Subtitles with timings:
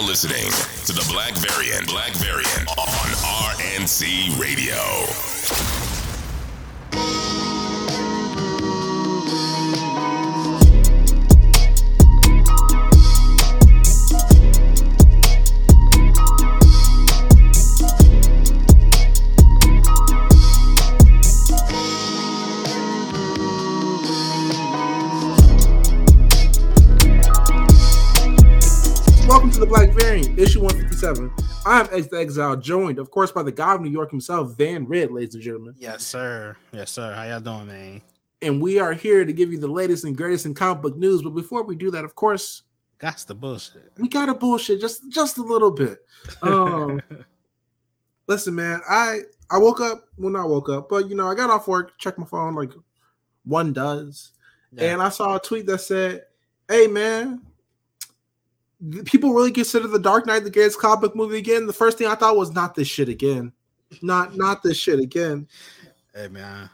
[0.00, 0.50] now listening
[0.86, 1.88] to the Black Variant.
[1.88, 2.86] Black Variant on
[3.56, 5.77] RNC Radio.
[31.08, 34.58] I am X the Exile, joined, of course, by the God of New York himself,
[34.58, 35.74] Van Red, ladies and gentlemen.
[35.78, 36.54] Yes, sir.
[36.70, 37.14] Yes, sir.
[37.14, 38.02] How y'all doing, man?
[38.42, 41.22] And we are here to give you the latest and greatest in comic book news.
[41.22, 42.64] But before we do that, of course,
[42.98, 43.90] that's the bullshit.
[43.96, 45.98] We got to bullshit just just a little bit.
[46.42, 47.00] Um,
[48.26, 49.20] listen, man, I
[49.50, 50.04] I woke up.
[50.18, 52.72] Well, not woke up, but you know, I got off work, checked my phone, like
[53.44, 54.32] one does,
[54.72, 54.92] yeah.
[54.92, 56.24] and I saw a tweet that said,
[56.68, 57.40] "Hey, man,
[59.04, 61.66] People really consider the Dark Knight the greatest comic book movie again.
[61.66, 63.52] The first thing I thought was not this shit again,
[64.02, 65.48] not not this shit again.
[66.14, 66.70] hey, man.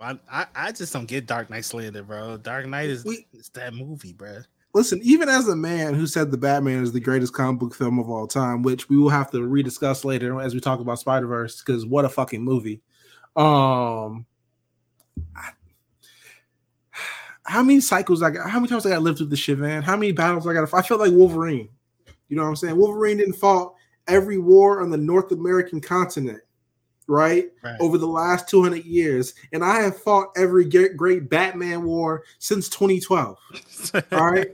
[0.00, 2.36] I, I I just don't get Dark Knight slander, bro.
[2.36, 4.38] Dark Knight is We- it's that movie, bro.
[4.74, 7.98] Listen, even as a man who said the Batman is the greatest comic book film
[7.98, 11.26] of all time, which we will have to rediscuss later as we talk about Spider
[11.26, 12.82] Verse, because what a fucking movie.
[13.34, 14.26] Um,
[15.34, 15.52] I-
[17.48, 18.48] how many cycles I got?
[18.50, 19.82] How many times I got to live through this shit, man?
[19.82, 20.76] How many battles I got to?
[20.76, 21.68] I felt like Wolverine.
[22.28, 22.76] You know what I'm saying?
[22.76, 23.74] Wolverine didn't fought
[24.06, 26.42] every war on the North American continent,
[27.06, 27.50] right?
[27.64, 27.76] Right.
[27.80, 33.38] Over the last 200 years, and I have fought every great Batman war since 2012.
[34.12, 34.48] all right.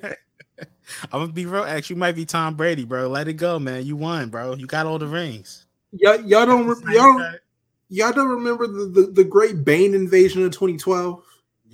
[1.11, 1.64] I'm gonna be real.
[1.64, 3.08] Actually, you might be Tom Brady, bro.
[3.08, 3.84] Let it go, man.
[3.84, 4.55] You won, bro.
[4.55, 5.67] You got all the rings.
[5.92, 7.41] Y'all, y'all don't y'all, don't-
[7.89, 11.23] y'all don't remember the, the, the great Bane invasion of 2012?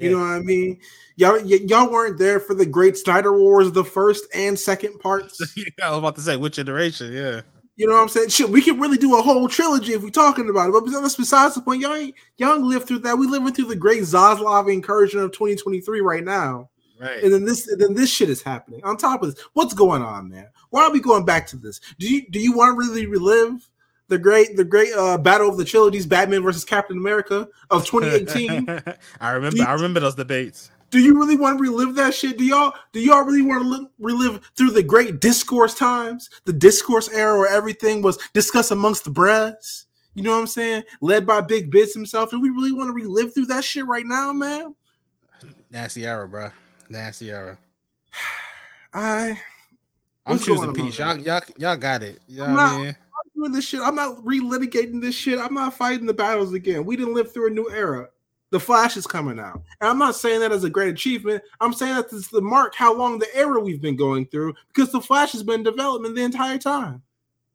[0.01, 0.81] You know what I mean?
[1.21, 5.39] Y'all y- y'all weren't there for the great Snyder Wars, the first and second parts.
[5.83, 7.13] I was about to say which iteration.
[7.13, 7.43] Yeah.
[7.77, 8.31] You know what I'm saying?
[8.31, 10.73] Shit, we could really do a whole trilogy if we're talking about it.
[10.73, 11.83] But that's besides the point.
[11.83, 13.19] Y'all ain't y'all ain't lived through that.
[13.19, 16.71] We living through the great Zaslav incursion of 2023 right now.
[16.99, 17.23] Right.
[17.23, 18.81] And then this and then this shit is happening.
[18.85, 20.49] On top of this, what's going on, man?
[20.71, 21.81] Why are we going back to this?
[21.99, 23.69] Do you do you want to really relive
[24.09, 28.83] the great the great uh battle of the trilogies, Batman versus Captain America of 2018?
[29.21, 29.57] I remember.
[29.59, 30.71] You- I remember those debates.
[30.91, 32.37] Do you really want to relive that shit?
[32.37, 36.53] Do y'all do y'all really want to li- relive through the great discourse times, the
[36.53, 39.87] discourse era where everything was discussed amongst the brass?
[40.15, 40.83] You know what I'm saying?
[41.01, 42.31] Led by Big Bits himself.
[42.31, 44.75] Do we really want to relive through that shit right now, man?
[45.71, 46.51] Nasty era, bro.
[46.89, 47.57] Nasty era.
[48.93, 49.41] I
[50.27, 50.99] I'm choosing peace.
[50.99, 52.21] Y'all, y'all, y'all got it.
[52.29, 52.97] You know I'm not- I mean?
[53.37, 53.81] doing this shit.
[53.81, 55.39] I'm not relitigating this shit.
[55.39, 56.85] I'm not fighting the battles again.
[56.85, 58.09] We didn't live through a new era.
[58.51, 59.63] The Flash is coming out.
[59.81, 61.43] And I'm not saying that as a great achievement.
[61.61, 64.55] I'm saying that this is the mark how long the era we've been going through
[64.75, 67.03] because the Flash has been in development the entire time.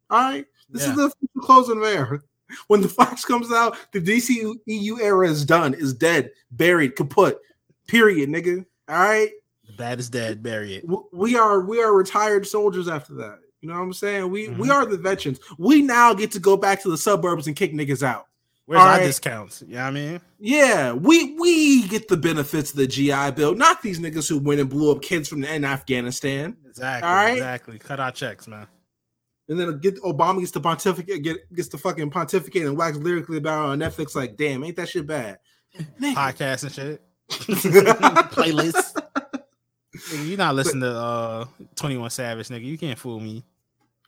[0.09, 0.45] All right.
[0.69, 1.05] This Yeah.
[1.05, 2.21] is the closing era.
[2.67, 7.39] When the Flash comes out, the DC EU era is done, is dead, buried, kaput.
[7.87, 8.63] Period, nigga.
[8.87, 9.31] All right.
[9.65, 10.43] The bad is dead.
[10.43, 10.85] Bury it.
[11.11, 13.39] We are we are retired soldiers after that.
[13.61, 14.29] You know what I'm saying?
[14.29, 14.71] We we Mhm.
[14.73, 15.39] are the veterans.
[15.57, 18.27] We now get to go back to the suburbs and kick niggas out.
[18.67, 19.03] Where's our right.
[19.03, 19.63] discounts?
[19.67, 20.21] You know what I mean?
[20.39, 24.59] Yeah, we we get the benefits of the GI Bill, not these niggas who went
[24.59, 26.57] and blew up kids from in Afghanistan.
[26.65, 27.07] Exactly.
[27.07, 27.33] All right.
[27.33, 27.77] Exactly.
[27.77, 28.67] Cut our checks, man.
[29.47, 33.37] And then get Obama gets to pontificate, get gets to fucking pontificate and wax lyrically
[33.37, 34.15] about it on Netflix.
[34.15, 35.37] Like, damn, ain't that shit bad?
[36.01, 36.15] Nigga.
[36.15, 37.01] Podcasts and shit.
[37.29, 38.99] Playlists.
[39.95, 41.45] Nigga, you not listening to uh
[41.75, 42.65] 21 Savage, nigga.
[42.65, 43.43] You can't fool me.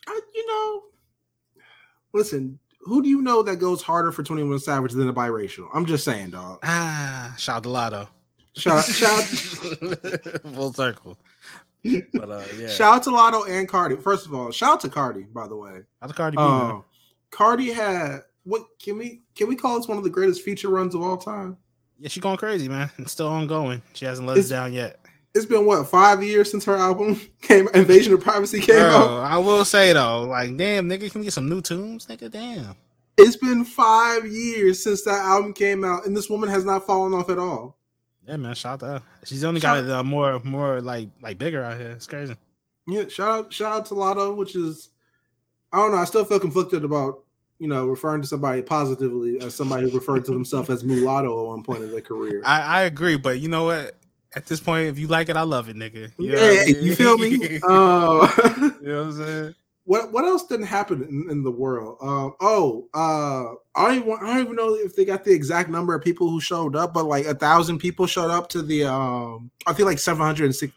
[0.08, 0.84] I- you know,
[2.14, 2.58] listen.
[2.88, 5.68] Who do you know that goes harder for Twenty One Savage than a biracial?
[5.74, 6.60] I'm just saying, dog.
[6.64, 8.08] Ah, shout to Lotto.
[8.56, 9.24] Shout shout
[10.54, 11.18] Full circle.
[12.14, 12.70] But uh yeah.
[12.70, 13.98] Shout out to Lotto and Cardi.
[13.98, 15.82] First of all, shout out to Cardi, by the way.
[16.02, 16.38] Shout to Cardi.
[16.38, 16.86] Um,
[17.30, 20.96] Cardi had what can we can we call this one of the greatest feature runs
[20.96, 21.58] of all time?
[22.00, 22.90] Yeah, she's going crazy, man.
[22.98, 23.82] It's still ongoing.
[23.94, 25.02] She hasn't let us down yet.
[25.38, 29.32] It's been what five years since her album came Invasion of Privacy came Bro, out.
[29.32, 32.32] I will say though, like, damn, nigga, can we get some new tunes, nigga?
[32.32, 32.76] Damn.
[33.18, 37.14] It's been five years since that album came out, and this woman has not fallen
[37.14, 37.78] off at all.
[38.28, 38.54] Yeah, man.
[38.56, 39.02] Shout out to her.
[39.24, 41.92] She's only Shout- got uh, more, more like, like bigger out here.
[41.92, 42.36] It's crazy.
[42.88, 44.90] Yeah, shout out shout out to Lotto, which is
[45.74, 45.98] I don't know.
[45.98, 47.24] I still feel conflicted about
[47.60, 51.48] you know referring to somebody positively as somebody who referred to themselves as mulatto at
[51.48, 52.42] one point in their career.
[52.46, 53.96] I, I agree, but you know what?
[54.38, 56.12] At this point, if you like it, I love it, nigga.
[56.20, 56.84] You, know yeah, I mean?
[56.84, 57.30] you feel me?
[57.52, 58.28] you Uh,
[58.82, 59.56] know what I'm saying?
[59.86, 61.98] what what else didn't happen in, in the world?
[62.02, 65.70] Um, oh, uh, I don't, even, I don't even know if they got the exact
[65.70, 68.84] number of people who showed up, but like a thousand people showed up to the.
[68.84, 70.74] Um, I feel like seven hundred and six.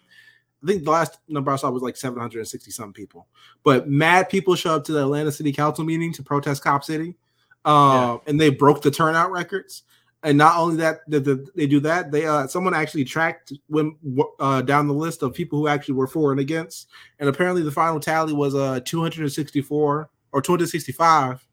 [0.62, 3.26] I think the last number I saw was like 760 some people.
[3.64, 7.16] But mad people show up to the Atlanta City Council meeting to protest Cop City,
[7.64, 9.82] uh, and they broke the turnout records.
[10.22, 13.96] And not only that, did the, they do that, they uh, someone actually tracked when
[14.38, 16.88] uh, down the list of people who actually were for and against,
[17.20, 21.46] and apparently the final tally was uh 264 or 265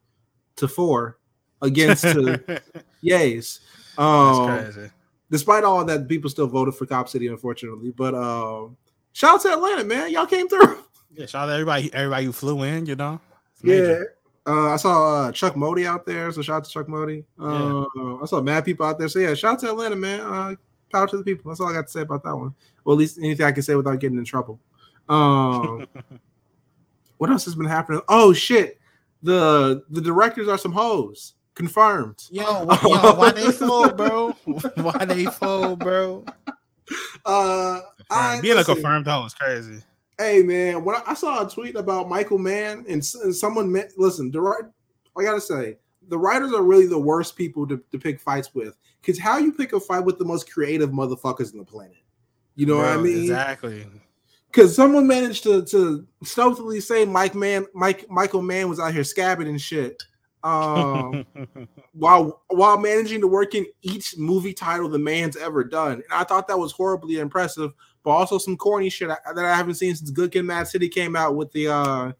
[0.56, 1.18] to four
[1.62, 2.60] against to
[3.02, 3.60] yays.
[3.96, 4.90] Um,
[5.30, 7.92] despite all that, people still voted for Cop City, unfortunately.
[7.96, 8.68] But uh,
[9.12, 10.10] shout out to Atlanta, man.
[10.12, 10.84] Y'all came through.
[11.14, 12.86] Yeah, shout out to everybody, everybody who flew in.
[12.86, 13.20] You know,
[13.62, 14.02] Yeah.
[14.48, 14.58] Major.
[14.58, 17.24] Uh, I saw uh, Chuck Modi out there, so shout out to Chuck Modi.
[17.38, 17.84] Uh,
[18.22, 19.08] I saw mad people out there.
[19.08, 20.20] So yeah, shout out to Atlanta, man.
[20.20, 20.54] Uh,
[20.90, 21.50] power to the people.
[21.50, 22.54] That's all I got to say about that one.
[22.84, 24.58] Well, at least anything I can say without getting in trouble.
[25.08, 25.86] Um,
[27.18, 28.00] what else has been happening?
[28.08, 28.78] Oh shit,
[29.22, 31.34] the the directors are some hoes.
[31.54, 32.22] Confirmed.
[32.30, 34.30] Yo, why, yo, why they fold, bro?
[34.76, 36.24] Why they fold, bro?
[37.24, 38.76] Uh, I, Being a listen.
[38.76, 39.82] confirmed hoe is crazy.
[40.18, 43.92] Hey man, when I, I saw a tweet about Michael Mann and, and someone meant,
[43.96, 44.64] listen, the right,
[45.16, 45.76] I gotta say,
[46.08, 48.76] the writers are really the worst people to, to pick fights with.
[49.00, 51.96] Because how you pick a fight with the most creative motherfuckers on the planet?
[52.56, 53.22] You know what I mean?
[53.22, 53.86] Exactly.
[54.50, 59.02] Because someone managed to to stealthily say Mike Mann, Mike Michael Mann was out here
[59.02, 60.02] scabbing and shit.
[60.42, 61.26] Um,
[61.92, 65.94] while while managing to work in each movie title the man's ever done.
[65.94, 69.54] And I thought that was horribly impressive, but also some corny shit I- that I
[69.56, 72.12] haven't seen since Good Kid, Mad City came out with the uh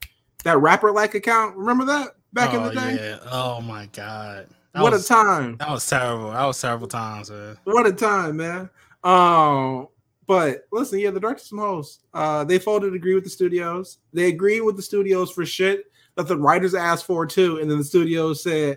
[0.44, 1.56] that rapper like account.
[1.56, 2.94] Remember that back in the Oh, day?
[3.00, 3.18] Yeah.
[3.30, 4.48] Oh my god.
[4.74, 5.56] That What was, a time!
[5.56, 6.30] That was terrible.
[6.30, 7.56] That was terrible times, man.
[7.64, 8.68] What a time, man.
[9.02, 9.88] Um,
[10.26, 12.00] but listen, yeah, the directors some hosts.
[12.12, 13.98] Uh, they folded agree with the studios.
[14.12, 17.78] They agreed with the studios for shit that the writers asked for too, and then
[17.78, 18.76] the studios said,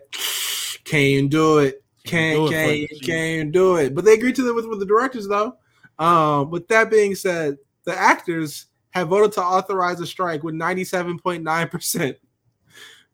[0.86, 4.48] "Can't do it, can't, do it for can't, can't do it." But they agreed to
[4.48, 5.58] it with, with the directors though.
[6.02, 11.20] Um, with that being said, the actors have voted to authorize a strike with ninety-seven
[11.20, 12.18] point nine percent,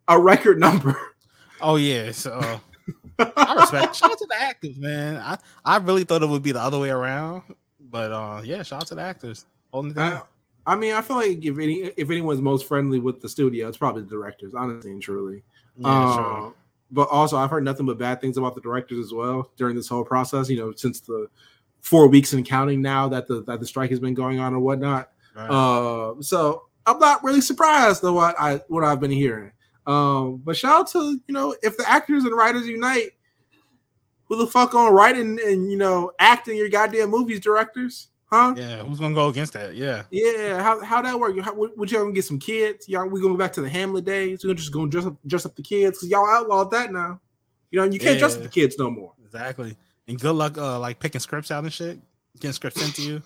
[0.08, 0.98] a record number.
[1.62, 2.12] Oh yeah.
[2.12, 2.40] So
[3.20, 3.96] I respect.
[3.96, 5.18] shout out to the actors, man.
[5.18, 7.44] I I really thought it would be the other way around,
[7.80, 8.64] but uh, yeah.
[8.64, 10.22] Shout out to the actors holding it I.
[10.66, 13.78] I mean, I feel like if any if anyone's most friendly with the studio, it's
[13.78, 15.44] probably the directors, honestly and truly.
[15.78, 16.54] Yeah, Uh, sure.
[16.92, 19.90] But also, I've heard nothing but bad things about the directors as well during this
[19.90, 20.50] whole process.
[20.50, 21.28] You know, since the
[21.88, 24.60] four weeks and counting now that the that the strike has been going on or
[24.60, 25.10] whatnot.
[25.34, 25.50] Right.
[25.50, 29.52] Uh, so I'm not really surprised though what I what I've been hearing.
[29.86, 33.12] Um, but shout out to you know if the actors and writers unite,
[34.26, 38.54] who the fuck on writing and you know acting your goddamn movies, directors, huh?
[38.58, 38.84] yeah.
[38.84, 39.76] Who's gonna go against that?
[39.76, 40.04] Yeah.
[40.12, 41.40] Yeah, how how that work?
[41.40, 42.90] How, would y'all gonna get some kids?
[42.90, 44.44] Y'all we going back to the Hamlet days?
[44.44, 47.22] We're just gonna dress up dress up the kids because y'all outlawed that now.
[47.72, 49.14] You know, you can't dress up the kids no more.
[49.24, 49.78] Exactly.
[50.08, 52.00] And good luck, uh, like picking scripts out and shit,
[52.40, 53.22] getting scripts sent to you.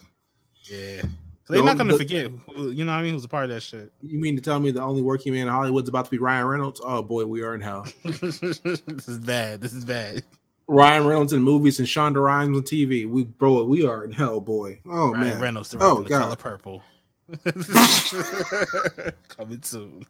[0.64, 1.02] Yeah.
[1.50, 2.32] They're No, not gonna but- forget.
[2.56, 3.14] Who, you know what I mean?
[3.14, 3.92] Who's a part of that shit?
[4.02, 6.46] You mean to tell me the only working man in Hollywood's about to be Ryan
[6.48, 6.80] Reynolds?
[6.84, 7.86] Oh boy, we are in hell.
[8.04, 9.60] this is bad.
[9.62, 10.24] This is bad.
[10.68, 13.10] Ryan Reynolds in movies and Shonda Rhimes on TV.
[13.10, 14.80] We bro, we are in hell, boy.
[14.86, 15.42] Oh Ryan man.
[15.42, 16.22] Reynolds Oh, directing the God.
[16.22, 16.84] color purple.
[19.28, 20.06] Coming soon.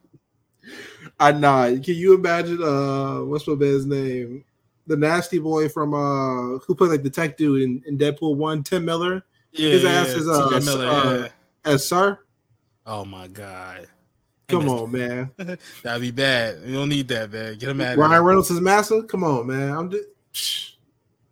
[1.19, 1.65] I nah.
[1.69, 2.61] Can you imagine?
[2.61, 4.43] Uh, what's my man's name?
[4.87, 8.63] The nasty boy from uh, who played like the tech dude in, in Deadpool One,
[8.63, 11.27] Tim Miller Yeah, His ass is, uh, TJ Miller, uh, yeah.
[11.71, 12.19] as Sir.
[12.85, 13.87] Oh my god.
[14.47, 15.31] Come on, man.
[15.83, 16.59] That'd be bad.
[16.65, 17.57] You don't need that, man.
[17.57, 18.23] Get him out Ryan.
[18.23, 19.03] Reynolds is massa.
[19.03, 19.71] Come on, man.
[19.71, 20.75] I'm just.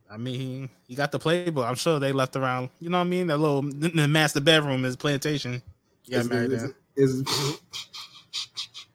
[0.09, 1.67] I mean, he got the playbook.
[1.67, 2.69] I'm sure they left around.
[2.79, 3.27] You know what I mean?
[3.27, 5.62] That little the master bedroom is plantation.
[6.05, 6.74] Yeah, is, married is, there.
[6.95, 7.59] is-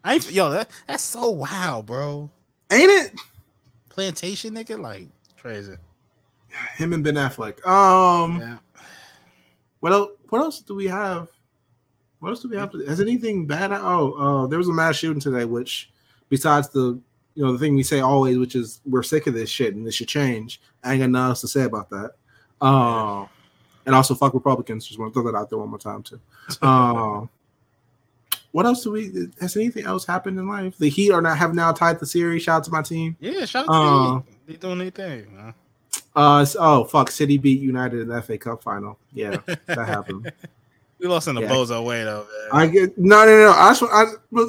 [0.02, 2.30] I ain't, yo, that, that's so wild, bro.
[2.70, 3.14] ain't it
[3.94, 5.06] Plantation, nigga, like
[5.40, 5.76] crazy.
[6.76, 7.64] him and Ben Affleck?
[7.64, 8.56] Um, Yeah.
[9.78, 10.10] what else?
[10.30, 11.28] What else do we have?
[12.18, 12.72] What else do we have?
[12.88, 13.70] Has anything bad?
[13.70, 15.44] Oh, uh, there was a mass shooting today.
[15.44, 15.90] Which,
[16.28, 16.98] besides the
[17.36, 19.86] you know the thing we say always, which is we're sick of this shit and
[19.86, 20.60] this should change.
[20.82, 22.12] I ain't got nothing else to say about that.
[22.60, 23.28] Um,
[23.86, 24.86] and also fuck Republicans.
[24.88, 26.18] Just want to throw that out there one more time too.
[26.62, 27.28] Um,
[28.54, 29.10] what else do we?
[29.40, 30.78] Has anything else happened in life?
[30.78, 32.44] The Heat are not have now tied the series.
[32.44, 33.16] Shout out to my team.
[33.18, 34.22] Yeah, shout out to Uh, me.
[34.46, 35.54] They doing their thing, man.
[36.14, 38.96] Uh, oh fuck, City beat United in the FA Cup final.
[39.12, 40.30] Yeah, that happened.
[41.00, 41.48] We lost in the Yeah.
[41.50, 42.62] bozo way though, man.
[42.62, 43.50] I get no, no, no.
[43.50, 44.02] I just, want- I,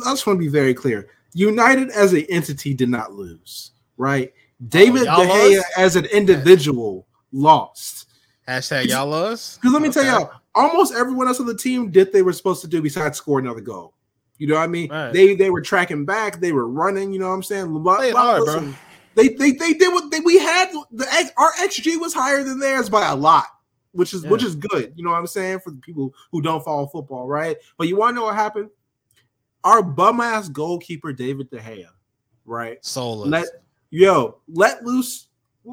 [0.10, 1.08] I just want to be very clear.
[1.34, 4.32] United as an entity did not lose, right?
[4.70, 5.68] David Oh, De Gea lost?
[5.78, 8.08] as an individual lost.
[8.48, 9.60] Hashtag y'all lost.
[9.60, 12.62] Because let me tell y'all, almost everyone else on the team did they were supposed
[12.62, 13.95] to do besides score another goal.
[14.38, 14.90] You know what I mean?
[14.90, 15.12] Right.
[15.14, 17.14] They they were tracking back, they were running.
[17.14, 17.84] You know what I'm saying?
[17.84, 18.74] But- Play but hard, bro.
[19.16, 20.72] They, they they did what they, we had.
[20.92, 23.46] The our XG was higher than theirs by a lot.
[23.94, 24.92] which is which is good.
[24.98, 27.56] You know what I'm saying for the people who don't follow football, right?
[27.78, 28.70] But you want to know what happened?
[29.64, 31.88] Our bum ass goalkeeper David De Gea,
[32.46, 32.84] right?
[32.86, 33.30] Soulless.
[33.30, 33.48] Let
[33.90, 35.28] yo let loose.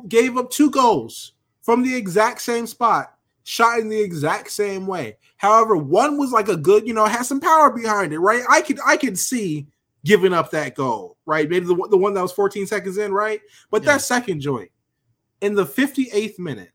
[0.08, 3.11] Gave up two goals from the exact same spot,
[3.44, 5.16] shot in the exact same way.
[5.36, 8.42] However, one was like a good, you know, has some power behind it, right?
[8.48, 9.66] I could I could see
[10.04, 11.48] giving up that goal, right?
[11.48, 13.40] Maybe the, the one that was 14 seconds in, right?
[13.70, 13.92] But Yeah.
[13.92, 14.70] that second joint
[15.40, 16.70] in the 58th minute,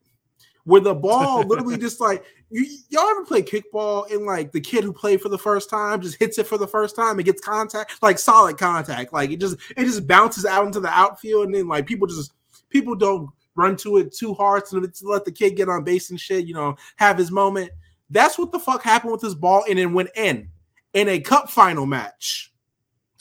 [0.63, 4.83] where the ball literally just like you, y'all ever play kickball and like the kid
[4.83, 7.41] who played for the first time just hits it for the first time and gets
[7.41, 11.55] contact, like solid contact, like it just it just bounces out into the outfield and
[11.55, 12.33] then like people just
[12.69, 16.09] people don't run to it too hard to, to let the kid get on base
[16.11, 17.71] and shit, you know, have his moment.
[18.09, 20.49] That's what the fuck happened with this ball and it went in
[20.93, 22.53] in a cup final match.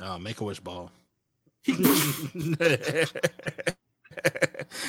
[0.00, 0.90] Oh, make a wish ball.
[1.62, 1.73] He-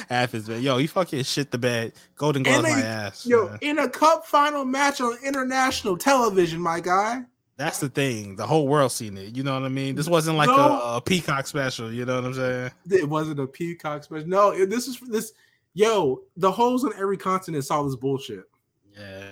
[0.09, 0.61] Half his man.
[0.61, 1.93] Yo, he fucking shit the bed.
[2.15, 3.25] Golden gloves And my ass.
[3.25, 3.57] Yo, man.
[3.61, 7.23] in a cup final match on international television, my guy.
[7.57, 8.35] That's the thing.
[8.35, 9.35] The whole world seen it.
[9.35, 9.95] You know what I mean?
[9.95, 10.55] This wasn't like No.
[10.55, 11.91] a, a peacock special.
[11.91, 12.71] You know what I'm saying?
[12.91, 14.27] It wasn't a peacock special.
[14.27, 15.33] No, this is this.
[15.73, 18.43] Yo, the holes on every continent saw this bullshit.
[18.95, 19.29] Yeah.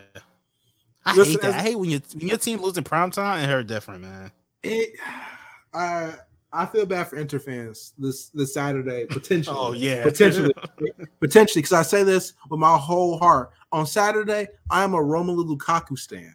[1.06, 1.48] I Listen, hate that.
[1.50, 4.32] as- I hate when you when your team losing prime time and her different, man.
[4.64, 4.94] It,
[5.74, 6.14] I
[6.52, 9.56] I feel bad for Inter fans this this Saturday potentially.
[9.60, 10.52] Oh yeah, potentially,
[11.20, 13.52] potentially, because I say this with my whole heart.
[13.72, 16.34] On Saturday, I am a Romelu Lukaku stan.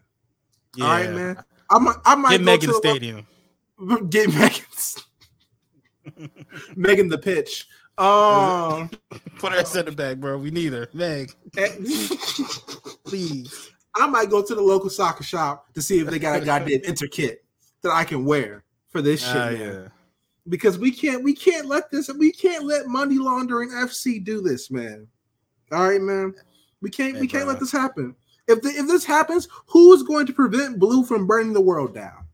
[0.76, 0.84] yeah.
[0.84, 1.42] All right, man.
[1.70, 3.26] I might, I might Get Megan to the the- stadium.
[4.10, 4.64] Get Megan,
[6.76, 7.66] Megan the pitch.
[7.96, 8.90] Um,
[9.38, 10.38] Put her at center back, bro.
[10.38, 10.88] We need her.
[10.92, 11.68] Meg, eh,
[13.04, 13.70] please.
[13.94, 16.80] I might go to the local soccer shop to see if they got a goddamn
[16.84, 17.44] Inter kit
[17.82, 19.58] that I can wear for this shit, Ah, man.
[19.58, 19.88] yeah.
[20.48, 24.70] Because we can't, we can't let this, we can't let money laundering FC do this,
[24.70, 25.06] man.
[25.72, 26.34] All right, man.
[26.80, 27.52] We can't, Hey, we can't bro.
[27.52, 28.14] let this happen.
[28.50, 31.94] If the, if this happens, who is going to prevent Blue from burning the world
[31.94, 32.26] down?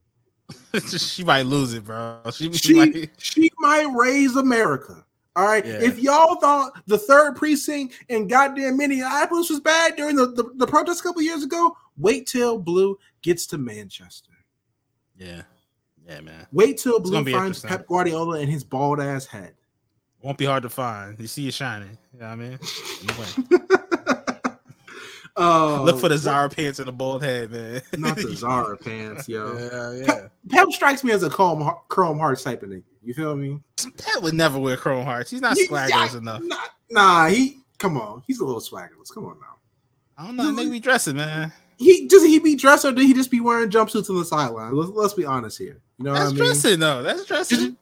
[0.88, 2.20] she might lose it, bro.
[2.32, 3.11] She, she she might.
[3.18, 5.04] she might raise America.
[5.35, 5.64] All right.
[5.64, 5.82] Yeah.
[5.82, 10.66] If y'all thought the third precinct in goddamn Minneapolis was bad during the, the, the
[10.66, 14.32] protest a couple years ago, wait till Blue gets to Manchester.
[15.18, 15.42] Yeah,
[16.06, 16.46] yeah, man.
[16.52, 17.61] Wait till Blue finds.
[17.61, 19.54] Pep Guardiola and his bald ass head.
[20.23, 21.18] Won't be hard to find.
[21.20, 21.96] You see it shining.
[22.12, 23.78] You know what I mean?
[25.38, 27.83] Uh, Look for the Zara pants and the bald head, man.
[27.99, 29.57] not the Zara pants, yo.
[29.59, 30.28] Yeah, yeah.
[30.49, 32.83] Pep strikes me as a Chrome, Chrome Hearts type of nigga.
[33.02, 33.61] You feel me?
[33.99, 35.31] Pat would never wear chrome hearts.
[35.31, 36.43] He's not He- swaggerous enough.
[36.43, 36.57] Nah,
[36.90, 38.23] nah, he come on.
[38.26, 39.14] He's a little swaggerless.
[39.14, 39.57] Come on now.
[40.19, 40.50] I don't know.
[40.50, 41.52] Make me dress it, man.
[41.76, 44.75] He does he be dressed or did he just be wearing jumpsuits on the sideline?
[44.75, 45.78] Let's, let's be honest here.
[45.99, 46.45] You know That's what I mean?
[46.47, 47.02] dressing, though.
[47.05, 47.76] That's dressing.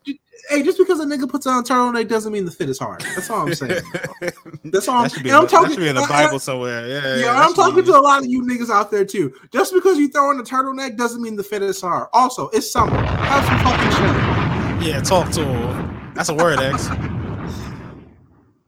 [0.48, 3.00] Hey, just because a nigga puts on a turtleneck doesn't mean the fit is hard.
[3.00, 3.82] That's all I'm saying.
[4.64, 4.96] That's all.
[5.04, 5.68] I'm, that and I'm the, talking.
[5.68, 6.86] that should be in the Bible somewhere.
[6.88, 9.32] Yeah, yeah, I'm talking be- to a lot of you niggas out there too.
[9.52, 12.08] Just because you throw in a turtleneck doesn't mean the fit is hard.
[12.12, 12.96] Also, it's summer.
[13.04, 14.88] Have some fucking shit.
[14.88, 16.12] Yeah, talk to him.
[16.14, 16.88] That's a word, X.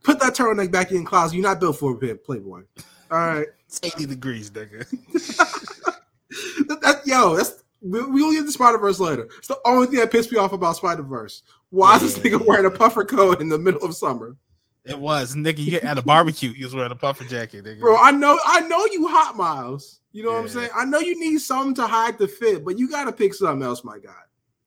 [0.02, 1.35] Put that turtleneck back in closet.
[1.37, 2.62] You're not built for a bit, Playboy.
[3.11, 3.46] All right.
[3.66, 4.87] It's 80 degrees, nigga.
[6.68, 9.28] That- that- yo, that's we, we'll get to Spider Verse later.
[9.38, 11.42] It's the only thing that pissed me off about Spider Verse.
[11.71, 14.37] Why is this nigga wearing a puffer coat in the middle of summer,
[14.85, 15.85] It was, nigga.
[15.85, 17.80] At a barbecue, he was wearing a puffer jacket, nigga.
[17.80, 17.97] bro?
[17.97, 20.00] I know, I know you hot miles.
[20.12, 20.71] You know what I'm saying?
[20.75, 23.62] I know you need something to hide the fit, but you got to pick something
[23.62, 24.14] else, my guy.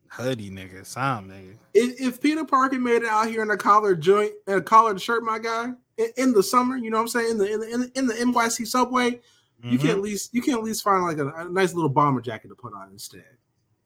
[0.10, 0.86] Hoodie, nigga.
[0.86, 1.56] Some nigga.
[1.74, 5.02] If, if Peter Parker made it out here in a collared joint and a collared
[5.02, 7.32] shirt, my guy, in, in the summer, you know what I'm saying?
[7.32, 9.20] In the in the, in the, in the NYC subway,
[9.64, 9.82] you Mhm.
[9.82, 12.48] can at least you can at least find like a, a nice little bomber jacket
[12.50, 13.26] to put on instead.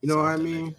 [0.00, 0.70] You know what I mean?
[0.70, 0.76] nigga.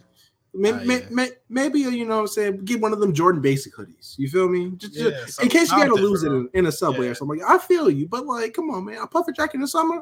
[0.58, 1.06] May, Ah, may, yeah.
[1.12, 4.18] may, maybe you know what I'm saying get one of them Jordan Basic hoodies.
[4.18, 4.72] You feel me?
[4.78, 7.12] Just, Yeah, just- in case you gotta lose it in, in a subway Yeah.
[7.12, 7.42] or something.
[7.46, 10.02] I feel you, but like, come on, man, a puffer jacket in the summer.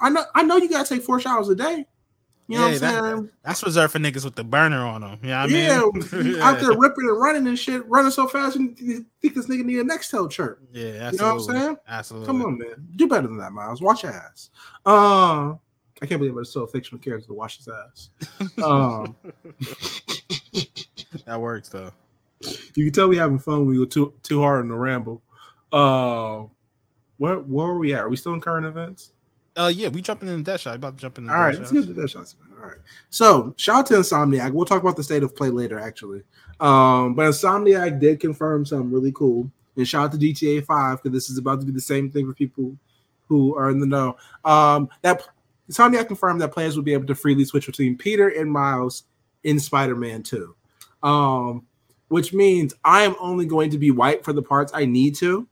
[0.00, 1.86] I know, I know you gotta take four showers a day.
[2.48, 3.22] You know Yeah, what I'm saying?
[3.24, 5.18] that- That's reserved for niggas with the burner on them.
[5.22, 5.80] You know what I yeah,
[6.22, 6.26] mean?
[6.26, 9.46] you out there ripping and running and shit, running so fast, you you think this
[9.46, 10.60] nigga need a Nextel chirp.
[10.72, 11.76] Yeah, You know what I'm saying?
[11.88, 12.26] Absolutely.
[12.26, 13.80] Come on, man, do better than that, Miles.
[13.82, 14.50] Watch your ass.
[14.84, 15.54] Uh,
[16.02, 18.10] I can't believe it's so a fictional character to wash his ass.
[18.62, 19.16] Um,
[21.24, 21.90] That works though.
[22.74, 25.22] you can tell we having fun we go too too hard on the ramble.
[25.72, 26.44] Uh,
[27.16, 28.00] where where are we at?
[28.00, 29.12] Are we still in current events?
[29.56, 30.76] Uh, yeah, we jumping in the death shot.
[30.76, 32.36] About to jump in the All right, let's get that shots.
[32.60, 32.78] All right.
[33.10, 34.52] So shout out to Insomniac.
[34.52, 36.22] We'll talk about the state of play later, actually.
[36.60, 39.50] Um, but Insomniac did confirm something really cool.
[39.76, 42.26] And shout out to GTA 5 because this is about to be the same thing
[42.26, 42.76] for people
[43.28, 44.16] who are in the know.
[44.44, 45.26] Um, that
[45.70, 49.04] Insomniac confirmed that players will be able to freely switch between Peter and Miles
[49.44, 50.54] in Spider-Man 2.
[51.02, 51.66] Um,
[52.08, 55.46] which means I am only going to be white for the parts I need to.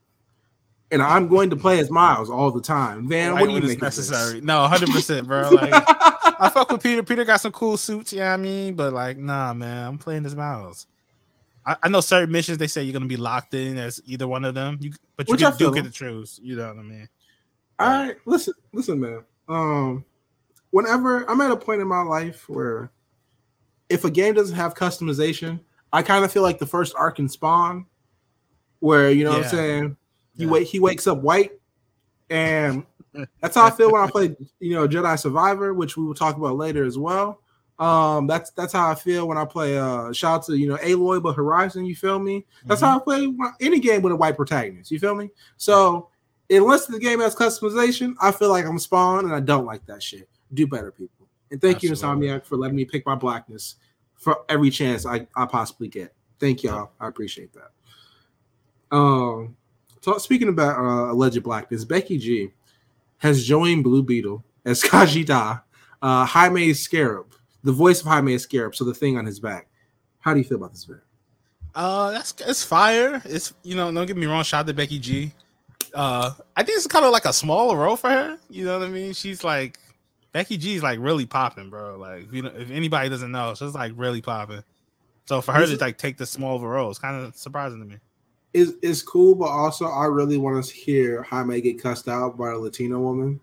[0.95, 3.09] And I'm going to play as Miles all the time.
[3.09, 3.81] Van, Like, what do you think?
[3.81, 3.99] this?
[3.99, 4.41] necessary?
[4.41, 5.51] No, hundred percent, bro.
[5.55, 5.73] Like
[6.41, 7.03] I fuck with Peter.
[7.03, 10.35] Peter got some cool suits, yeah, I mean, but like, nah, man, I'm playing as
[10.35, 10.87] Miles.
[11.67, 14.45] I, I know certain missions they say you're gonna be locked in as either one
[14.45, 14.79] of them.
[14.81, 16.41] You, but you Which I can, do get to choose.
[16.43, 17.09] You know what I mean?
[17.79, 19.25] All right, listen, listen, man.
[19.49, 20.05] Um,
[20.71, 22.91] whenever I'm at a point in my life where
[23.89, 25.61] if a game doesn't have customization,
[25.93, 27.87] I kind of feel like the first arc in Spawn,
[28.79, 29.97] where you know what I'm saying.
[30.37, 30.51] He Yeah.
[30.51, 31.53] wait, he wakes up white,
[32.31, 32.85] and
[33.41, 36.37] that's how I feel when I play, you know, Jedi Survivor, which we will talk
[36.37, 37.41] about later as well.
[37.79, 39.77] Um, that's that's how I feel when I play.
[39.79, 41.85] Uh, shout out to you know Aloy, but Horizon.
[41.87, 42.45] You feel me?
[42.67, 42.89] That's Mm-hmm.
[42.91, 44.91] how I play when- any game with a white protagonist.
[44.91, 45.31] You feel me?
[45.57, 46.09] So
[46.51, 50.03] unless the game has customization, I feel like I'm Spawn, and I don't like that
[50.03, 50.29] shit.
[50.53, 51.27] Do better, people.
[51.51, 53.77] And thank you, Insomniac, for letting me pick my blackness
[54.17, 56.15] for every chance I, I possibly get.
[56.39, 56.91] Thank y'all.
[57.01, 57.71] I appreciate that.
[58.91, 59.57] Um,
[60.05, 62.51] so speaking about uh, alleged blackness, Becky G
[63.17, 65.61] has joined Blue Beetle as Khaji Da,
[66.03, 67.33] uh, Jaime Scarab,
[67.63, 69.67] the voice of Jaime Scarab, so the thing on his back.
[70.21, 71.01] How do you feel about this video?
[71.75, 73.23] Uh, that's it's fire.
[73.25, 74.45] It's you know, don't get me wrong.
[74.45, 75.33] Shout out to Becky G.
[75.95, 78.39] Uh, I think it's kind of like a smaller role for her.
[78.51, 79.15] You know what I mean?
[79.15, 79.79] She's like
[80.33, 81.97] Becky G is like really popping, bro.
[81.97, 84.65] Like you know, if anybody doesn't know, she's like really popping.
[85.25, 87.97] So for her to like take the small role is kind of surprising to me.
[88.55, 92.53] Is is cool, but also I really want to hear Jaime get cussed out by
[92.53, 93.41] a Latino woman.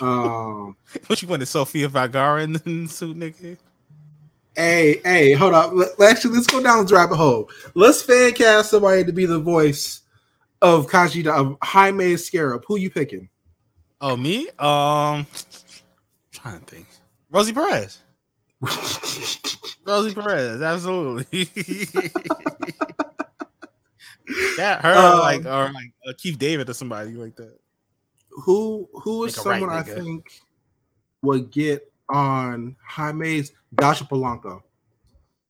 [0.00, 0.76] Um,
[1.06, 3.56] What you wanted Sofia Vergara in the suit, nigga?
[4.56, 5.72] hey, hey, hold up.
[6.02, 7.48] Actually, let's go down this rabbit hole.
[7.74, 10.02] Let's fan cast somebody to be the voice
[10.62, 12.64] of Khaji Da of Jaime Scarab.
[12.66, 13.28] Who you picking?
[14.00, 14.48] Oh me?
[14.58, 15.26] Um,
[16.32, 16.86] trying to think.
[17.30, 17.98] Rosie Perez.
[19.86, 21.48] Rosie Perez, absolutely.
[24.58, 27.58] yeah, her Um, like or like uh, Keith David or somebody like that.
[28.30, 29.94] who who is a right someone I nigga.
[29.94, 30.40] think
[31.22, 34.62] would get on Jaime's Dasha Polanco?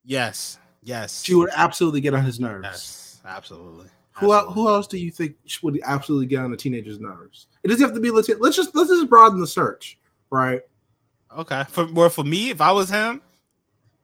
[0.05, 2.65] Yes, yes, She would absolutely get on his nerves.
[2.65, 3.87] yes, absolutely.
[4.15, 4.54] Who Absolutely.
[4.54, 7.47] who else do you think would absolutely get on the teenager's nerves?
[7.63, 8.39] It doesn't have to be Latino.
[8.41, 9.99] Let's just let's just broaden the search,
[10.31, 10.61] right?
[11.39, 13.23] Okay, for well, for me, if I was him,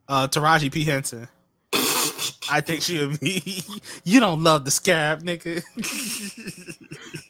[0.09, 1.29] uh, Taraji P Henson.
[2.50, 3.64] I think she would be.
[4.04, 5.62] you don't love the scab, nigga.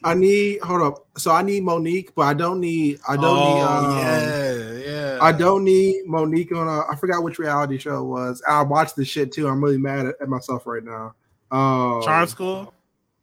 [0.03, 1.07] I need hold up.
[1.17, 5.17] So I need Mo'Nique, but I don't need I don't need Oh, um, yeah, yeah.
[5.21, 8.41] I don't need Mo'Nique on a I forgot which reality show it was.
[8.47, 9.47] I watched this shit too.
[9.47, 11.13] I'm really mad at, at myself right now.
[11.51, 12.73] Um Charm School.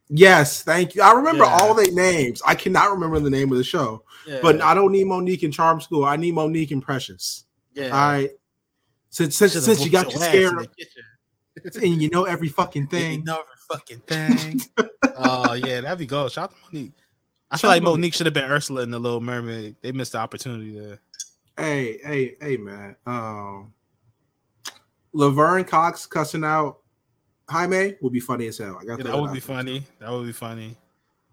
[0.08, 1.02] Yes, thank you.
[1.02, 1.52] I remember Yeah.
[1.54, 2.42] all their names.
[2.46, 5.52] I cannot remember the name of the show, Yeah, but I don't need Mo'Nique in
[5.52, 6.04] Charm School.
[6.04, 7.44] I need Mo'Nique and Precious.
[7.74, 7.86] yeah.
[7.86, 8.30] All right.
[9.10, 10.66] Since since, since you got you your
[11.66, 13.24] ass in and you know every fucking You thing.
[13.24, 14.60] know every fucking thing.
[15.16, 16.32] oh yeah, that'd be gold.
[16.32, 16.92] Shout out to Mo'Nique.
[17.50, 18.00] I Shout feel like Mo'Nique.
[18.00, 19.76] Mo'Nique should have been Ursula in the Little Mermaid.
[19.82, 20.98] They missed the opportunity there.
[21.56, 22.96] Hey, hey, hey, man.
[23.06, 23.72] Um,
[25.12, 26.78] Laverne Cox cussing out
[27.48, 28.78] Jaime would be funny as hell.
[28.80, 29.84] I got Yeah, that would be funny.
[30.00, 30.76] That would be funny.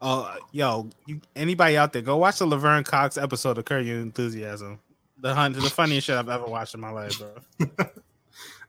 [0.04, 4.00] Oh, yo, you, anybody out there, go watch the Laverne Cox episode of Curb Your
[4.00, 4.80] Enthusiasm.
[5.20, 7.68] The hun- the funniest shit I've ever watched in my life, bro.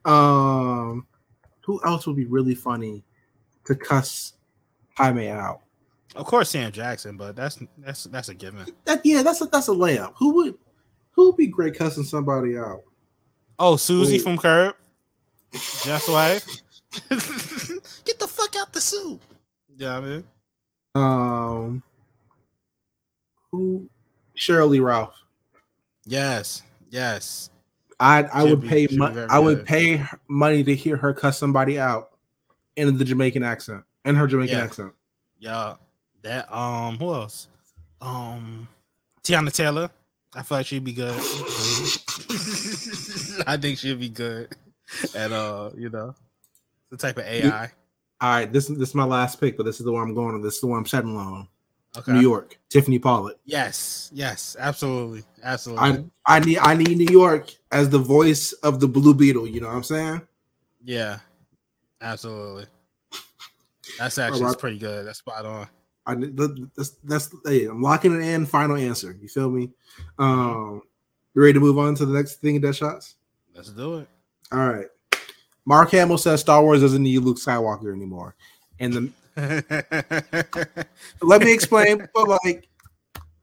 [0.05, 1.07] Um,
[1.64, 3.05] who else would be really funny
[3.64, 4.35] to cuss
[4.96, 5.61] Jaime out?
[6.14, 8.66] Of course, Sam Jackson, but that's that's that's a given.
[8.85, 10.12] That yeah, that's a that's a layup.
[10.16, 10.55] Who would
[11.12, 12.83] who would be great cussing somebody out?
[13.59, 14.22] Oh, Susie Wait.
[14.22, 14.75] from Curb,
[15.53, 16.44] Jeff's wife.
[18.05, 19.20] Get the fuck out the suit.
[19.77, 20.25] Yeah, I mean,
[20.94, 21.83] Um,
[23.51, 23.88] who?
[24.37, 25.14] Sheryl Lee Ralph.
[26.05, 27.48] yes, yes.
[28.03, 32.11] I I She'd pay mo- I would pay money to hear her cuss somebody out
[32.77, 34.65] in the Jamaican accent in her Jamaican Yeah.
[34.65, 34.93] accent.
[35.38, 35.75] Yeah,
[36.23, 37.49] that um, who else?
[38.01, 38.67] Um,
[39.23, 39.91] Teyana Taylor.
[40.35, 41.15] I feel like she'd be good.
[43.47, 44.49] I think she'd be good
[45.15, 46.15] at uh, you know,
[46.91, 47.71] the type of AI.
[48.21, 50.35] All right, this this is my last pick, but this is the one I'm going
[50.35, 50.43] on.
[50.43, 51.49] This is the one I'm setting on.
[51.98, 52.12] Okay.
[52.12, 53.35] New York, Tiffany Pollard.
[53.44, 56.05] Yes, yes, absolutely, absolutely.
[56.26, 59.46] I I need I need New York as the voice of the Blue Beetle.
[59.46, 60.22] You know what I'm saying?
[60.85, 61.18] yeah,
[62.00, 62.64] absolutely.
[63.98, 64.59] That's actually Alright.
[64.59, 65.07] pretty good.
[65.07, 65.68] That's spot on.
[66.07, 66.37] I need-
[66.74, 68.46] that's that's hey, I'm locking it in.
[68.46, 69.16] Final answer.
[69.20, 69.70] You feel me?
[70.18, 70.83] Um,
[71.35, 73.16] you ready to move on to the next thing in Dead Shots?
[73.55, 74.09] Let's do it.
[74.50, 74.87] All right.
[75.66, 78.35] Mark Hamill says Star Wars doesn't need Luke Skywalker anymore,
[78.81, 79.12] and the
[81.23, 82.68] let me explain but like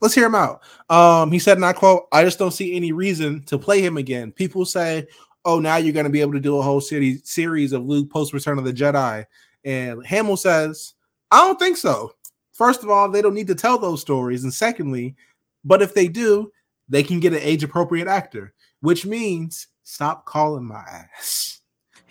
[0.02, 0.62] let's hear him out.
[0.90, 3.98] Um he said and i quote i just don't see any reason to play him
[3.98, 4.32] again.
[4.32, 5.08] People say
[5.46, 8.10] oh now you're going to be able to do a whole city, series of luke
[8.10, 9.26] post return of the jedi.
[9.64, 10.94] And hamill says
[11.32, 12.14] i don't think so.
[12.60, 15.16] First of all, they don't need to tell those stories, and secondly,
[15.64, 16.52] but if they do,
[16.90, 21.59] they can get an age appropriate actor, which means stop calling my ass.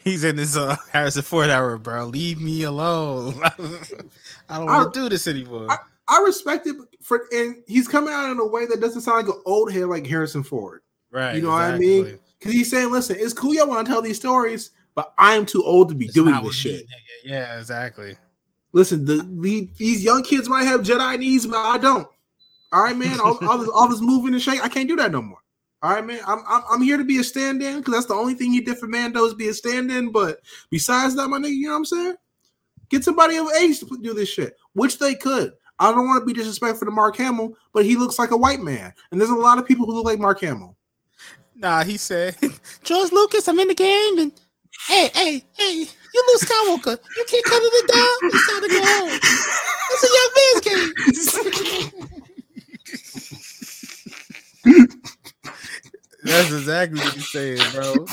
[0.05, 2.07] He's in his uh, Harrison Ford era, bro.
[2.07, 3.35] Leave me alone.
[4.49, 5.67] I don't want to do this anymore.
[5.71, 9.27] I, I respect it for, and he's coming out in a way that doesn't sound
[9.27, 10.83] like an old head like Harrison Ford.
[11.11, 11.35] right.
[11.37, 12.01] You know exactly.
[12.01, 12.19] what I mean?
[12.39, 13.55] Because he's saying, "Listen, it's cool.
[13.55, 16.41] Y'all want to tell these stories, but I am too old to be It's doing
[16.43, 16.95] this shit." me.
[17.25, 18.17] Yeah, exactly.
[18.73, 22.07] Listen, the, the these young kids might have Jedi knees, but I don't.
[22.73, 23.19] All right, man.
[23.21, 25.39] All, all this all this moving and shake, I can't do that no more.
[25.83, 26.21] All right, man.
[26.27, 28.79] I'm I'm, I'm here to be a stand-in because that's the only thing he did
[28.79, 30.11] for Mando is be a stand-in.
[30.11, 32.15] But besides that, my nigga, you know what I'm saying?
[32.89, 35.53] Get somebody of age to do this shit, which they could.
[35.79, 38.61] I don't want to be disrespectful to Mark Hamill, but he looks like a white
[38.61, 40.75] man, and there's a lot of people who look like Mark Hamill.
[41.55, 42.35] Nah, he said,
[42.83, 44.33] George Lucas, I'm in the game, and
[44.89, 45.87] hey, hey, hey, you
[46.27, 48.17] Luke Skywalker, you can't cut it down.
[48.25, 49.21] It's time to go home.
[49.91, 50.61] It's a young man's
[51.95, 52.09] game.
[56.29, 58.07] That's exactly what he's saying, bro.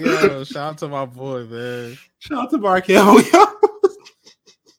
[0.00, 1.98] Yo, shout out to my boy, man.
[2.18, 3.20] Shout out to Mark Hamill.
[3.32, 3.44] yo.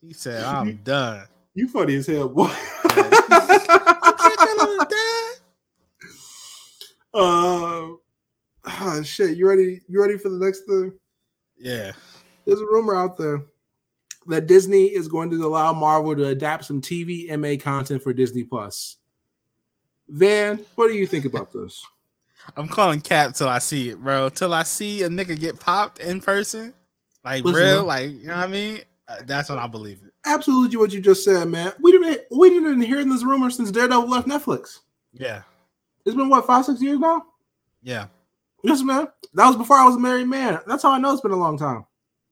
[0.02, 1.26] He said, I'm done.
[1.54, 2.48] you funny as hell, boy.
[2.48, 5.34] Can't cut it down.
[7.14, 7.88] Uh,
[8.66, 9.38] ah, shit.
[9.38, 9.82] You ready?
[9.88, 10.94] You ready for the next thing?
[11.58, 11.92] Yeah.
[12.46, 13.44] There's a rumor out there
[14.28, 18.44] that Disney is going to allow Marvel to adapt some TV MA content for Disney
[18.44, 18.98] Plus.
[20.10, 21.84] Van, what do you think about this?
[22.56, 24.30] I'm calling cap till I see it, bro.
[24.30, 26.74] Till I see a nigga get popped in person,
[27.26, 27.86] like Listen, real, bro.
[27.88, 28.80] like you know what I mean.
[29.08, 30.14] Uh, that's what I believe it.
[30.26, 31.74] Absolutely, what you just said, man.
[31.82, 34.80] We didn't we didn't hear this rumor since Daredevil left Netflix.
[35.14, 35.42] Yeah,
[36.06, 37.24] It's been what five six years now.
[37.84, 38.08] yeah.
[38.64, 39.08] Yes, man.
[39.34, 40.60] That was before I was a married man.
[40.68, 41.86] That's how I know it's been a long time.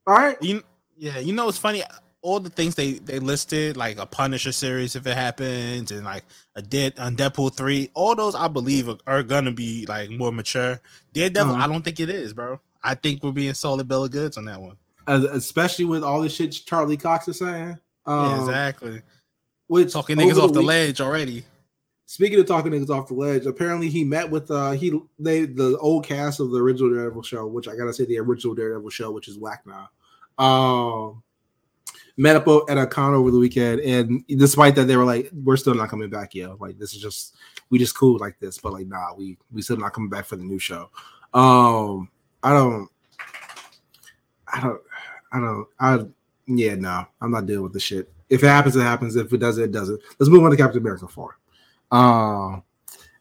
[0.07, 0.35] All right.
[0.41, 0.63] You,
[0.97, 1.19] yeah.
[1.19, 1.83] You know, it's funny.
[2.25, 6.23] All the things they they listed, like a Punisher series if it happens, and like
[6.55, 7.91] a Dead on Deadpool three.
[7.93, 10.81] All those I believe are, are gonna be like more mature.
[11.13, 11.63] Daredevil, Uh-huh.
[11.63, 12.59] I don't think it is, bro.
[12.83, 14.75] I think we're being sold a bill of goods on that one.
[15.07, 17.77] Especially with all the shit Charlie Cox is saying.
[18.07, 19.01] Um, yeah, exactly.
[19.67, 21.45] Which Talking niggas over off the ledge already.
[22.07, 25.77] Speaking of talking niggas off the ledge, apparently he met with uh he they the
[25.77, 29.11] old cast of the original Daredevil show, which I gotta say the original Daredevil show,
[29.11, 29.89] which is whack now.
[30.43, 31.23] Um
[32.17, 35.57] met up at a con over the weekend, and despite that, they were like, "We're
[35.57, 36.57] still not coming back, yo.
[36.59, 37.35] Like this is just
[37.69, 40.35] we just cool like this, but like nah, we we still not coming back for
[40.35, 40.89] the new show."
[41.33, 42.09] Um,
[42.43, 42.89] I don't,
[44.47, 44.81] I don't,
[45.33, 46.05] I don't, I
[46.47, 48.11] yeah, no, I'm not dealing with the shit.
[48.29, 49.15] If it happens, it happens.
[49.15, 50.01] If it doesn't, it doesn't.
[50.19, 51.37] Let's move on to Captain America four.
[51.91, 52.63] Um,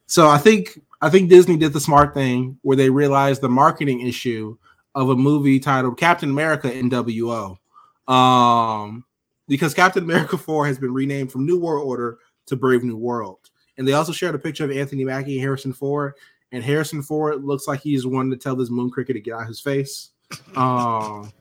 [0.07, 4.01] so I think I think Disney did the smart thing where they realized the marketing
[4.07, 4.57] issue
[4.95, 7.59] of a movie titled Captain America NWO.
[8.09, 9.05] Um,
[9.49, 13.51] because Captain America 4 has been renamed from New World Order to Brave New World.
[13.77, 16.15] And they also shared a picture of Anthony Mackie and Harrison Ford.
[16.53, 19.49] And Harrison Ford looks like he's wanting to tell this moon cricket to get out
[19.49, 20.11] his face.
[20.57, 21.33] Um,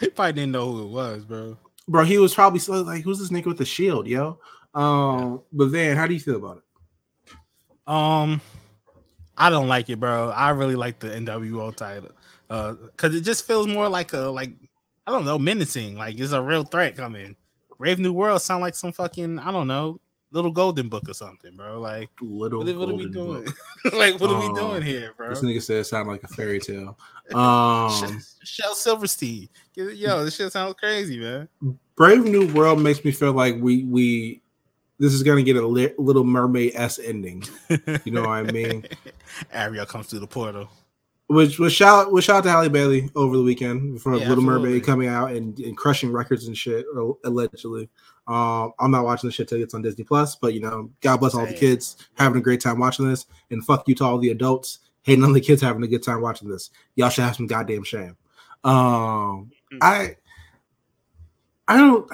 [0.00, 1.56] he Probably didn't know who it was, bro.
[1.88, 4.38] bro, he was probably so like, who's this nigga with the shield, yo?
[4.74, 7.32] Um, but then, how do you feel about it?
[7.86, 8.40] Um,
[9.36, 10.30] I don't like it, bro.
[10.30, 12.10] I really like the NWO title,
[12.50, 14.52] uh, because it just feels more like a like
[15.06, 15.96] I don't know, menacing.
[15.96, 17.36] Like it's a real threat coming.
[17.78, 21.54] Brave New World sound like some fucking I don't know, little golden book or something,
[21.56, 21.80] bro.
[21.80, 23.44] Like Little what, are- what are we doing?
[23.92, 25.28] like what are Oh, we doing here, bro?
[25.30, 26.98] This nigga said it sounded like a fairy tale.
[27.34, 31.48] Um, Shel Silverstein, yo, this shit sounds crazy, man.
[31.96, 34.42] Brave New World makes me feel like we we
[34.98, 37.42] this is gonna get a li- Little Mermaid s ending.
[38.04, 38.84] You know what I mean?
[39.52, 40.68] Ariel comes through the portal.
[41.28, 44.44] Which was shout was shout out to Halle Bailey over the weekend for Yeah, Little
[44.44, 44.68] absolutely.
[44.68, 46.84] Mermaid coming out and, and crushing records and shit
[47.24, 47.88] allegedly.
[48.26, 51.18] Um, I'm not watching the shit till it's on Disney Plus, but you know, God
[51.18, 54.18] bless all the kids having a great time watching this, and fuck you to all
[54.18, 56.70] the adults hating on the kids having a good time watching this.
[56.94, 58.16] Y'all should have some goddamn shame.
[58.62, 60.16] Um, I
[61.68, 62.10] I don't.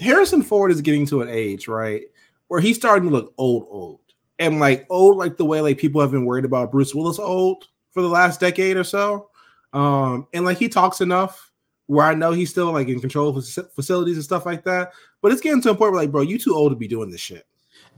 [0.00, 2.02] Harrison Ford is getting to an age, right,
[2.48, 4.00] where he's starting to look old, old,
[4.38, 7.68] and like old, like the way like people have been worried about Bruce Willis old
[7.90, 9.30] for the last decade or so.
[9.72, 11.50] Um, and like he talks enough
[11.86, 14.92] where I know he's still like in control of facilities and stuff like that.
[15.22, 17.10] But it's getting to a point where like, bro, you too old to be doing
[17.10, 17.46] this shit.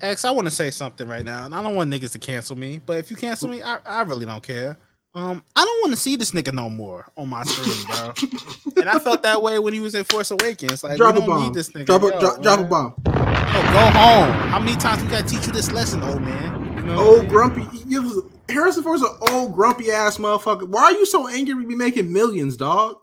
[0.01, 2.57] X, I want to say something right now, and I don't want niggas to cancel
[2.57, 2.81] me.
[2.85, 4.79] But if you cancel me, I, I really don't care.
[5.13, 8.13] Um, I don't want to see this nigga no more on my screen, bro.
[8.77, 10.85] and I felt that way when he was in Force Awakens.
[10.85, 11.43] Like, drop we a don't bomb.
[11.45, 11.87] need this nigga.
[11.87, 12.95] Drop a Yo, drop, drop a bomb.
[13.07, 14.31] Yo, go home.
[14.31, 16.77] How many times we gotta teach you this lesson, old man?
[16.77, 17.67] You know Old grumpy.
[17.89, 20.69] You, Harrison Ford's an old grumpy ass motherfucker.
[20.69, 22.97] Why are you so angry We be making millions, dog?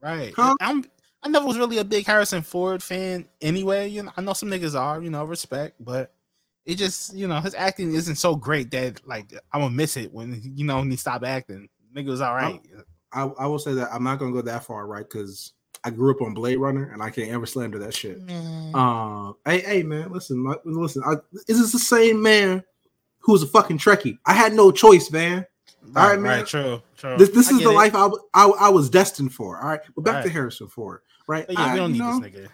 [0.00, 0.32] Right.
[0.36, 0.54] Huh?
[0.60, 0.84] I'm
[1.24, 3.88] I never was really a big Harrison Ford fan anyway.
[3.88, 6.12] You know, I know some niggas are, you know, respect, but
[6.68, 10.12] it just, you know, his acting isn't so great that like I'm gonna miss it
[10.12, 11.66] when you know when he stopped acting.
[11.96, 12.60] Nigga was all right.
[13.10, 15.08] I, I will say that I'm not gonna go that far, right?
[15.08, 18.20] Because I grew up on Blade Runner, and I can't ever slander that shit.
[18.20, 18.74] Man.
[18.74, 21.02] Uh, hey, hey, man, listen, my, listen.
[21.06, 21.14] I,
[21.46, 22.62] is this the same man
[23.20, 24.18] who's a fucking Trekkie?
[24.26, 25.46] I had no choice, man.
[25.92, 26.38] right, all right, man.
[26.40, 27.16] Right, true, true.
[27.16, 27.74] This, this I is the it.
[27.74, 29.56] life I was destined for.
[29.56, 31.46] All right, but back to Harrison Ford, right?
[31.46, 32.48] But yeah, I, we don't you need know, this nigga.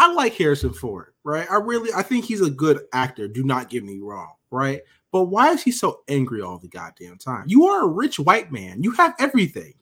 [0.00, 1.46] I like Harrison Ford, right?
[1.50, 3.28] I really, I think he's a good actor.
[3.28, 4.80] Do not get me wrong, right?
[5.12, 7.44] But why is he so angry all the goddamn time?
[7.48, 8.82] You are a rich white man.
[8.82, 9.74] You have everything.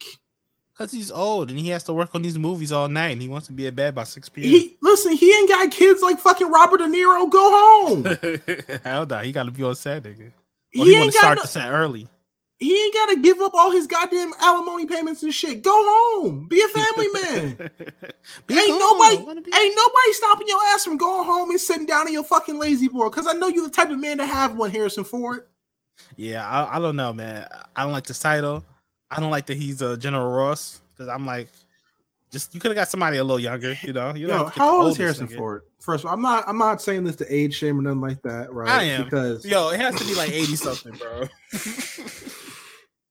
[0.73, 3.29] Because he's old and he has to work on these movies all night and he
[3.29, 4.49] wants to be at bed by 6 p.m.
[4.51, 5.13] He listen.
[5.13, 7.31] He ain't got kids like fucking Robert De Niro.
[7.31, 8.81] Go home.
[8.85, 10.27] Hell no, he got to be on set, nigga.
[10.29, 10.33] Or
[10.71, 11.21] he he, want ain't to got.
[11.21, 12.09] start No, the set early.
[12.59, 15.63] He ain't got to give up all his goddamn alimony payments and shit.
[15.63, 16.49] Go home.
[16.49, 17.71] Be a family man.
[18.51, 18.79] Ain't cool.
[18.79, 22.59] nobody, ain't nobody stopping your ass from going home and sitting down in your fucking
[22.59, 23.09] lazy boy.
[23.09, 25.47] Because I know you're the type of man to have one, Harrison Ford.
[26.17, 27.47] Yeah, I, I don't know, man.
[27.77, 28.65] I don't like this title.
[29.11, 31.49] I don't like that he's a General Ross because I'm like,
[32.31, 34.15] just you could have got somebody a little younger, you know.
[34.15, 35.29] You don't Yo, have to get how old is Harrison.
[35.29, 35.63] Ford?
[35.81, 36.45] First of all, I'm not.
[36.47, 38.69] I'm not saying this to age shame or nothing like that, right?
[38.69, 39.05] I am.
[39.05, 41.29] because Yo, it has to be like 80 something, bro.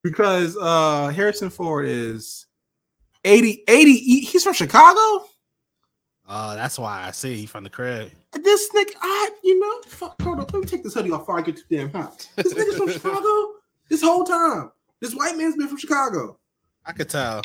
[0.04, 2.48] because uh Harrison Ford is
[3.26, 3.64] 80.
[3.68, 3.92] 80.
[4.22, 5.26] He's from Chicago.
[6.30, 8.12] Oh, that's why I see he's from the crib.
[8.34, 10.22] This nigga, I you know, fuck.
[10.22, 12.28] Hold up, let me take this hoodie off before I get too damn hot.
[12.36, 13.54] This nigga's from Chicago.
[13.90, 16.38] This whole time, this white man's been from Chicago.
[16.86, 17.42] I could tell.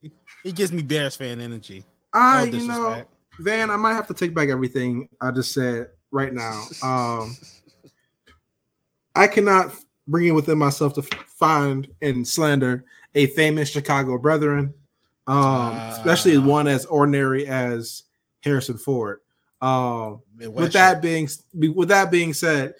[0.00, 0.12] He,
[0.44, 1.84] he gives me Bears fan energy.
[2.12, 3.04] I, No you know.
[3.40, 6.64] Van, I might have to take back everything I just said right now.
[6.82, 7.36] Um,
[9.14, 9.74] I cannot
[10.08, 12.84] bring it within myself to find and slander
[13.14, 14.74] a famous Chicago brethren,
[15.26, 16.40] um, especially Ah.
[16.44, 18.04] one as ordinary as
[18.40, 19.20] Harrison Ford.
[19.60, 21.28] Um, Midwest with that being
[21.74, 22.74] with that being said,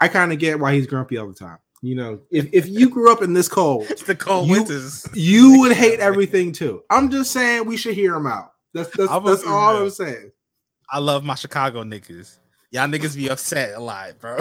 [0.00, 1.58] I kind of get why he's grumpy all the time.
[1.82, 4.00] You know, if, if you grew up in this cold, shit.
[4.00, 5.06] the cold you- winters.
[5.14, 6.82] you would hate everything too.
[6.90, 8.52] I'm just saying we should hear him out.
[8.74, 9.82] That's that's, that's all real.
[9.84, 10.32] I'm saying.
[10.90, 12.36] I love my Chicago niggas.
[12.70, 14.38] Y'all niggas be upset a lot, bro.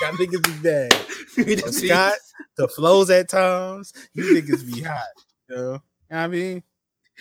[0.00, 0.92] Y'all niggas be bad.
[1.62, 2.14] From Scott
[2.56, 3.92] to flows at times.
[4.14, 5.02] You niggas be hot.
[5.48, 6.62] You know, You know what I mean?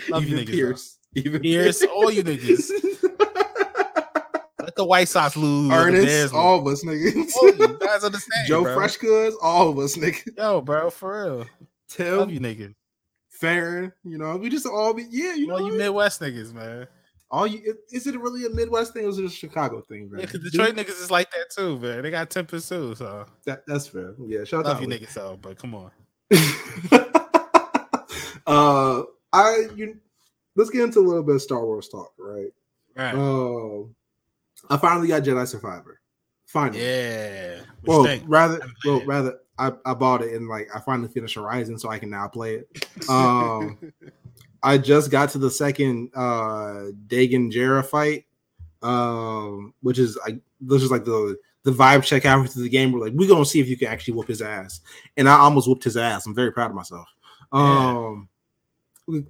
[0.09, 0.51] Love you Even niggas.
[0.51, 0.97] Pierce.
[1.15, 2.69] Even Pierce, all you niggas.
[3.01, 3.25] bro.
[4.59, 5.71] Let the White Sox lose.
[5.71, 7.31] Ernest, all of us niggas.
[7.35, 8.75] All you guys understand, Joe bro.
[8.75, 10.37] Fresh Goods, all of us niggas.
[10.37, 11.45] Yo, bro, for real.
[12.17, 12.75] Love you niggas.
[13.29, 16.87] Farron, you know, we just all be yeah, you know, you Midwest niggas, man.
[17.31, 17.77] All you.
[17.91, 20.09] Is it really a Midwest thing or is it a Chicago thing?
[20.11, 20.21] Yeah, Man?
[20.21, 22.01] because Detroit niggas is like that too, man.
[22.01, 24.15] They got tempers too, so that, that's fair.
[24.25, 24.81] Yeah, shout love out.
[24.81, 25.91] you to- niggas though, but come on.
[28.47, 29.97] uh, I you.
[30.55, 32.51] Let's get into a little bit of Star Wars talk, right?
[32.95, 33.13] Right.
[33.15, 33.95] Um,
[34.69, 36.01] I finally got Jedi Survivor.
[36.47, 36.83] Finally.
[36.83, 37.59] yeah.
[37.85, 41.89] Well, rather, well, rather, I, I bought it and like I finally finished Horizon, so
[41.89, 43.09] I can now play it.
[43.09, 43.77] Um,
[44.63, 48.25] I just got to the second uh Dagan Gera fight,
[48.81, 52.91] um, which is I this is like the the vibe check after the game.
[52.91, 54.81] We're like, we're gonna see if you can actually whoop his ass,
[55.17, 56.25] and I almost whooped his ass.
[56.25, 57.07] I'm very proud of myself.
[57.51, 58.29] Um,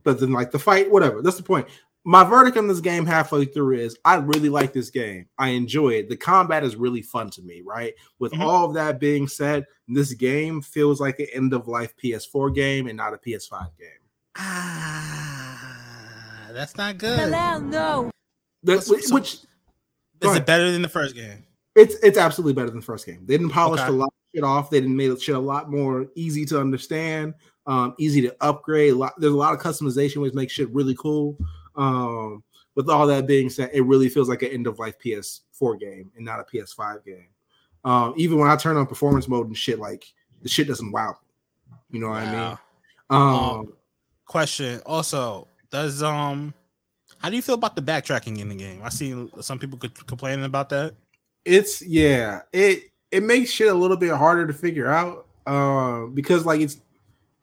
[0.04, 1.22] but then like the fight, whatever.
[1.22, 1.68] That's the point.
[2.06, 5.28] My verdict on this game halfway through is I really like this game.
[5.38, 6.10] I enjoy it.
[6.10, 7.94] The combat is really fun to me, right?
[8.20, 8.42] With Mhm.
[8.42, 12.88] all of that being said, this game feels like an end of life PS4 game
[12.88, 13.99] and not a PS5 game.
[14.40, 15.68] Ah,
[16.54, 17.20] that's not good.
[17.20, 18.12] Hello, no.
[18.64, 19.34] That, which, so- which
[20.22, 21.46] Is it better than the first game?
[21.76, 23.26] it's it's absolutely better than the first game.
[23.26, 23.90] They didn't polish Okay.
[23.90, 24.70] a lot of shit off.
[24.70, 27.34] They didn't make shit a lot more easy to understand,
[27.68, 28.94] um, easy to upgrade.
[28.94, 31.38] A lot, there's a lot of customization which makes shit really cool.
[31.76, 32.44] Um,
[32.76, 36.12] with all that being said, it really feels like an end of life PS4 game
[36.16, 37.28] and not a PS5 game.
[37.84, 40.06] Um, even when I turn on performance mode and shit, like
[40.42, 41.18] the shit doesn't wow.
[41.22, 41.78] me.
[41.92, 42.58] You know what I mean?
[43.10, 43.60] Wow.
[43.60, 43.74] Um,
[44.30, 44.80] Question.
[44.86, 46.54] Also, does um,
[47.18, 48.80] how do you feel about the backtracking in the game?
[48.84, 50.94] I see some people could complaining about that.
[51.46, 56.46] it's yeah it it makes shit a little bit harder to figure out um because
[56.46, 56.78] like it's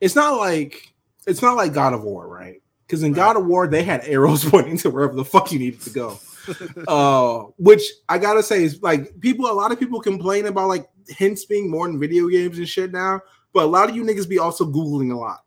[0.00, 0.92] it's not like
[1.26, 3.16] it's not like god of war right because in Right.
[3.16, 6.20] god of war they had arrows pointing to wherever the fuck you needed to go
[6.88, 10.86] uh which i gotta say is like people a lot of people complain about like
[11.08, 13.18] hints being more in video games and shit now
[13.52, 15.40] but a lot of you niggas be also googling a lot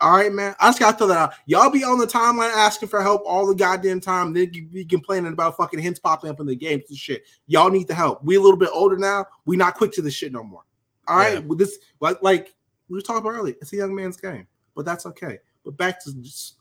[0.00, 0.54] all right, man.
[0.60, 1.34] I just gotta throw that out.
[1.46, 4.32] Y'all be on the timeline asking for help all the goddamn time.
[4.32, 7.24] Then you be complaining about fucking hints popping up in the games and shit.
[7.46, 8.22] Y'all need the help.
[8.22, 9.26] We a little bit older now.
[9.46, 10.62] We not quick to this shit no more.
[11.08, 11.38] All right, Yeah.
[11.40, 12.54] with this like like
[12.88, 15.38] we were talking about earlier, it's a young man's game, but that's okay.
[15.64, 16.10] But back to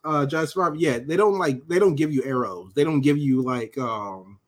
[0.06, 2.71] uh Jedi Survivor, yeah, they don't like they don't give you arrows.
[2.74, 4.39] They don't give you like um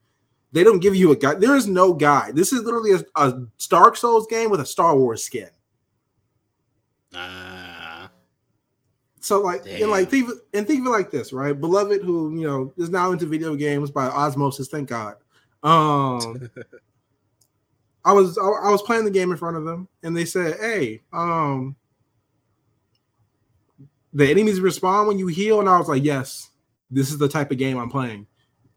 [0.52, 1.34] they don't give you a guy.
[1.34, 2.32] There is no guy.
[2.32, 5.50] This is literally a, a Dark Souls game with a Star Wars skin.
[7.12, 7.47] Nah.
[9.20, 11.58] So like and like think of- and think of it like this, right?
[11.58, 15.16] Beloved, who you know is now into video games by osmosis, thank God.
[15.62, 16.50] Um,
[18.04, 20.58] I was I, I was playing the game in front of them, and they said,
[20.60, 21.74] "Hey, um,
[24.12, 26.50] the enemies respawn when you heal," and I was like, "Yes,
[26.90, 28.26] this is the type of game I'm playing.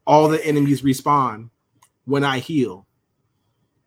[0.08, 1.50] All the enemies respawn
[2.06, 2.88] when I heal,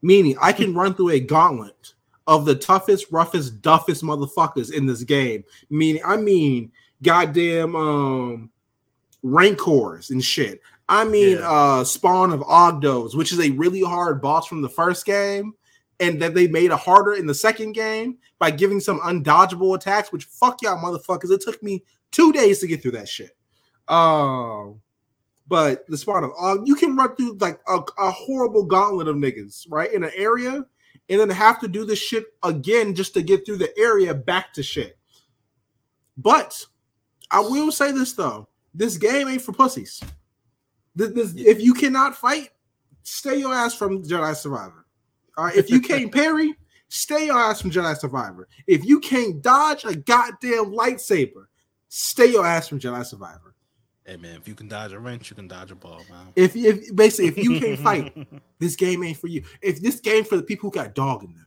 [0.02, 1.93] meaning I can run through a gauntlet."
[2.26, 5.44] Of the toughest, roughest, duffest motherfuckers in this game.
[5.68, 8.50] Meaning, I mean, goddamn um
[9.22, 10.60] rancors and shit.
[10.88, 11.50] I mean Yeah.
[11.50, 15.54] uh spawn of Ogdos, which is a really hard boss from the first game,
[16.00, 20.12] and that they made it harder in the second game by giving some undodgeable attacks,
[20.12, 21.30] which fuck y'all motherfuckers.
[21.30, 23.37] It took me two days to get through that shit.
[23.88, 24.80] Um
[25.46, 29.16] but the spawn of Og, you can run through like a, a horrible gauntlet of
[29.16, 29.92] niggas, right?
[29.92, 30.64] In an area,
[31.08, 34.52] and then have to do this shit again just to get through the area back
[34.54, 34.96] to shit.
[36.16, 36.64] But
[37.30, 40.00] I will say this though: this game ain't for pussies.
[40.94, 42.50] This, this- if you cannot fight,
[43.02, 44.86] stay your ass from Jedi Survivor.
[45.36, 46.54] All right, if you can't parry,
[46.88, 48.48] stay your ass from Jedi Survivor.
[48.66, 51.46] If you can't dodge a goddamn lightsaber,
[51.88, 53.53] stay your ass from Jedi Survivor.
[54.04, 56.26] Hey man, if you can dodge a wrench, you can dodge a ball, man.
[56.36, 58.14] If if basically if you can't fight,
[58.58, 59.42] this game ain't for you.
[59.62, 61.46] If this game for the people who got dog in them,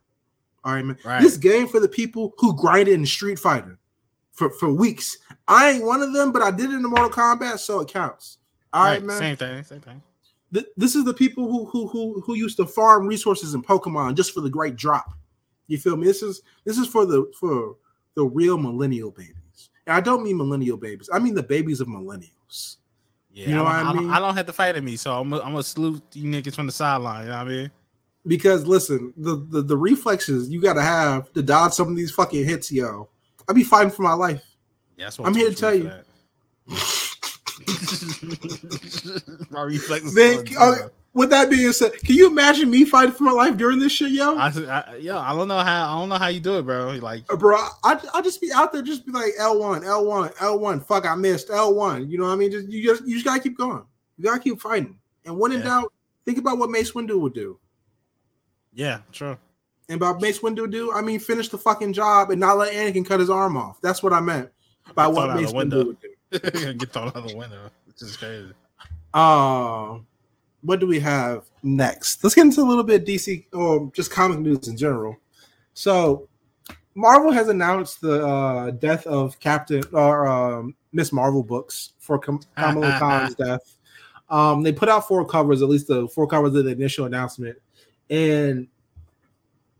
[0.63, 0.97] all right, man.
[1.05, 1.21] Right.
[1.21, 3.77] This game for the people who grinded in Street Fighter
[4.31, 5.17] for for weeks.
[5.47, 8.39] I ain't one of them, but I did it in Mortal Kombat, so it counts.
[8.73, 9.17] All right, man.
[9.17, 10.01] Same thing, same thing.
[10.53, 14.15] Th- this is the people who who who who used to farm resources in Pokemon
[14.15, 15.11] just for the great drop.
[15.67, 16.07] You feel me?
[16.07, 17.75] This is this is for the for
[18.15, 19.35] the real millennial babies.
[19.87, 21.09] And I don't mean millennial babies.
[21.11, 22.75] I mean the babies of millennials.
[23.31, 24.09] Yeah, You know I, what don't, I mean?
[24.11, 26.55] I don't have to fight at me, so I'm gonna I'm gonna salute you niggas
[26.55, 27.23] from the sideline.
[27.23, 27.71] You know what I mean?
[28.27, 32.43] Because listen, the the, the reflexes you gotta have to dodge some of these fucking
[32.45, 33.07] hits, yo.
[33.49, 34.43] I be fighting for my life.
[34.97, 35.89] Yeah, that's what I'm here to tell you.
[39.49, 40.13] My reflexes.
[40.13, 40.61] Man, are zero.
[40.85, 43.91] uh, with that being said, can you imagine me fighting for my life during this
[43.91, 44.37] shit, yo?
[44.37, 46.91] I, I, yo, I don't know how I don't know how you do it, bro.
[47.01, 50.05] Like, Uh, bro, I I just be out there, just be like L one, L
[50.05, 50.79] one, L one.
[50.79, 52.09] Fuck, I missed L one.
[52.09, 52.51] You know what I mean?
[52.51, 53.83] Just you just you just gotta keep going.
[54.17, 54.97] You gotta keep fighting.
[55.25, 55.65] And when in Yeah.
[55.65, 55.93] doubt,
[56.25, 57.59] think about what Mace Windu would do.
[58.73, 59.37] yeah, true.
[59.89, 63.05] And about Mace Windu do, I mean, finish the fucking job and not let Anakin
[63.05, 63.79] cut his arm off.
[63.81, 64.49] That's what I meant
[64.95, 65.51] by Get what out Mace.
[65.53, 66.73] Windu would do.
[66.73, 68.51] Get thrown out the window, which is crazy.
[69.13, 69.99] Uh,
[70.67, 72.21] what do we have next?
[72.23, 75.15] Let's get into a little bit of DC or just comic news in general.
[75.73, 76.27] So,
[76.93, 82.41] Marvel has announced the uh, death of Captain or um, Miss Marvel books for Kam-
[82.57, 83.77] Kamala Khan's death.
[84.29, 87.57] Um, they put out four covers, at least the four covers of the initial announcement,
[88.09, 88.67] and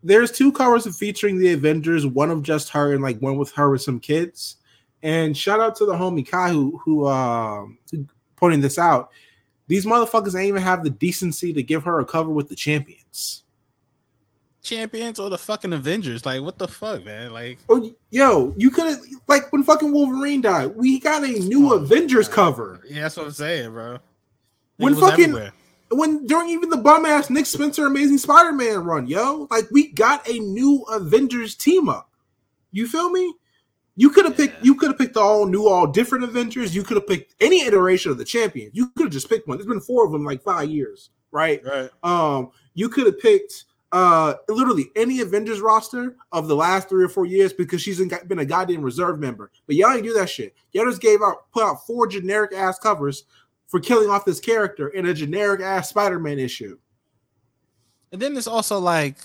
[0.03, 3.69] there's two covers featuring the Avengers, one of just her and like one with her
[3.69, 4.55] with some kids.
[5.03, 9.09] And shout out to the homie Kai who who um who pointing this out.
[9.67, 13.43] These motherfuckers ain't even have the decency to give her a cover with the champions.
[14.63, 16.25] Champions or the fucking Avengers?
[16.25, 17.31] Like, what the fuck, man?
[17.31, 21.71] Like, Oh, yo, you could have like when fucking Wolverine died, we got a new
[21.71, 22.35] Oh, Avengers God.
[22.35, 22.81] cover.
[22.89, 23.99] yeah, that's what I'm saying, bro.
[24.77, 25.53] When fucking- everywhere.
[25.89, 30.27] When during even the bum ass Nick Spencer Amazing Spider-Man run, yo, like we got
[30.27, 32.09] a new Avengers team up.
[32.73, 33.33] You feel me?
[33.99, 36.75] You could have picked you could have picked the all new, all different Avengers.
[36.75, 38.71] You could have picked any iteration of the champions.
[38.73, 39.57] You could have just picked one.
[39.57, 41.61] There's been four of them like five years, right?
[41.65, 41.89] right?
[42.03, 47.09] Um, you could have picked uh literally any Avengers roster of the last three or
[47.09, 49.49] four years because she's been a goddamn reserve member.
[49.65, 50.53] But y'all ain't do that shit.
[50.73, 53.23] Y'all just gave out put out four generic ass covers
[53.65, 56.77] for killing off this character in a generic ass Spider-Man issue.
[58.11, 59.17] And then it's also like,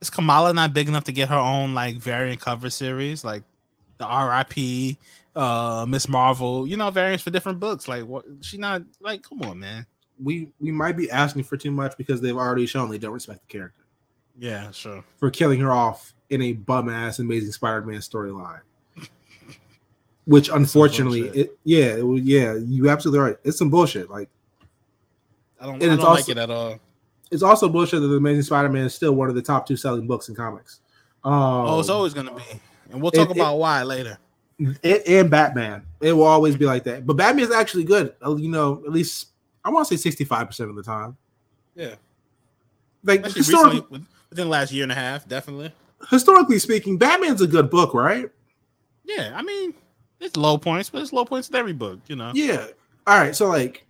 [0.00, 3.42] is Kamala not big enough to get her own like variant cover series, like
[3.98, 4.98] the R.I.P.
[5.34, 7.88] uh Miss Marvel, you know, variants for different books?
[7.88, 8.24] Like, what?
[8.40, 9.86] She not like, come on, man.
[10.22, 13.40] We we might be asking for too much because they've already shown they don't respect
[13.46, 13.84] the character
[14.38, 15.04] Yeah, sure.
[15.18, 18.60] for killing her off in a bum ass Amazing Spider-Man storyline.
[20.24, 23.36] Which unfortunately, it, yeah, it, yeah, you absolutely right.
[23.44, 24.10] It's some bullshit.
[24.10, 24.28] Like
[25.60, 26.80] I don't, And I it's don't like also- it at all.
[27.30, 30.06] it's also bullshit that the Amazing Spider-Man is still one of the top two selling
[30.06, 30.80] books in comics.
[31.24, 32.42] Um, oh, it's always gonna be,
[32.90, 34.18] and we'll talk it- about why later.
[34.58, 35.82] it, and Batman.
[36.00, 37.06] It will always be like that.
[37.06, 38.14] But Batman is actually good.
[38.24, 39.28] uh, You know, at least
[39.64, 41.16] I want to say sixty-five percent of the time.
[41.74, 41.96] Yeah,
[43.04, 45.72] Like historically, recently, within the last year and a half, definitely.
[46.10, 48.30] historically speaking, Batman's a good book, right?
[49.04, 49.74] Yeah, I mean,
[50.20, 52.32] It's low points, but it's low points in every book, you know.
[52.34, 52.66] Yeah.
[53.06, 53.36] All right.
[53.36, 53.84] So like,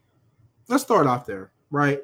[0.68, 2.02] let's start off there, right?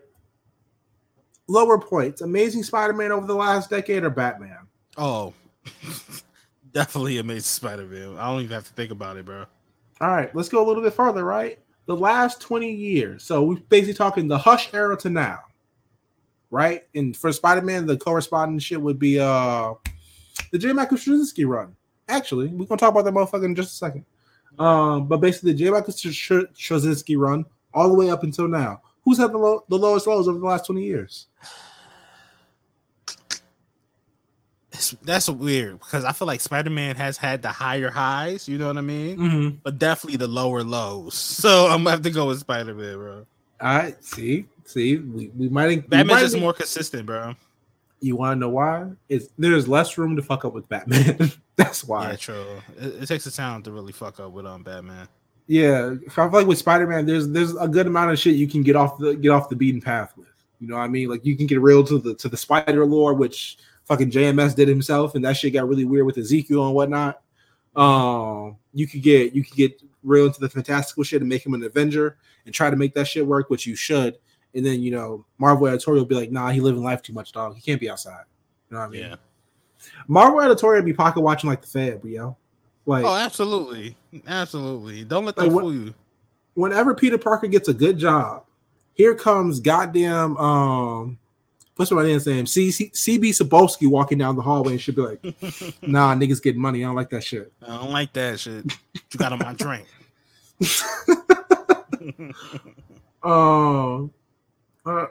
[1.49, 2.21] Lower points.
[2.21, 4.59] Amazing Spider-Man over the last decade or Batman?
[4.97, 5.35] Oh,
[6.73, 8.17] definitely Amazing Spider-Man.
[8.19, 9.45] I don't even have to think about it, bro.
[10.01, 10.35] All right.
[10.35, 11.59] Let's go a little bit further, right?
[11.87, 13.25] The last 20 years.
[13.25, 15.41] So we're basically talking the Hush era to now,
[16.51, 16.83] right?
[16.95, 19.75] And for Spider-Man, the corresponding shit would be uh
[20.51, 20.73] the J.
[20.73, 21.77] Michael Straczynski run.
[22.09, 24.05] Actually, we're gonna talk about that motherfucker in just a second.
[24.59, 25.71] Um, but basically, the J.
[25.71, 27.45] Michael Straczynski run
[27.75, 28.83] all the way up until now.
[29.05, 31.27] Who's had the, low, the lowest lows over the last 20 years?
[33.11, 33.41] It's,
[35.03, 38.69] that's weird because I feel like Spider Man has had the higher highs, you know
[38.69, 39.17] what I mean?
[39.19, 39.57] Mm-hmm.
[39.63, 41.15] But definitely the lower lows.
[41.43, 43.27] So I'm gonna have to go with Spider Man, bro.
[43.61, 45.89] All right, see, see, we, we might.
[45.89, 47.35] Batman's just more consistent, bro.
[48.01, 48.91] You want to know why?
[49.09, 51.33] It's there's less room to fuck up with Batman.
[51.57, 52.11] That's why.
[52.11, 52.63] Yeah, true.
[52.79, 55.09] It, it, takes a talent to really fuck up with um Batman.
[55.47, 58.47] Yeah, I feel like with Spider Man, there's there's a good amount of shit you
[58.47, 60.29] can get off the get off the beaten path with.
[60.61, 61.09] You know what I mean?
[61.09, 64.69] Like you can get real to the to the spider lore, which fucking JMS did
[64.69, 67.23] himself, and that shit got really weird with Ezekiel and whatnot.
[67.75, 71.55] Um, you could get you could get real into the fantastical shit and make him
[71.55, 74.19] an Avenger and try to make that shit work, which you should.
[74.55, 77.55] And then you know Marvel editorial be like, nah, he living life too much, dog.
[77.55, 78.25] He can't be outside.
[78.71, 79.03] You know what I mean?
[79.03, 79.17] Yeah.
[80.07, 82.37] Marvel editorial be pocket watching like the Fed, yo.
[82.85, 85.05] Like, oh, absolutely, absolutely.
[85.05, 85.95] Don't let them like, fool you.
[86.55, 88.45] Whenever Peter Parker gets a good job,
[88.95, 91.19] here comes goddamn um
[91.77, 92.45] what's my name saying?
[92.45, 95.23] CB Cebulski walking down the hallway and should be like,
[95.83, 96.85] nah, niggas getting money.
[96.85, 97.53] I don't like that shit.
[97.63, 98.65] I don't like that shit.
[98.95, 99.87] You got on my drink.
[103.23, 104.11] Oh,
[104.87, 105.07] uh,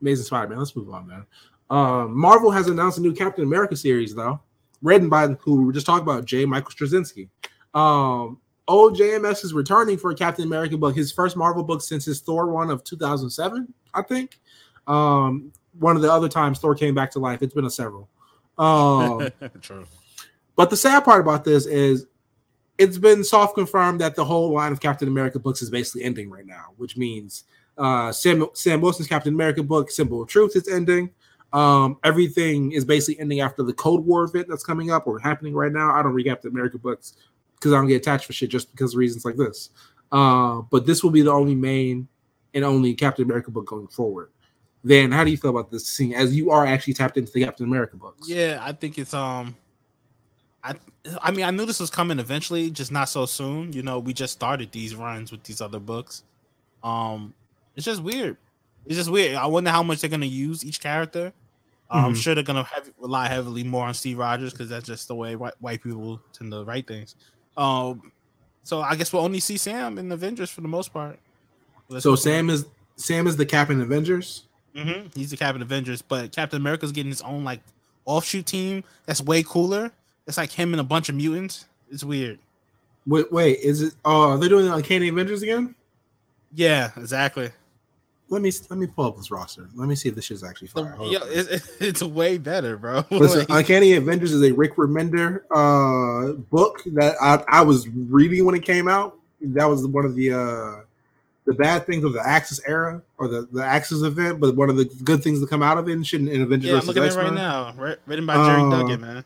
[0.00, 0.58] Amazing Spider-Man.
[0.58, 1.26] Let's move on, man.
[1.70, 4.40] Um, Marvel has announced a new Captain America series, though,
[4.82, 6.44] written by who we were just talking about, J.
[6.44, 7.28] Michael Straczynski.
[7.74, 12.04] Um, old JMS is returning for a Captain America book, his first Marvel book since
[12.04, 14.40] his Thor one of 2007, I think.
[14.86, 17.42] Um, one of the other times Thor came back to life.
[17.42, 18.08] It's been a several.
[18.58, 19.86] Um, True.
[20.56, 22.06] But the sad part about this is
[22.76, 26.30] it's been soft confirmed that the whole line of Captain America books is basically ending
[26.30, 27.44] right now, which means
[27.78, 31.10] uh, Sam Sam Wilson's Captain America book, Symbol of Truth, is ending.
[31.52, 35.54] Um, everything is basically ending after the Cold War event that's coming up or happening
[35.54, 35.92] right now.
[35.92, 37.14] I don't read Captain America books
[37.54, 39.70] because I don't get attached for shit just because of reasons like this.
[40.12, 42.08] Uh, but this will be the only main
[42.54, 44.30] and only Captain America book going forward.
[44.82, 47.44] Then, how do you feel about this scene as you are actually tapped into the
[47.44, 48.28] Captain America books?
[48.28, 49.54] Yeah, I think it's um,
[50.64, 50.74] I
[51.22, 53.72] I mean I knew this was coming eventually, just not so soon.
[53.72, 56.22] You know, we just started these runs with these other books.
[56.82, 57.34] Um,
[57.76, 58.36] it's just weird.
[58.86, 59.36] It's just weird.
[59.36, 61.32] I wonder how much they're gonna use each character.
[61.92, 62.06] Mm-hmm.
[62.06, 65.14] I'm sure they're gonna have, rely heavily more on Steve Rogers because that's just the
[65.14, 67.16] way white, white people tend to write things.
[67.56, 68.12] Um,
[68.62, 71.18] so I guess we'll only see Sam in Avengers for the most part.
[71.88, 72.66] Let's so Sam is
[72.96, 74.44] Sam is the Captain Avengers.
[74.74, 75.08] Mm-hmm.
[75.18, 77.60] He's the Captain Avengers, but Captain America's getting his own like
[78.04, 79.90] offshoot team that's way cooler.
[80.26, 81.66] It's like him and a bunch of mutants.
[81.90, 82.38] It's weird.
[83.06, 83.94] Wait, wait, is it?
[84.04, 85.74] Oh, they're doing the Uncanny Avengers again?
[86.54, 87.50] Yeah, exactly
[88.30, 89.68] let me let me pull up this roster.
[89.74, 90.96] Let me see if this shit's actually fire.
[91.02, 93.04] Yeah, it's, it's way better, bro.
[93.10, 98.54] Listen, Uncanny Avengers is a Rick Remender uh, book that I, I was reading when
[98.54, 99.18] it came out.
[99.42, 100.84] That was one of the uh,
[101.50, 104.76] the bad things of the Axis era or the, the Axis event, but one of
[104.76, 106.70] the good things to come out of it and shit in Avengers.
[106.70, 107.74] Yeah, I'm looking at it right now.
[108.06, 109.24] Written by Gerry uh, Duggan, man.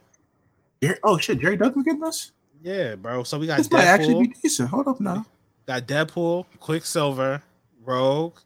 [0.82, 2.32] Gerry, oh shit, Gerry Duggan getting this?
[2.62, 3.24] Yeah, bro.
[3.24, 3.72] So we got this Deadpool.
[3.72, 4.70] might actually be decent.
[4.70, 5.26] Hold up now.
[5.66, 7.42] Got Deadpool, Quicksilver,
[7.84, 8.38] Rogue,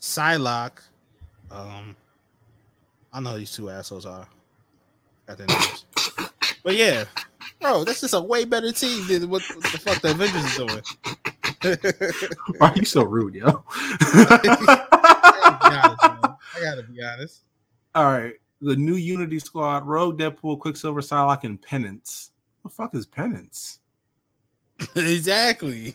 [0.00, 0.80] Psylocke.
[1.50, 1.94] Um,
[3.12, 4.26] I know these two assholes are.
[5.28, 5.84] At the names.
[6.62, 7.04] but yeah,
[7.60, 10.56] bro, this is a way better team than what, what the fuck the Avengers is
[10.56, 10.82] doing.
[12.58, 13.64] Why are you so rude, yo?
[13.70, 14.38] I
[16.60, 17.42] gotta be honest.
[17.94, 22.30] All right, the new Unity Squad: Rogue, Deadpool, Quicksilver, Psylocke, and Penance.
[22.62, 23.80] What the fuck is Penance?
[24.96, 25.94] exactly.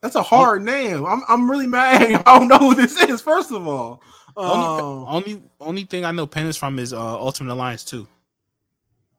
[0.00, 1.04] That's a hard name.
[1.06, 2.22] I'm I'm really mad.
[2.26, 3.20] I don't know who this is.
[3.20, 4.02] First of all,
[4.36, 8.06] only um, only, only thing I know Penance from is uh, Ultimate Alliance 2.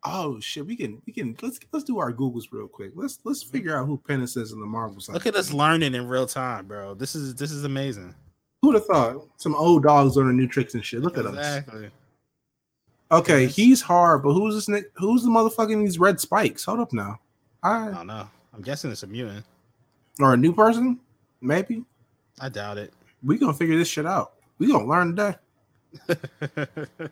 [0.05, 2.91] Oh shit, we can we can let's let's do our googles real quick.
[2.95, 3.51] Let's let's mm-hmm.
[3.51, 5.13] figure out who Penance is in the Marvel side.
[5.13, 6.93] Look at us learning in real time, bro.
[6.93, 8.13] This is this is amazing.
[8.61, 9.27] Who'd have thought?
[9.37, 11.01] Some old dogs learning new tricks and shit.
[11.01, 11.37] Look exactly.
[11.37, 11.57] at us.
[11.57, 11.89] Exactly.
[13.11, 13.55] Okay, yes.
[13.55, 14.83] he's hard, but who's this?
[14.95, 16.65] Who's the motherfucking these red spikes?
[16.65, 17.19] Hold up now.
[17.61, 18.27] I, I don't know.
[18.53, 19.45] I'm guessing it's a mutant
[20.19, 20.99] or a new person,
[21.41, 21.85] maybe.
[22.39, 22.93] I doubt it.
[23.23, 24.33] We gonna figure this shit out.
[24.57, 25.35] We gonna learn today.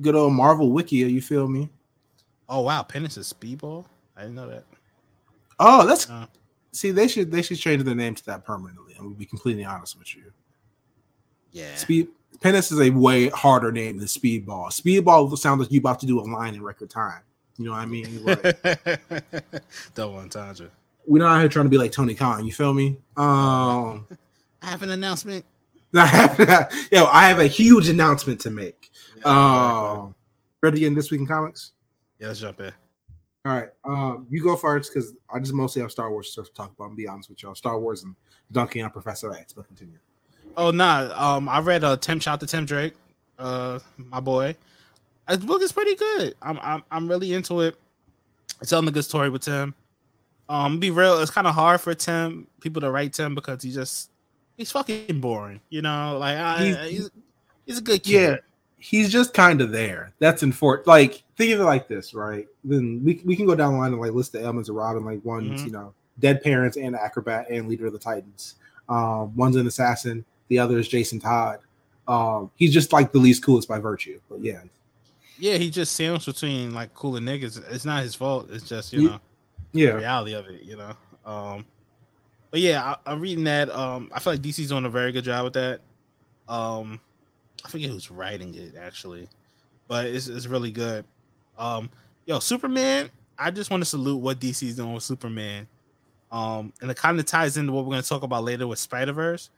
[0.00, 1.68] Good old Marvel Wiki, you feel me?
[2.48, 3.84] Oh wow, Penance is speedball.
[4.16, 4.64] I didn't know that.
[5.58, 6.26] Oh, that's Uh,
[6.72, 6.90] see.
[6.92, 8.94] They should they should change their name to that permanently.
[8.98, 10.32] I'm gonna be completely honest with you.
[11.52, 11.74] yeah.
[11.76, 12.08] Speed
[12.40, 14.68] Penis is a way harder name than Speedball.
[14.70, 17.22] Speedball sounds like you about to do a line in record time.
[17.56, 18.24] You know what I mean?
[18.24, 19.52] Like,
[19.94, 20.70] Double entendre.
[21.06, 22.44] we're not out here trying to be like Tony Khan.
[22.46, 22.96] You feel me?
[23.16, 24.06] Um,
[24.62, 25.44] I have an announcement.
[26.92, 28.90] yo, I have a huge announcement to make.
[29.24, 30.14] Yeah, Um,
[30.62, 31.72] ready in this week in comics?
[32.18, 32.72] yeah, let's jump in.
[33.44, 36.52] All right, um, you go first because I just mostly have Star Wars stuff to
[36.52, 36.86] talk about.
[36.90, 38.14] I'm be honest with y'all, Star Wars and
[38.52, 39.52] dunking on Professor X.
[39.52, 39.98] But continue.
[40.56, 42.94] Oh nah, um, I read uh Tim shout to Tim Drake,
[43.38, 44.56] uh, my boy.
[45.26, 46.34] Uh, The book is pretty good.
[46.42, 47.76] I'm I'm I'm really into it.
[48.60, 49.74] It's telling a good story with Tim.
[50.50, 53.70] Um, be real, it's kind of hard for Tim people to write Tim because he
[53.72, 54.10] just
[54.58, 55.60] he's fucking boring.
[55.70, 57.10] You know, like I, He's- he's
[57.64, 58.12] he's a good kid.
[58.12, 58.36] Yeah,
[58.76, 60.12] he's just kind of there.
[60.18, 60.86] That's in Fort.
[60.86, 62.46] Like think of it like this, right?
[62.64, 65.04] Then we we can go down the line and like list the elements of Robin.
[65.04, 65.66] Like one's Mhm.
[65.66, 68.56] you know dead parents and acrobat and leader of the Titans.
[68.88, 70.24] Um, one's an assassin.
[70.48, 71.60] The other is Jason Todd.
[72.08, 74.18] Um, he's just like the least coolest by virtue.
[74.30, 74.62] But yeah,
[75.38, 77.62] Yeah, he just sandwiched between like cooler niggas.
[77.70, 78.48] It's not his fault.
[78.50, 79.20] It's just you know
[79.72, 79.90] yeah.
[79.92, 80.62] the reality of it.
[80.62, 80.92] You know.
[81.26, 81.66] Um,
[82.50, 83.70] but yeah, I, I'm reading that.
[83.70, 85.80] Um, I feel like DC's doing a very good job with that.
[86.48, 87.00] Um,
[87.64, 89.28] I forget who's writing it actually,
[89.88, 91.04] but it's it's really good.
[91.58, 91.90] Um,
[92.26, 93.10] yo, Superman.
[93.40, 95.68] I just want to salute what DC's doing with Superman.
[96.32, 98.78] Um, and it kind of ties into what we're going to talk about later with
[98.80, 99.48] Spider Verse,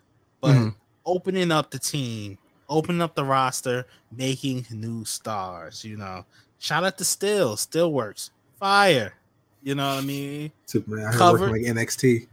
[0.40, 0.74] but Mhm.
[1.06, 2.36] opening up the team,
[2.68, 5.82] opening up the roster, making new stars.
[5.84, 6.24] You know,
[6.58, 9.14] shout out to Still, Still works, fire.
[9.62, 10.52] You know what I mean?
[10.66, 11.04] Superman.
[11.04, 11.50] I heard Covered.
[11.50, 12.26] working like NXT.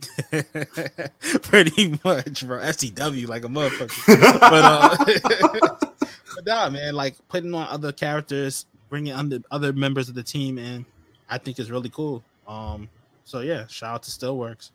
[1.42, 2.58] Pretty much, bro.
[2.60, 4.40] SCW like a motherfucker.
[4.40, 5.86] but uh,
[6.34, 10.58] but nah, man, like putting on other characters, bringing under other members of the team
[10.58, 10.84] in,
[11.28, 12.22] I think is really cool.
[12.46, 12.88] Um,
[13.24, 14.70] so yeah, shout out to Stillworks.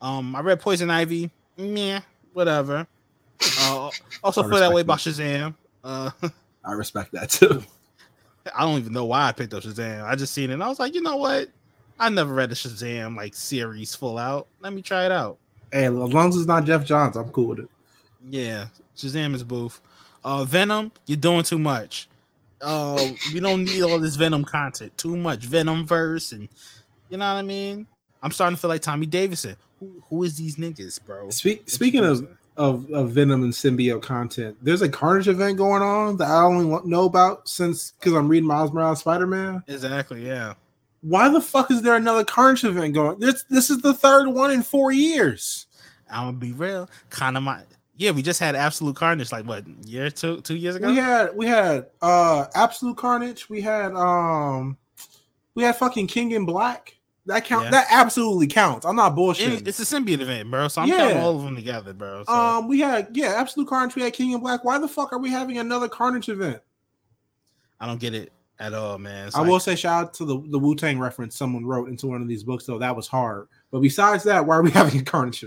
[0.00, 2.00] Um, I read Poison Ivy, yeah,
[2.32, 2.86] whatever.
[3.60, 3.90] Uh,
[4.22, 5.54] also feel that way about Shazam.
[5.82, 6.10] Uh,
[6.64, 7.62] I respect that too.
[8.54, 10.04] I don't even know why I picked up Shazam.
[10.04, 11.48] I just seen it and I was like, you know what?
[11.98, 14.48] I never read the Shazam like series full out.
[14.60, 15.38] Let me try it out.
[15.72, 17.68] Hey, as long as it's not Geoff Johns, I'm cool with it.
[18.28, 18.66] Yeah,
[18.96, 19.80] Shazam is boof.
[20.24, 22.08] Uh, Venom, you're doing too much.
[22.60, 24.96] Uh, we don't need all this Venom content.
[24.96, 26.48] Too much Venom verse, and
[27.10, 27.86] you know what I mean.
[28.22, 29.56] I'm starting to feel like Tommy Davidson.
[29.80, 31.28] Who, who is these niggas, bro?
[31.30, 32.26] Speak, speaking of,
[32.56, 36.80] of of Venom and symbiote content, there's a Carnage event going on that I only
[36.86, 39.62] know about since because I'm reading Miles Morales Spider Man.
[39.66, 40.54] exactly, yeah.
[41.04, 43.18] Why the fuck is there another Carnage event going?
[43.20, 45.66] This this is the third one in four years.
[46.10, 46.88] I'm gonna be real.
[47.10, 47.60] Kind of my
[47.96, 48.10] yeah.
[48.10, 50.88] We just had Absolute Carnage like what year two two years ago.
[50.88, 53.50] We had we had uh Absolute Carnage.
[53.50, 54.78] We had um
[55.54, 56.96] we had fucking King in Black.
[57.26, 57.64] That count.
[57.64, 57.70] Yeah.
[57.72, 58.84] That absolutely counts.
[58.86, 59.66] I'm not And bullshitting.
[59.68, 60.68] it's a symbiote event, bro.
[60.68, 60.98] So I'm Yeah.
[60.98, 62.24] counting all of them together, bro.
[62.24, 63.94] So, Um, we had yeah, Absolute Carnage.
[63.94, 64.62] We had King in Black.
[64.64, 66.60] Why the fuck are we having another Carnage event?
[67.80, 69.26] I don't get it at all, man.
[69.28, 71.88] It's I like- will say shout out to the, the Wu Tang reference someone wrote
[71.88, 72.78] into one of these books, though.
[72.78, 73.48] That was hard.
[73.70, 75.44] But besides that, why are we having a Carnage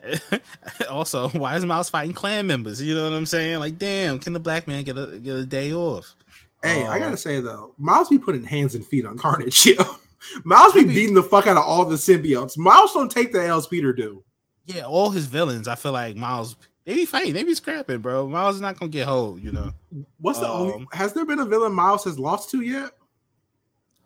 [0.90, 2.80] also, why is Miles fighting clan members?
[2.80, 3.58] You know what I'm saying?
[3.58, 6.14] Like, damn, can the black man get a get a day off?
[6.62, 9.66] Hey, I Uh, gotta say though, Miles be putting hands and feet on Carnage.
[9.66, 9.74] Yo.
[10.44, 12.56] Miles be be- beating the fuck out of all the symbiotes.
[12.56, 14.22] Miles don't take the L's Peter do.
[14.66, 15.66] Yeah, all his villains.
[15.68, 16.56] I feel like Miles.
[16.88, 17.34] They be fighting.
[17.34, 18.26] They be scrapping, bro.
[18.26, 19.42] Miles is not gonna get hold.
[19.42, 19.72] You know,
[20.20, 20.72] What's the only?
[20.72, 22.92] Um, Has there been a villain Miles has lost to yet?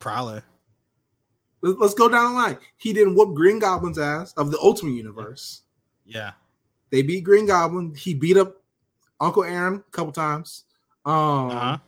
[0.00, 0.42] Prowler.
[1.60, 2.58] Let- Let's go down the line.
[2.78, 5.62] He didn't whoop Green Goblin's ass of the Ultimate Universe.
[6.04, 6.32] Yeah,
[6.90, 7.94] They beat Green Goblin.
[7.94, 8.60] He beat up
[9.20, 10.64] Uncle Aaron a couple times.
[11.04, 11.78] Um, uh-huh.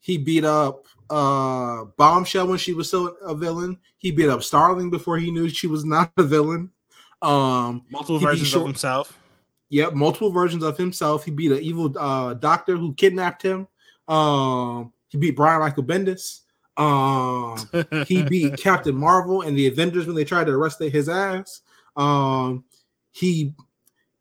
[0.00, 3.78] he beat up uh Bombshell when she was still a villain.
[3.96, 6.72] He beat up Starling before he knew she was not a villain.
[7.22, 9.18] Um, multiple versions short- of himself.
[9.70, 11.24] Yep, multiple versions of himself.
[11.24, 13.66] He beat an evil uh, doctor who kidnapped him.
[14.06, 16.42] Um, he beat Brian Michael Bendis.
[16.76, 17.58] Um,
[18.06, 21.62] he beat Captain Marvel and the Avengers when they tried to arrest his ass.
[21.96, 22.64] Um,
[23.12, 23.54] he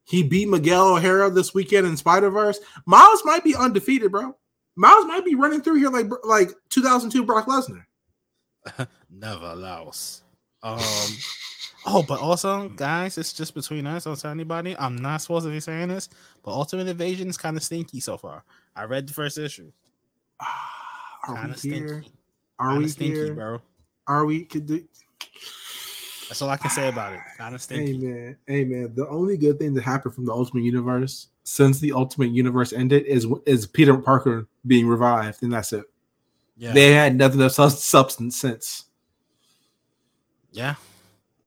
[0.06, 2.60] he beat Miguel O'Hara this weekend in Spider Verse.
[2.86, 4.36] Miles might be undefeated, bro.
[4.76, 7.86] Miles might be running through here like like 2002 Brock Lesnar.
[9.10, 10.24] Never lost.
[10.64, 10.80] Um.
[11.88, 14.06] Oh, but also, guys, it's just between us.
[14.06, 14.76] Don't tell anybody.
[14.80, 16.10] I'm not supposed to be saying this,
[16.44, 18.44] but Ultimate Invasion is kind of stinky so far.
[18.76, 19.72] I read the first issue.
[20.40, 21.88] Ah, are we Kind of here?
[21.88, 22.12] stinky.
[22.60, 23.34] Are Kind we stinky, here?
[23.36, 23.62] bro.
[24.08, 24.46] Are we?
[24.46, 24.84] Could do,
[26.28, 27.20] That's all I can say about it.
[27.38, 27.98] Kind of Hey stinky.
[28.08, 28.94] man, hey man.
[28.96, 33.04] The only good thing that happened from the Ultimate Universe since the Ultimate Universe ended
[33.06, 35.86] is is Peter Parker being revived, and that's it.
[36.58, 36.74] Yeah.
[36.74, 38.86] They had nothing of substance since.
[40.52, 40.76] Yeah,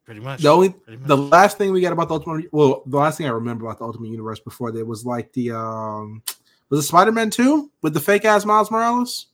[0.09, 0.41] pretty much.
[0.41, 1.01] The only much.
[1.07, 3.79] the last thing we got about the Ultimate well, the last thing I remember about
[3.79, 6.23] the Ultimate Universe before there was like the um
[6.71, 9.27] was it Spider Man two with the fake ass Miles Morales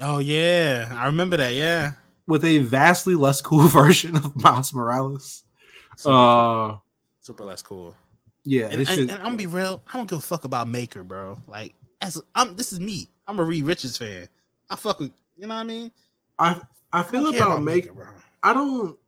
[0.00, 1.54] oh yeah, I remember that.
[1.54, 1.92] Yeah.
[2.26, 5.44] with a vastly less cool version of Miles Morales.
[5.96, 6.76] Super, Uh,
[7.20, 7.94] super less cool.
[8.44, 9.82] yeah, And, and, shit- and I'm gonna be real.
[9.92, 11.38] I don't give a fuck about Maker, bro.
[11.46, 13.08] Like, as I'm, this is me.
[13.28, 14.28] I'm a Reed Richards fan.
[14.70, 15.12] I fuck with.
[15.36, 15.92] You know what I mean?
[16.38, 16.60] I
[16.92, 17.92] I I feel don't care about Maker.
[17.92, 18.06] bro.
[18.42, 18.98] I don't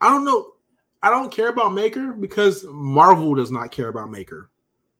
[0.00, 0.52] I don't know.
[1.02, 4.50] I don't care about Maker because Marvel does not care about Maker.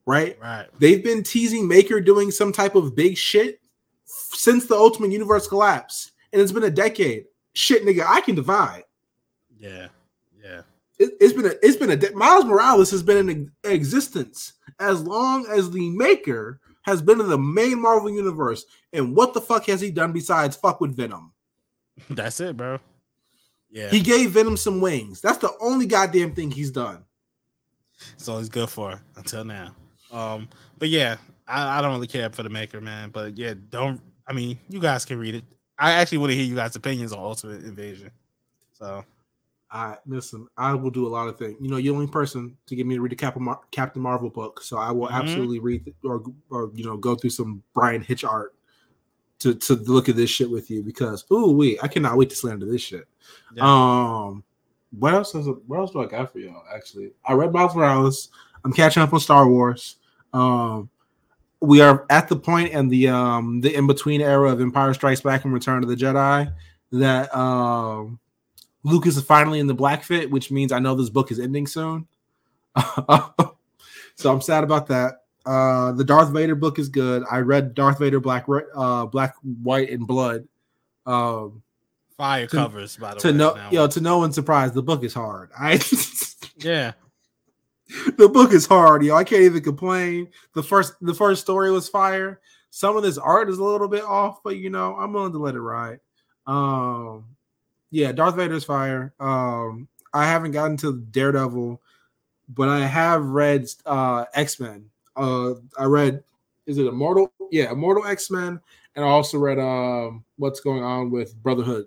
[0.07, 0.39] Right?
[0.41, 0.67] Right.
[0.79, 3.61] They've been teasing Maker doing some type of big shit
[4.05, 7.25] since the Ultimate Universe collapse, And it's been a decade.
[7.55, 8.85] Shit, nigga, I can divide.
[9.59, 9.89] Yeah.
[10.43, 10.63] Yeah.
[10.99, 15.03] It, it's been a it's been a de- Miles Morales has been in existence as
[15.03, 18.65] long as the Maker has been in the main Marvel universe.
[18.93, 21.33] And what the fuck has he done besides fuck with Venom?
[22.11, 22.79] That's it, bro.
[23.71, 23.91] Yeah.
[23.91, 25.21] He gave Venom some wings.
[25.21, 27.05] That's the only goddamn thing he's done.
[28.15, 29.75] It's always good for until now.
[30.13, 30.49] Um,
[30.79, 31.17] but yeah,
[31.49, 33.11] I, I don't really care for the maker, man.
[33.11, 34.01] But yeah, don't.
[34.27, 35.45] I mean, you guys can read it.
[35.79, 38.11] I actually want to hear you guys' opinions on Ultimate Invasion.
[38.73, 39.05] So
[39.71, 40.47] I listen.
[40.57, 41.57] I will do a lot of things.
[41.61, 44.01] You know, you're the only person to get me to read the Captain, Mar- Captain
[44.03, 45.13] Marvel book, so I will Mhm.
[45.13, 48.55] absolutely read the, or or you know go through some Bryan Hitch art
[49.41, 52.37] to to look at this shit with you because ooh wee, I cannot wait to
[52.37, 53.07] slander this shit.
[53.55, 53.65] Yeah.
[53.65, 54.45] Um,
[54.99, 56.63] what else is what else do I got for y'all?
[56.75, 58.31] Actually, I read Miles Morales.
[58.65, 59.97] I'm catching up on Star Wars.
[60.33, 60.91] Um,
[61.61, 65.21] we are at the point in the um the in between era of Empire Strikes
[65.21, 66.53] Back and Return of the Jedi
[66.93, 68.19] that um
[68.85, 71.67] Lucas is finally in the black fit, which means I know this book is ending
[71.67, 72.07] soon.
[74.15, 75.23] so I'm sad about that.
[75.47, 77.23] Uh, the Darth Vader book is good.
[77.31, 80.47] I read Darth Vader Black, uh, Black, White, and Blood.
[81.07, 81.63] Um,
[82.17, 83.35] fire To- covers, by the to way.
[83.35, 83.71] no, now.
[83.71, 85.51] yo, to no one's surprise, the book is hard.
[85.59, 85.81] I,
[86.59, 86.93] yeah,
[88.17, 89.15] the book is hard, yo.
[89.15, 90.29] I can't even complain.
[90.55, 92.41] The first, the first story was fire.
[92.71, 95.39] Some of this art is a little bit off, but you know, I'm willing to
[95.39, 96.01] let it ride.
[96.47, 97.25] Um,
[97.91, 99.15] yeah, Darth Vader's fire.
[99.21, 101.81] Um, I haven't gotten to Daredevil,
[102.49, 104.91] but I have read uh X Men.
[105.17, 106.23] Uh, I read,
[106.67, 107.33] is it Immortal?
[107.51, 108.61] Yeah, Immortal X Men,
[108.95, 111.87] and I also read um what's going on with Brotherhood,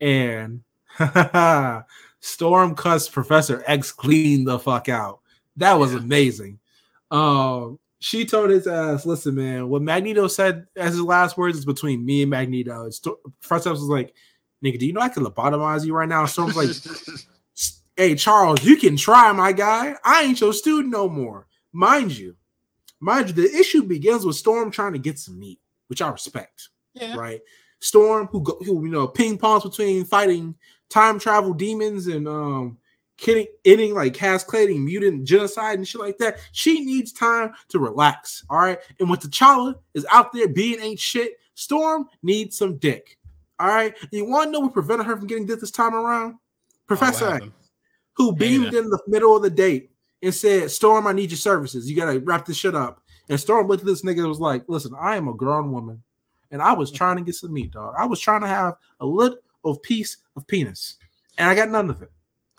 [0.00, 0.62] and
[2.20, 5.20] Storm cuts Professor X clean the fuck out.
[5.56, 6.58] That was amazing.
[7.10, 11.64] Um, she told his ass, "Listen, man, what Magneto said as his last words is
[11.64, 13.00] between me and Magneto." It's
[13.40, 14.14] Professor X was like,
[14.64, 16.70] "Nigga, do you know I can lobotomize you right now?" Storm's like,
[17.96, 19.94] "Hey, Charles, you can try, my guy.
[20.04, 22.36] I ain't your student no more." Mind you,
[23.00, 26.68] mind you, the issue begins with Storm trying to get some meat, which I respect
[26.94, 27.40] yeah, right?
[27.80, 30.54] Storm, who go, who you know, ping pongs between fighting
[30.88, 32.78] time travel demons and um,
[33.18, 36.38] kidding, ending like cascading mutant genocide and shit like that.
[36.52, 38.78] She needs time to relax, all right.
[39.00, 43.18] And when T'Challa is out there being ain't shit, Storm needs some dick,
[43.58, 43.94] all right.
[44.00, 46.36] And you want to know what prevented her from getting dick this time around?
[46.86, 47.52] Professor Oh, X, happened?
[48.14, 49.90] who beamed in the middle of the date
[50.24, 51.88] and said, "Storm, I need your services.
[51.88, 54.64] You gotta wrap this shit up." And Storm looked at this nigga and was like,
[54.66, 56.02] "Listen, I am a grown woman."
[56.54, 57.94] and I was trying to get some meat, dog.
[57.98, 60.96] I was trying to have a little of piece of penis,
[61.36, 62.12] and I got none of it.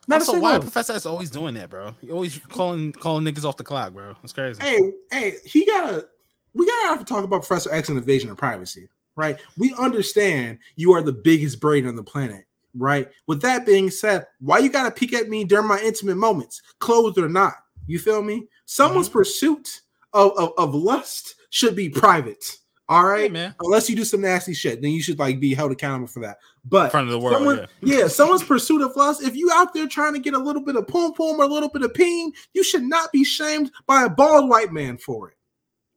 [0.08, 0.60] Not Also, why.
[0.60, 1.96] Professor X always doing that, bro?
[2.02, 4.14] He always calling calling niggas off the clock, bro.
[4.22, 4.62] It's crazy.
[4.62, 6.08] Hey, hey, he gotta.
[6.54, 9.38] We gotta have to talk about Professor X and invasion of privacy, right?
[9.58, 12.46] We understand you are the biggest brain on the planet,
[12.78, 13.10] right?
[13.28, 17.18] With that being said, why you gotta peek at me during my intimate moments, clothed
[17.18, 17.54] or not?
[17.88, 18.48] You feel me?
[18.66, 19.14] Someone's Mhm.
[19.14, 19.82] pursuit
[20.14, 22.44] of, of, of lust should be private.
[22.88, 23.56] All right, Hey, man.
[23.62, 26.38] unless you do some nasty shit, then you should like be held accountable for that.
[26.64, 28.00] But In front of the world, someone, yeah.
[28.02, 28.08] yeah.
[28.08, 29.24] someone's pursuit of lust.
[29.24, 31.48] If you out there trying to get a little bit of poom poom or a
[31.48, 35.30] little bit of peen, you should not be shamed by a bald white man for
[35.32, 35.38] it,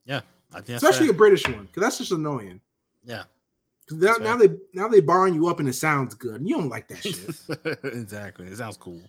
[0.06, 0.20] Yeah,
[0.52, 1.14] I think especially fair.
[1.14, 2.60] a British one, because that's just annoying.
[3.04, 3.24] yeah,
[3.90, 6.68] Now, That's now they now they barring you up and it sounds good, you don't
[6.68, 7.84] like that shit.
[7.94, 8.46] exactly.
[8.46, 9.00] It sounds cool.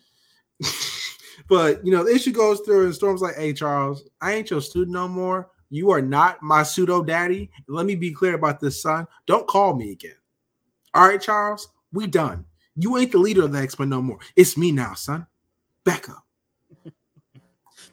[1.47, 4.61] but you know, the issue goes through, and Storm's like, "Hey, Charles, I ain't your
[4.61, 5.49] student no more.
[5.69, 7.51] You are not my pseudo daddy.
[7.67, 9.07] Let me be clear about this, son.
[9.27, 10.15] Don't call me again.
[10.93, 12.45] All right, Charles, we done.
[12.75, 14.19] You ain't the leader of the X Men no more.
[14.35, 15.27] It's me now, son.
[15.83, 16.25] Back up."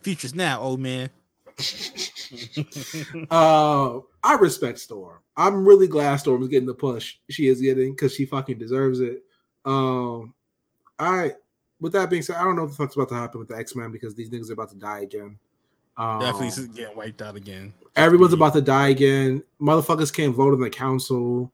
[0.03, 1.11] Futures now, old man.
[3.31, 5.19] Uh, I respect Storm.
[5.37, 9.01] I'm really glad Storm is getting the push she is getting because she fucking deserves
[9.01, 9.23] it.
[9.65, 10.35] Um,
[10.99, 11.33] I,
[11.81, 13.57] with that being said, I don't know what the fuck's about to happen with the
[13.57, 15.39] X Men because these niggas are about to die again.
[15.97, 17.73] Um, Definitely getting wiped out again.
[17.95, 19.43] everyone's about to die again.
[19.61, 21.53] Motherfuckers can't vote in the council.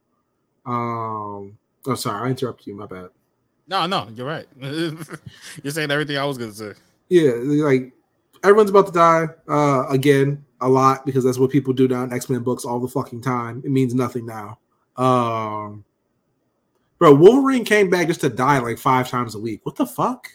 [0.67, 2.75] Um, oh, sorry, I interrupted you.
[2.75, 3.11] My bad.
[3.69, 4.47] No, no, you're right.
[4.61, 6.73] you're saying everything I was gonna say.
[7.09, 7.93] Yeah, like
[8.43, 12.13] everyone's about to die uh, again a lot because that's what people do now in
[12.13, 13.63] X Men books all the fucking time.
[13.65, 14.59] It means nothing now.
[14.97, 15.85] Um,
[16.99, 19.61] bro, Wolverine came back just to die like five times a week.
[19.65, 20.29] What the fuck?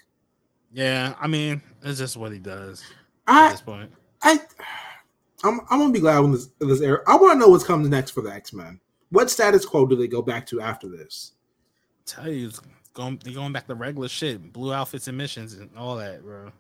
[0.73, 2.83] Yeah, I mean, it's just what he does
[3.25, 3.91] I at this point.
[4.21, 4.39] I
[5.43, 7.01] I'm I'm gonna be glad when this this era.
[7.07, 8.79] I want to know what's comes next for the X Men.
[9.09, 11.33] What status quo do they go back to after this?
[12.07, 12.51] tell you,
[12.93, 16.51] going they're going back to regular shit, blue outfits and missions and all that, bro.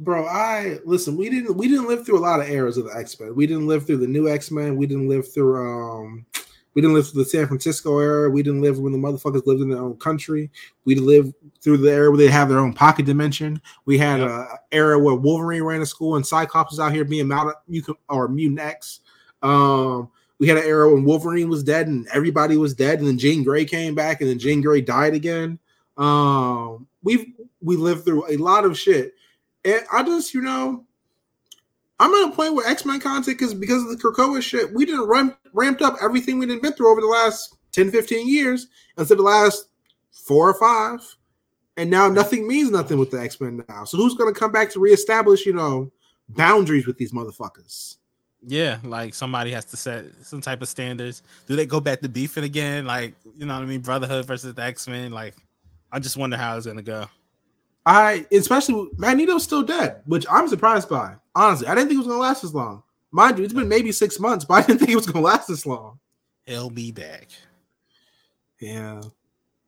[0.00, 1.14] Bro, I listen.
[1.14, 3.34] We didn't we didn't live through a lot of eras of the X Men.
[3.34, 4.76] We didn't live through the new X Men.
[4.76, 6.26] We didn't live through um.
[6.72, 8.30] We didn't live through the San Francisco era.
[8.30, 10.50] We didn't live when the motherfuckers lived in their own country.
[10.84, 13.60] We didn't live through the era where they have their own pocket dimension.
[13.86, 14.30] We had Yep.
[14.30, 17.82] a era where Wolverine ran a school and Cyclops was out here being mount you
[18.08, 19.00] or Mutant X.
[19.42, 23.18] Um, we had an era when Wolverine was dead and everybody was dead, and then
[23.18, 25.58] Jean Grey came back, and then Jean Grey died again.
[25.98, 27.26] Um, we've
[27.60, 29.14] we lived through a lot of shit,
[29.64, 30.84] and I just you know,
[31.98, 34.72] I'm at a point where X Men content is because of the Krakoa shit.
[34.72, 38.28] We didn't run ramped up everything we didn't been through over the last 10, 15
[38.28, 39.68] years instead of the last
[40.12, 41.00] four or five,
[41.76, 43.84] and now nothing means nothing with the X Men now.
[43.84, 45.90] So who's gonna come back to reestablish you know
[46.28, 47.96] boundaries with these motherfuckers?
[48.46, 51.22] Yeah, like somebody has to set some type of standards.
[51.46, 52.86] Do they go back to beefing again?
[52.86, 53.80] Like, you know what I mean?
[53.80, 55.12] Brotherhood versus the X Men.
[55.12, 55.36] Like,
[55.92, 57.06] I just wonder how it's gonna go.
[57.86, 61.14] I especially Magneto's still dead, which I'm surprised by.
[61.34, 62.82] Honestly, I didn't think it was gonna last as long.
[63.10, 65.48] Mind you, it's been maybe six months, but I didn't think it was gonna last
[65.48, 65.98] this long.
[66.44, 67.28] He'll be back.
[68.60, 69.00] Yeah,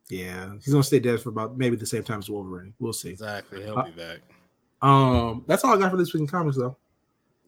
[0.09, 2.73] yeah, he's gonna stay dead for about maybe the same time as Wolverine.
[2.79, 3.09] We'll see.
[3.09, 3.63] Exactly.
[3.63, 4.19] He'll Uh, be back.
[4.81, 6.75] Um, that's all I got for this week in comics, though.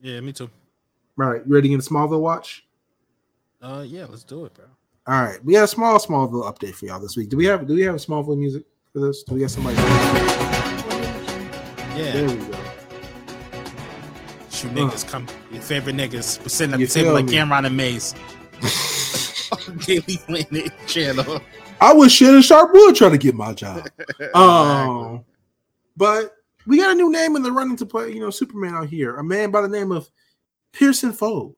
[0.02, 0.50] Yeah, me too.
[1.20, 2.66] All right, you ready to get a Smallville watch?
[3.62, 4.66] Uh, yeah, let's do it, bro.
[5.08, 7.30] All right, we got a small Smallville update for y'all this week.
[7.30, 8.64] Do we have do we have a Smallville music
[8.96, 9.24] for this?
[9.24, 9.76] Do we got somebody?
[11.96, 12.58] Yeah, There we go.
[14.50, 15.28] shoot niggas come.
[15.52, 17.34] Your favorite niggas was sitting at You the table like me?
[17.34, 18.16] Cameron and Maze.
[19.86, 21.42] Daily Planet channel.
[21.82, 23.88] I was Shannon Sharpwood trying to get my job.
[24.34, 25.26] Um,
[25.98, 26.36] but
[26.66, 29.18] we got a new name in the running to play, you know, Superman out here.
[29.18, 30.10] A man by the name of
[30.72, 31.54] Pearson Fode,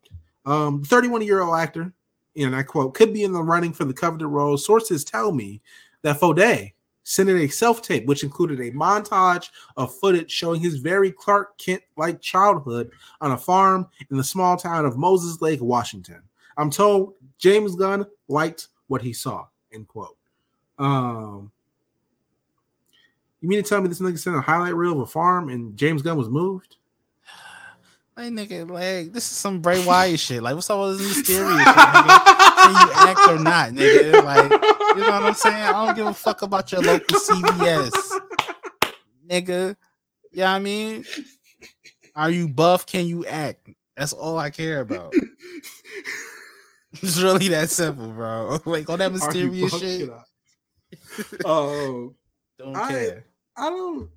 [0.46, 1.94] um, 31 year old actor,
[2.36, 4.58] and I quote, could be in the running for the coveted role.
[4.58, 5.62] Sources tell me
[6.02, 6.72] that Fode
[7.08, 11.58] sent in a self tape, which included a montage of footage showing his very Clark
[11.58, 12.92] Kent like childhood
[13.22, 16.22] on a farm in the small town of Moses Lake, Washington.
[16.58, 19.48] I'm told James Gunn liked what he saw.
[19.72, 20.18] End quote.
[20.78, 21.50] Um,
[23.40, 25.78] you mean to tell me this nigga sent a highlight reel of a farm and
[25.78, 26.76] James Gunn was moved?
[28.18, 30.42] Like nigga, like this is some Bray Wyatt shit.
[30.42, 32.56] Like, what's up with this mysterious shit, nigga?
[32.58, 34.24] Can you act or not, nigga?
[34.24, 34.52] Like,
[34.98, 35.56] you know what I'm saying?
[35.56, 37.92] I don't give a fuck about your local CVS,
[39.30, 39.76] nigga.
[40.34, 41.06] Yeah, I mean,
[42.16, 42.88] are you buff?
[42.88, 43.70] Can you act?
[43.96, 45.14] That's all I care about.
[46.94, 48.58] It's really that simple, bro.
[48.66, 50.10] Like all that mysterious shit.
[51.46, 52.16] Oh,
[52.58, 53.26] Don't I- care.
[53.56, 54.10] I don't.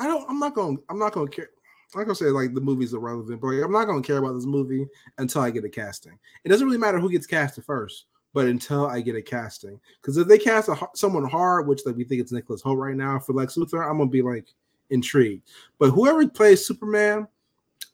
[0.00, 0.28] I don't.
[0.28, 1.50] I'm not to I'm not to care.
[1.94, 4.46] I'm gonna say like the movie's irrelevant, but like, I'm not gonna care about this
[4.46, 4.86] movie
[5.18, 6.18] until I get a casting.
[6.44, 10.16] It doesn't really matter who gets casted first, but until I get a casting, because
[10.16, 13.18] if they cast a, someone hard, which like we think it's Nicholas Hoult right now
[13.18, 14.46] for Lex Luthor, I'm gonna be like
[14.90, 15.48] intrigued.
[15.78, 17.28] But whoever plays Superman,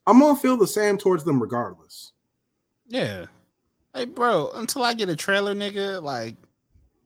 [0.07, 2.12] I'm gonna feel the same towards them regardless.
[2.86, 3.26] Yeah.
[3.94, 6.36] Hey, bro, until I get a trailer, nigga, like,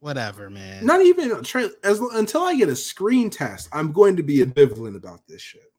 [0.01, 0.85] whatever, man.
[0.85, 4.39] Not even a tra- as until I get a screen test, I'm going to be
[4.39, 5.72] ambivalent about this shit.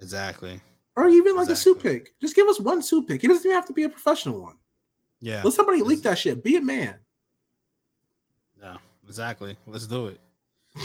[0.00, 0.60] Exactly.
[0.96, 2.18] Or even like a suit pick.
[2.20, 3.22] Just give us one suit pick.
[3.22, 4.56] It doesn't even have to be a professional one.
[5.20, 5.42] Yeah.
[5.44, 6.42] Let somebody leak that shit.
[6.42, 6.96] Be a man.
[8.60, 8.76] No,
[9.06, 9.56] exactly.
[9.66, 10.20] Let's do it.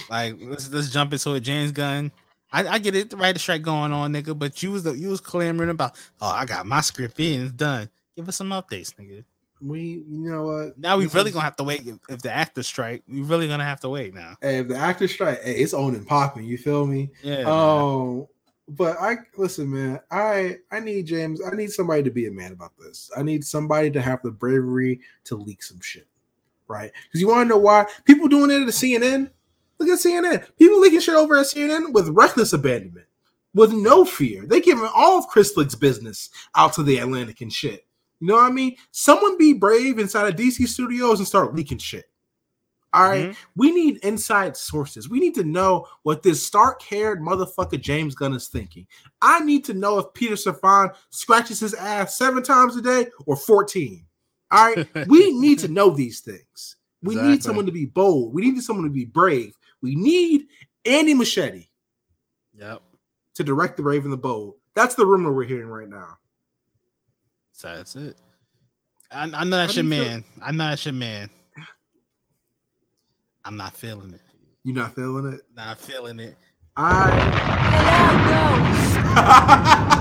[0.10, 1.42] Like, let's let's jump into it.
[1.42, 2.12] James Gunn.
[2.52, 3.34] I, I get it, right?
[3.34, 4.38] the strike going on, nigga.
[4.38, 7.52] But you was the, you was clamoring about, oh, I got my script in, it's
[7.52, 7.90] done.
[8.16, 9.24] Give us some updates, nigga.
[9.60, 10.78] We, you know what?
[10.78, 11.88] Now we really gonna have to wait.
[11.88, 14.36] If, if the actors strike, we really gonna have to wait now.
[14.42, 16.44] Hey, if the actor strike, hey, it's on and popping.
[16.44, 17.10] You feel me?
[17.24, 17.44] Yeah.
[17.48, 18.28] Um, man.
[18.68, 20.00] But I listen, man.
[20.10, 21.42] I I need James.
[21.42, 23.12] I need somebody to be a man about this.
[23.16, 26.08] I need somebody to have the bravery to leak some shit,
[26.68, 26.92] right?
[27.04, 29.30] Because you want to know why people doing it at CNN.
[29.80, 30.46] Look at CNN.
[30.58, 33.08] People leaking shit over at CNN with reckless abandonment,
[33.54, 34.46] with no fear.
[34.46, 37.86] They giving all of Chris Licht's business out to the Atlantic and shit.
[38.22, 38.78] You know what I mean?
[38.92, 42.06] Someone be brave inside of DC studios and start leaking shit.
[42.94, 43.30] All right?
[43.32, 43.36] Mhm.
[43.56, 45.10] We need inside sources.
[45.10, 48.86] We need to know what this stark haired motherfucker James Gunn is thinking.
[49.22, 53.36] I need to know if Peter Safran scratches his ass seven times a day or
[53.36, 54.06] 14.
[54.52, 54.88] All right.
[55.08, 56.76] we need to know these things.
[57.02, 58.34] We need someone to be bold.
[58.34, 59.54] We need someone to be brave.
[59.82, 60.48] We need
[60.86, 61.68] Andy Muschietti
[62.58, 62.82] Yep.
[63.36, 64.56] to direct the Brave and the Bold.
[64.76, 66.18] That's the rumor we're hearing right now.
[67.52, 68.18] So that's it.
[69.12, 70.12] I, I know that's How your do you feel?
[70.12, 70.24] man.
[70.42, 71.30] I know that's your man.
[73.46, 74.22] I'm not feeling it.
[74.64, 75.42] You not feeling it?
[75.56, 76.38] Not feeling it.
[76.78, 77.10] I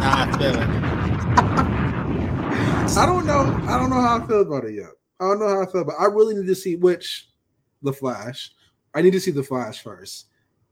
[0.00, 0.82] Not feeling it.
[2.96, 3.40] I don't know.
[3.68, 4.90] I don't know how I feel about it yet.
[5.18, 6.00] I don't know how I feel about.
[6.00, 7.28] I really need to see which
[7.82, 8.52] the Flash.
[8.94, 10.26] I need to see the Flash first.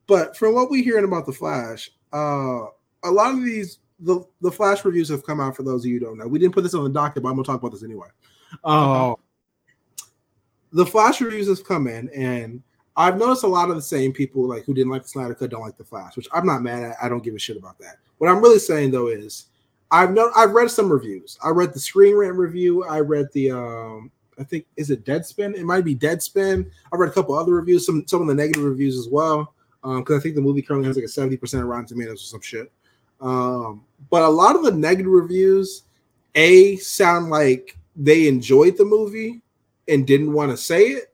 [0.07, 2.67] But from what we're hearing about the Flash, uh,
[3.05, 5.57] a lot of these the the Flash reviews have come out.
[5.57, 7.31] For those of you who don't know, we didn't put this on the docket, but
[7.31, 8.09] I'm gonna talk about this anyway.
[8.65, 9.15] Uh,
[10.73, 12.63] the Flash reviews have come in, and
[12.97, 15.51] I've noticed a lot of the same people like who didn't like the Snyder Cut
[15.51, 16.97] don't like the Flash, which I'm not mad at.
[17.03, 17.97] I don't give a shit about that.
[18.19, 19.47] What I'm really saying though is
[19.91, 21.39] I've no I've read some reviews.
[21.43, 22.85] I read the Screen Rant review.
[22.85, 25.55] I read the um I think is it Deadspin?
[25.57, 26.71] It might be Deadspin.
[26.93, 29.55] I read a couple other reviews, some some of the negative reviews as well.
[29.83, 32.43] Um, because I think the movie currently has like a 70% Rotten Tomatoes or some
[32.43, 32.71] shit.
[33.19, 35.85] Um, but a lot of the negative reviews,
[36.35, 39.41] A sound like they enjoyed the movie
[39.89, 41.13] and didn't want to say it.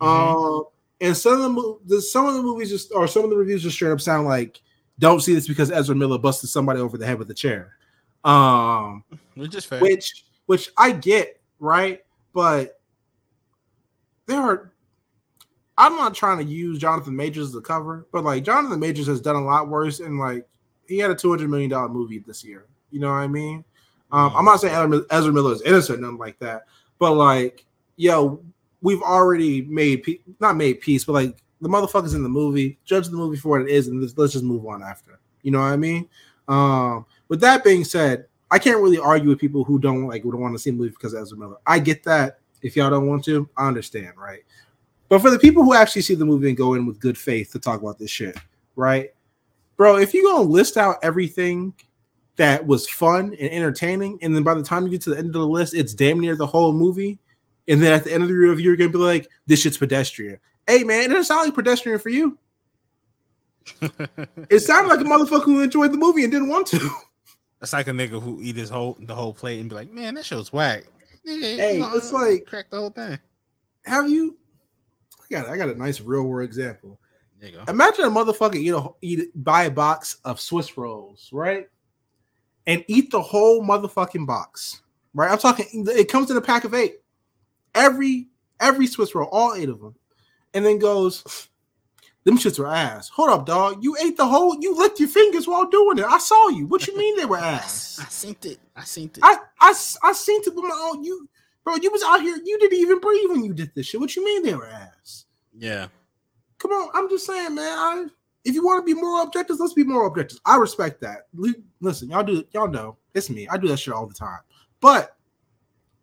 [0.00, 0.64] Um,
[1.00, 1.54] and some of
[1.86, 4.00] the, the some of the movies just or some of the reviews just straight up
[4.00, 4.60] sound like
[4.98, 7.76] don't see this because Ezra Miller busted somebody over the head with a chair.
[8.24, 9.80] Um, Which is fair.
[9.80, 12.00] which which I get, right?
[12.32, 12.80] But
[14.26, 14.72] there are
[15.78, 19.20] I'm not trying to use Jonathan Majors as a cover, but like Jonathan Majors has
[19.20, 20.46] done a lot worse and like
[20.86, 22.66] he had a 200 million dollar movie this year.
[22.90, 23.64] You know what I mean?
[24.12, 26.66] Um, I'm not saying Ezra- Ezra Miller is innocent, nothing like that,
[26.98, 27.64] but like,
[27.96, 28.42] yo,
[28.80, 33.08] we've already made pe- not made peace, but like the motherfuckers in the movie, judge
[33.08, 35.20] the movie for what it is, and let's, let's just move on after.
[35.42, 36.08] You know what I mean?
[36.48, 40.40] Um, with that being said, I can't really argue with people who don't like don't
[40.40, 41.56] want to see the movie because Ezra Miller.
[41.66, 42.40] I get that.
[42.60, 44.42] If y'all don't want to, I understand, right?
[45.08, 47.52] But for the people who actually see the movie and go in with good faith
[47.52, 48.36] to talk about this shit,
[48.76, 49.10] right?
[49.76, 51.74] Bro, if you gonna list out everything
[52.36, 55.28] that was fun and entertaining, and then by the time you get to the end
[55.28, 57.18] of the list, it's damn near the whole movie,
[57.68, 60.38] and then at the end of the review, you're gonna be like, "This shit's pedestrian."
[60.66, 62.38] Hey, man, it doesn't sound like pedestrian for you.
[64.50, 66.90] It sounded like a motherfucker who enjoyed the movie and didn't want to.
[67.60, 70.14] That's like a nigga who eat his whole the whole plate and be like, man,
[70.14, 70.84] that show's whack.
[71.24, 73.18] Hey, it's like- crack the whole thing.
[73.84, 74.36] Have you?
[75.20, 76.98] I got, I got a nice real world example.
[77.40, 77.64] There you go.
[77.68, 81.68] Imagine a motherfucker eat a eat buy a box of Swiss rolls, right?
[82.66, 84.82] And eat the whole motherfucking box,
[85.14, 85.30] right?
[85.30, 85.66] I'm talking.
[85.72, 86.96] It comes in a pack of eight.
[87.74, 88.28] Every
[88.60, 89.94] every Swiss roll, all eight of them,
[90.54, 91.48] and then goes.
[92.24, 93.08] Them shits were ass.
[93.08, 93.82] Hold up, dog.
[93.82, 94.56] You ate the whole.
[94.60, 96.04] You licked your fingers while doing it.
[96.04, 96.66] I saw you.
[96.68, 97.98] What you mean they were ass?
[97.98, 98.14] I ass?
[98.14, 98.60] seen it.
[98.76, 99.18] I seen it.
[99.22, 101.02] I I I seen it with my own.
[101.02, 101.28] You,
[101.64, 101.74] bro.
[101.76, 102.36] You was out here.
[102.44, 104.00] You didn't even breathe when you did this shit.
[104.00, 105.24] What you mean they were ass?
[105.58, 105.88] yeah.
[106.58, 107.76] Come on, I'm just saying, man.
[107.76, 108.06] I,
[108.44, 110.38] if you want to be more objective, let's be more objective.
[110.46, 111.26] I respect that.
[111.80, 113.48] Listen, y'all do, y'all know it's me.
[113.48, 114.38] I do that shit all the time.
[114.80, 115.16] But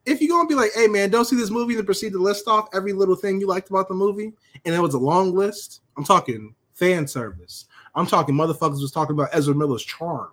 [0.09, 2.47] if you're gonna be like, hey, man, don't see this movie, then proceed to list
[2.47, 4.33] off every little thing you liked about the movie,
[4.65, 5.81] and it was a long list.
[5.97, 7.65] I'm talking fan service.
[7.95, 10.29] I'm talking motherfuckers was talking about Ezra Miller's charm.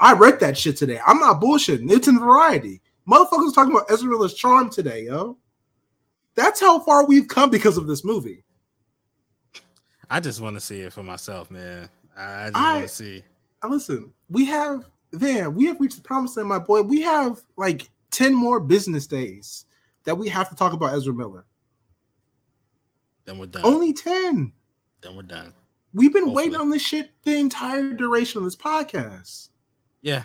[0.00, 1.00] I read that shit today.
[1.06, 1.90] I'm not bullshitting.
[1.90, 2.80] It's in Variety.
[3.08, 5.36] Motherfuckers was talking about Ezra Miller's charm today, yo.
[6.34, 8.44] That's how far we've come because of this movie.
[10.10, 11.88] I just want to see it for myself, man.
[12.16, 13.22] I just I- want to see.
[13.68, 16.82] Listen, we have there, we have reached the promised land, my boy.
[16.82, 19.66] We have like 10 more business days
[20.04, 21.44] that we have to talk about Ezra Miller.
[23.24, 23.64] Then we're done.
[23.64, 24.52] Only 10.
[25.00, 25.52] then we're done.
[25.94, 29.48] We've been waiting on this shit the entire duration of this podcast.
[30.02, 30.22] Yeah.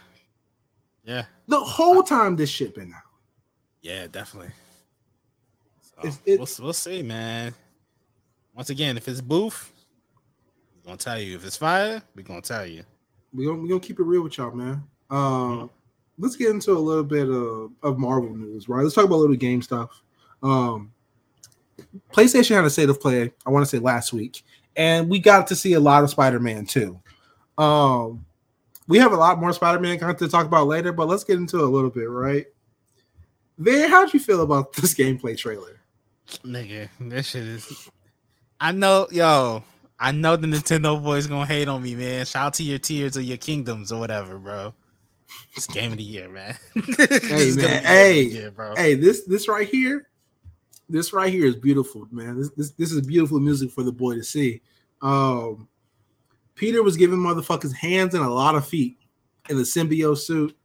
[1.04, 1.26] Yeah.
[1.48, 3.02] The whole time this shit been out.
[3.82, 4.52] Yeah, definitely.
[5.82, 7.54] So, it- we'll, we'll see, man.
[8.56, 9.72] Once again, if it's booth,
[10.76, 11.36] we're gonna tell you.
[11.36, 12.84] If it's fire, we're gonna tell you.
[13.34, 14.84] We're gonna, we gonna keep it real with y'all, man.
[15.10, 15.70] Um, Mhm.
[16.18, 18.84] Let's get into a little bit of, of Marvel news, right?
[18.84, 20.01] Let's talk about a little game stuff.
[20.41, 20.91] Um,
[22.11, 24.43] PlayStation had a state of play, I want to say last week,
[24.76, 26.99] and we got to see a lot of Spider-Man 2.
[27.57, 28.26] Um,
[28.88, 31.59] we have a lot more Spider-Man content to talk about later, but let's get into
[31.59, 32.45] a little bit, right?
[33.57, 35.80] There, how'd you feel about this gameplay trailer?
[36.45, 37.89] Nigga, this shit is.
[38.59, 39.64] I know, yo.
[39.99, 42.26] I know the Nintendo boys gonna hate on me, man.
[42.26, 44.74] Shout out to your tears or your kingdoms or whatever, bro.
[45.56, 46.58] It's game of the year, man.
[46.76, 48.76] This man, be game of the hey, year, bro.
[48.76, 50.10] Hey, this this right here,
[50.90, 52.38] this right here is beautiful, man.
[52.38, 54.62] This this, this is beautiful music for the boy to see.
[55.02, 55.68] Um,
[56.56, 58.98] Peter was giving motherfuckers hands and a lot of feet
[59.50, 60.56] in the symbiote suit.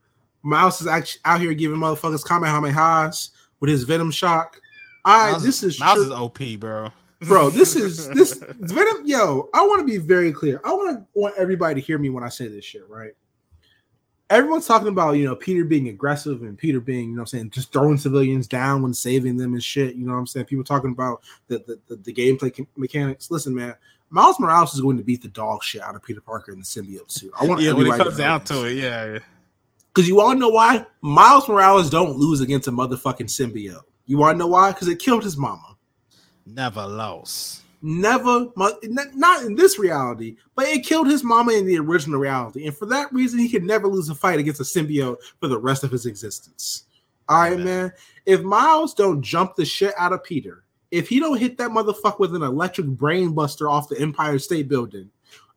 [0.42, 4.60] Mouse is actually out here giving motherfuckers kamehamehas with his venom shock.
[5.04, 6.90] I Mouse, this is Mouse true- is OP, bro.
[7.20, 7.50] bro.
[7.50, 9.02] This is this Venom.
[9.04, 10.60] Yo, I want to be very clear.
[10.64, 12.88] I want to want everybody to hear me when I say this shit.
[12.88, 13.12] Right?
[14.30, 17.38] Everyone's talking about you know Peter being aggressive and Peter being you know what I'm
[17.38, 19.94] saying just throwing civilians down when saving them and shit.
[19.94, 20.46] You know what I'm saying?
[20.46, 23.30] People talking about the the, the, the gameplay mechanics.
[23.30, 23.74] Listen, man.
[24.10, 26.64] Miles Morales is going to beat the dog shit out of Peter Parker in the
[26.64, 27.30] symbiote suit.
[27.38, 27.82] I want to know why.
[27.82, 28.48] yeah, when it comes know down this.
[28.48, 29.18] to it, yeah, yeah.
[29.88, 30.86] Because you want to know why?
[31.02, 33.82] Miles Morales don't lose against a motherfucking symbiote.
[34.06, 34.72] You want to know why?
[34.72, 35.76] Because it killed his mama.
[36.46, 37.62] never lost.
[37.80, 42.66] Never, not in this reality, but it killed his mama in the original reality.
[42.66, 45.58] And for that reason, he could never lose a fight against a symbiote for the
[45.58, 46.84] rest of his existence.
[47.28, 47.92] All right, man.
[48.26, 52.18] If Miles don't jump the shit out of Peter, if he don't hit that motherfucker
[52.18, 55.10] with an electric brain buster off the Empire State Building,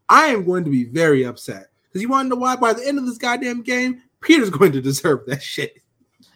[0.08, 1.70] I am going to be very upset.
[1.88, 2.56] Because you want to know why?
[2.56, 5.82] By the end of this goddamn game, Peter's going to deserve that shit.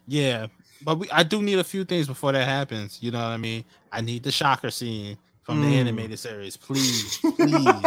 [0.08, 0.48] Yeah,
[0.84, 3.00] but we, I do need a few things before that happens.
[3.02, 3.66] You know what I mean?
[3.92, 5.80] I need the shocker scene from the Mm.
[5.80, 7.86] animated series, please, please.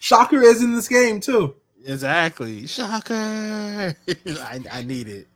[0.00, 1.54] Shocker is in this game too.
[1.84, 3.14] exactly, shocker.
[4.28, 5.28] I, I need it.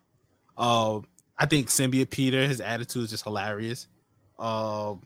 [0.57, 1.07] Um,
[1.39, 3.87] I think Symbiote Peter, his attitude is just hilarious.
[4.39, 5.03] Um,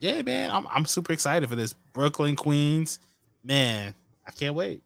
[0.00, 2.98] yeah, man, I'm I'm super excited for this Brooklyn Queens.
[3.42, 3.94] Man,
[4.26, 4.82] I can't wait.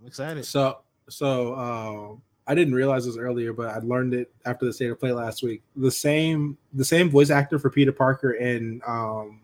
[0.00, 0.44] I'm excited.
[0.44, 4.90] So, so uh, I didn't realize this earlier, but I learned it after the state
[4.90, 5.62] of play last week.
[5.76, 9.40] The same, the same voice actor for Peter Parker in um,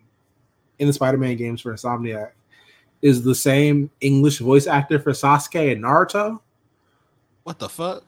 [0.79, 2.31] in the Spider-Man games for Insomniac
[3.03, 6.41] is the same English voice actor for Sasuke and Naruto.
[7.45, 8.05] What the fuck?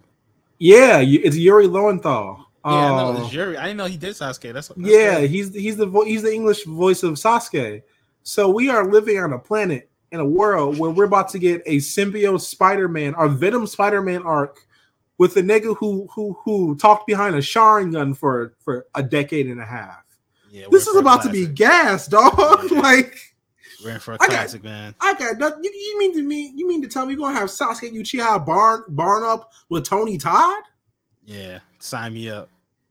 [0.58, 2.46] Yeah, it's Yuri Lowenthal.
[2.64, 3.56] Yeah, Uh, it's Yuri.
[3.56, 4.52] I didn't know he did Sasuke.
[4.52, 5.28] That's, that's yeah, crazy.
[5.28, 7.82] he's he's the vo- he's the English voice of Sasuke.
[8.22, 11.62] So we are living on a planet in a world where we're about to get
[11.64, 14.58] a symbiote Spider-Man or Venom Spider-Man arc
[15.16, 19.60] with a nigga who who who talked behind a Sharingan for for a decade and
[19.60, 20.02] a half.
[20.50, 22.34] Yeah, This is about to be gas, dog.
[22.70, 22.80] Yeah.
[22.80, 23.16] like
[23.84, 24.94] We're in for a I got- classic, man.
[25.00, 25.62] I got nothing.
[25.64, 26.52] You, you mean to me?
[26.56, 30.18] You mean to tell me you're gonna have Sasuke Uchiha barn barn up with Tony
[30.18, 30.62] Todd?
[31.24, 32.48] Yeah, sign me up.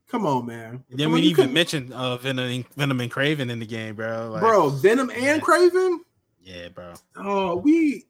[0.08, 0.82] Come on, man.
[0.90, 3.66] And then Come we on, even couldn't- mentioned uh, Venom, Venom and Kraven in the
[3.66, 4.30] game, bro.
[4.32, 5.98] Like, bro, Venom and Kraven.
[6.42, 6.94] Yeah, bro.
[7.16, 8.06] Oh, we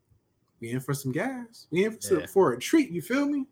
[0.61, 1.66] we in for some gas.
[1.70, 2.26] We in for, some- Yeah.
[2.26, 2.90] for a treat.
[2.90, 3.46] You feel me?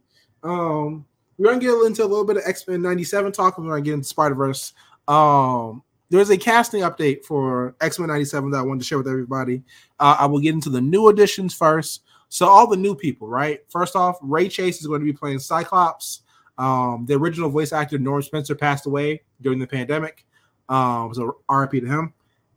[0.45, 1.05] Um,
[1.37, 3.59] we're gonna get into a little bit of X Men '97 talk.
[3.59, 4.73] We're gonna get into Spider Verse.
[5.09, 9.09] Um, there's a casting update for X Men '97 that I wanted to share with
[9.09, 9.63] everybody.
[10.01, 12.03] Uh, I will get into the new additions first.
[12.29, 13.61] So all the new people, right?
[13.69, 16.23] First off, Ray Chase is going to be playing Cyclops.
[16.59, 20.27] Um, the original voice actor Norm Spencer passed away during the pandemic.
[20.69, 22.13] Um, so RIP to him.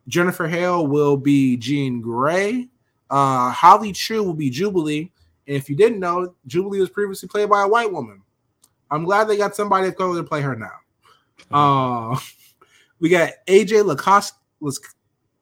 [0.08, 2.68] Jennifer Hale will be Jean Grey.
[3.10, 5.12] Uh, Holly Chou will be Jubilee.
[5.48, 8.22] And if you didn't know, Jubilee was previously played by a white woman.
[8.90, 10.72] I'm glad they got somebody of color to play her now.
[11.52, 12.20] Uh,
[13.02, 14.32] we got AJ Lacas-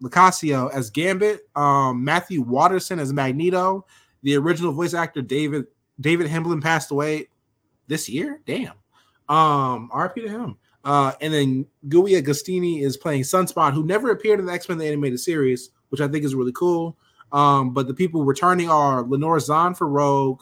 [0.02, 3.86] LoCascio as Gambit, um, Matthew Watterson as Magneto.
[4.24, 5.66] The original voice actor David
[6.00, 7.28] David Hemblen passed away
[7.88, 8.42] this year.
[8.46, 8.74] Damn.
[9.28, 10.58] Um, RP to him.
[10.84, 14.78] Uh, and then Gui Agustini is playing Sunspot, who never appeared in the X Men
[14.78, 16.98] the animated series, which I think is really cool.
[17.32, 20.42] Um, but the people returning are Lenore Zann for Rogue,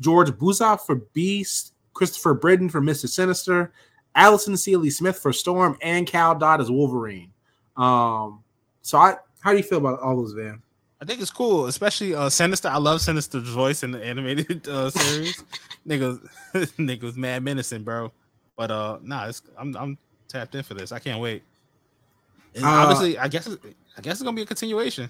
[0.00, 3.72] George Buzoff for Beast, Christopher Britton for Mister Sinister,
[4.14, 7.32] Alison Sealy Smith for Storm, and Cal Dodd as Wolverine.
[7.76, 8.42] Um,
[8.82, 10.62] so I, how do you feel about all those, Van?
[11.00, 12.68] I think it's cool, especially uh Sinister.
[12.68, 15.44] I love Sinister's voice in the animated uh, series.
[15.86, 16.18] nigga,
[16.54, 18.10] niggas, was mad menacing, bro.
[18.56, 20.90] But uh, nah, it's, I'm I'm tapped in for this.
[20.90, 21.44] I can't wait.
[22.56, 25.08] And Uh, obviously, I guess I guess it's gonna be a continuation.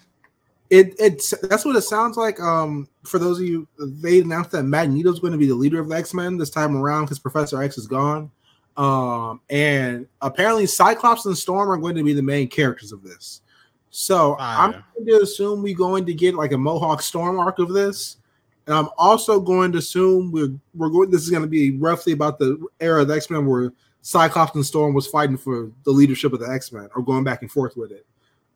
[0.68, 2.38] It it's that's what it sounds like.
[2.40, 5.88] Um, for those of you, they announced that Magneto's going to be the leader of
[5.88, 8.30] the X Men this time around because Professor X is gone.
[8.78, 13.42] Um, and apparently Cyclops and Storm are going to be the main characters of this.
[13.90, 17.70] So I'm going to assume we're going to get like a Mohawk Storm arc of
[17.70, 18.18] this,
[18.66, 21.10] and I'm also going to assume we're we're going.
[21.10, 23.72] This is going to be roughly about the era of the X Men where
[24.02, 27.42] Cyclops and Storm was fighting for the leadership of the X Men or going back
[27.42, 28.06] and forth with it.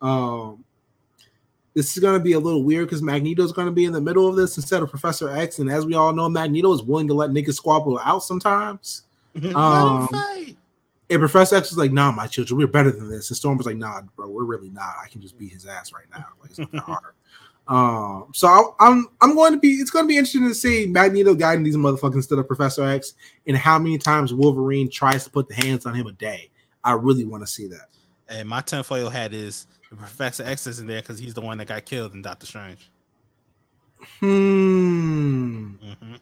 [0.01, 0.65] Um,
[1.75, 4.01] this is going to be a little weird because Magneto's going to be in the
[4.01, 7.09] middle of this instead of Professor X, and as we all know, Magneto is willing
[7.09, 9.05] to let niggas squabble out sometimes.
[9.35, 10.09] Let 'em Um.
[11.11, 13.67] And Professor X was like, "Nah, my children, we're better than this." And Storm was
[13.67, 14.95] like, "Nah, bro, we're really not.
[15.03, 16.27] I can just beat his ass right now.
[16.41, 17.15] Like it's not that hard."
[17.69, 19.75] Um, so I, I'm I'm going to be.
[19.75, 23.15] It's going to be interesting to see Magneto guiding these motherfuckers instead of Professor X,
[23.47, 26.51] and how many times Wolverine tries to put the hands on him a day.
[26.83, 27.87] I really want to see that.
[28.29, 31.85] And my tinfoil hat is Professor X isn't there because he's the one that got
[31.85, 32.91] killed in Doctor Strange.
[34.19, 35.75] Hmm.
[35.75, 36.15] hmm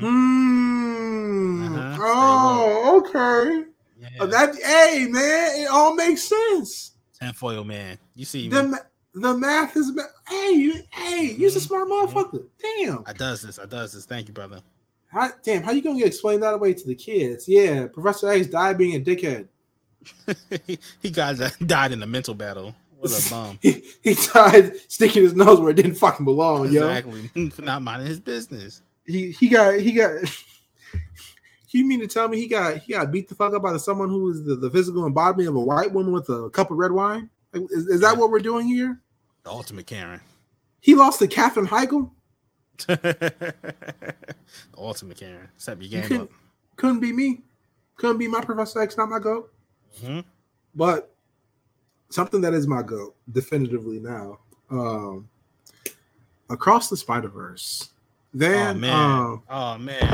[0.00, 1.76] Hmm.
[1.76, 1.96] Uh-huh.
[2.00, 3.64] Oh, okay.
[4.00, 4.08] Yeah.
[4.20, 6.92] Oh, that hey man, it all makes sense.
[7.20, 7.98] Tinfoil man.
[8.14, 8.78] You see The me.
[9.14, 12.44] the math is ma- hey you hey you're a smart motherfucker.
[12.60, 13.04] Damn.
[13.06, 13.58] I does this.
[13.58, 14.04] I does this.
[14.06, 14.60] Thank you, brother.
[15.08, 17.46] How, damn, how you gonna explain that away to the kids?
[17.46, 19.46] Yeah, Professor X died being a dickhead.
[21.02, 21.36] he got
[21.66, 22.74] died in a mental battle.
[22.98, 23.58] What a bum.
[23.62, 26.88] He, he died sticking his nose where it didn't fucking belong, yo.
[26.88, 27.30] exactly.
[27.58, 28.80] Not minding his business.
[29.06, 30.12] He he got he got
[31.70, 34.08] you mean to tell me he got he got beat the fuck up by someone
[34.08, 36.92] who is the, the physical embodiment of a white woman with a cup of red
[36.92, 37.28] wine?
[37.52, 39.00] Like, Is, is that what we're doing here?
[39.44, 40.20] The ultimate Karen.
[40.80, 42.10] He lost to Katherine Heigl?
[42.86, 43.54] the
[44.76, 45.48] ultimate Karen.
[45.56, 46.30] Step your You game couldn't, up.
[46.76, 47.42] couldn't be me.
[47.96, 49.52] Couldn't be my Professor X, not my goat.
[50.00, 50.24] Mhm.
[50.74, 51.14] But
[52.10, 54.38] something that is my goat, definitively now.
[54.70, 55.28] Um
[56.50, 57.91] Across the Spider Verse.
[58.34, 59.20] Then oh man.
[59.20, 60.06] um, oh man.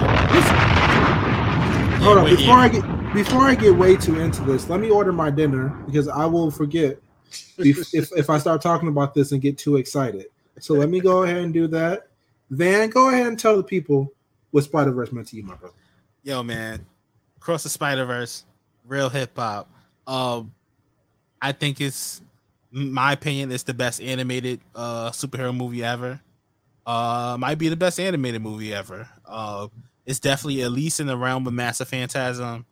[2.00, 2.54] hold Yeah, on before.
[2.56, 4.68] I get before I get way too into this.
[4.68, 6.98] Let me order my dinner because I will forget
[7.58, 10.26] if if, if I start talking about this and get too excited.
[10.60, 12.08] So let me go ahead and do that.
[12.50, 14.12] Then go ahead and tell the people
[14.50, 15.74] what Spider Verse meant to you, my brother.
[16.22, 16.84] Yo, man,
[17.38, 18.44] Cross the Spider Verse,
[18.86, 19.70] real hip hop.
[20.06, 20.52] Um,
[21.40, 22.22] I think it's,
[22.72, 26.20] my opinion, it's the best animated uh superhero movie ever.
[26.88, 29.06] Uh, might be the best animated movie ever.
[29.26, 29.68] Uh,
[30.06, 32.64] it's definitely at least in the realm of Massive Phantasm,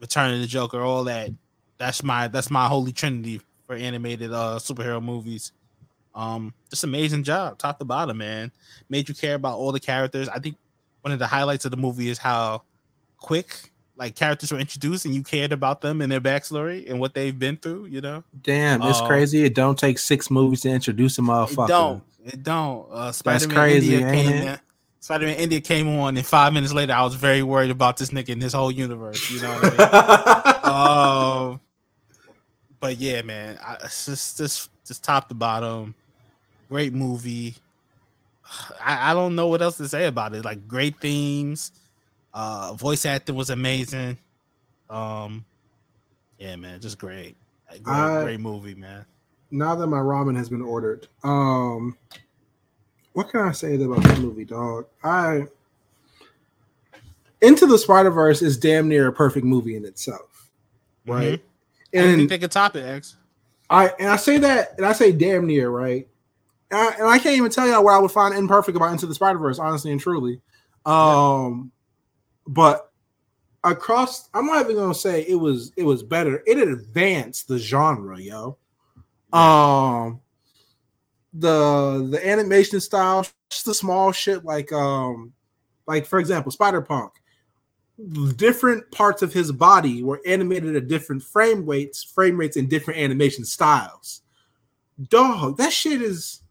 [0.00, 1.30] Return of the Joker, all that.
[1.76, 5.50] That's my that's my holy trinity for animated uh superhero movies.
[6.14, 8.52] Um, just amazing job, top to bottom, man.
[8.88, 10.28] Made you care about all the characters.
[10.28, 10.56] I think
[11.00, 12.62] one of the highlights of the movie is how
[13.16, 17.12] quick like characters were introduced and you cared about them and their backstory and what
[17.12, 18.22] they've been through, you know?
[18.42, 19.44] Damn, it's crazy.
[19.44, 22.04] It don't take six movies to introduce a It don't.
[22.28, 22.86] It don't.
[22.90, 24.58] Uh Spider-Man crazy, India came in.
[25.00, 28.30] Spider-Man India came on and five minutes later I was very worried about this nigga
[28.30, 29.30] in his whole universe.
[29.30, 30.54] You know what I mean?
[30.68, 31.60] Um,
[32.78, 35.94] but yeah, man, I, it's just just just top to bottom,
[36.68, 37.54] great movie.
[38.80, 40.44] I, I don't know what else to say about it.
[40.44, 41.72] Like great themes,
[42.34, 44.18] uh, voice acting was amazing.
[44.90, 45.44] Um,
[46.38, 47.34] yeah, man, just great,
[47.82, 49.04] great, I- great movie, man.
[49.50, 51.96] Now that my ramen has been ordered, um,
[53.12, 54.86] what can I say about this movie, dog?
[55.02, 55.46] I
[57.40, 60.50] Into the Spider Verse is damn near a perfect movie in itself,
[61.06, 61.40] right?
[61.40, 61.42] Mhm.
[61.94, 63.16] I think And they could top it, X.
[63.70, 66.08] I and I say that, and I say damn near, right?
[66.70, 69.06] And I, and I can't even tell y'all what I would find imperfect about Into
[69.06, 70.40] the Spider Verse, honestly and truly.
[70.84, 71.72] Um,
[72.46, 72.92] but
[73.64, 76.42] across, I'm not even gonna say it was it was better.
[76.46, 78.56] It advanced the genre, yo.
[79.32, 80.20] Um,
[81.32, 85.32] the the animation style, just the small shit like um,
[85.86, 87.12] like for example, Spider Punk.
[88.36, 93.00] Different parts of his body were animated at different frame rates, frame rates, and different
[93.00, 94.22] animation styles.
[95.08, 96.42] Dog, that shit is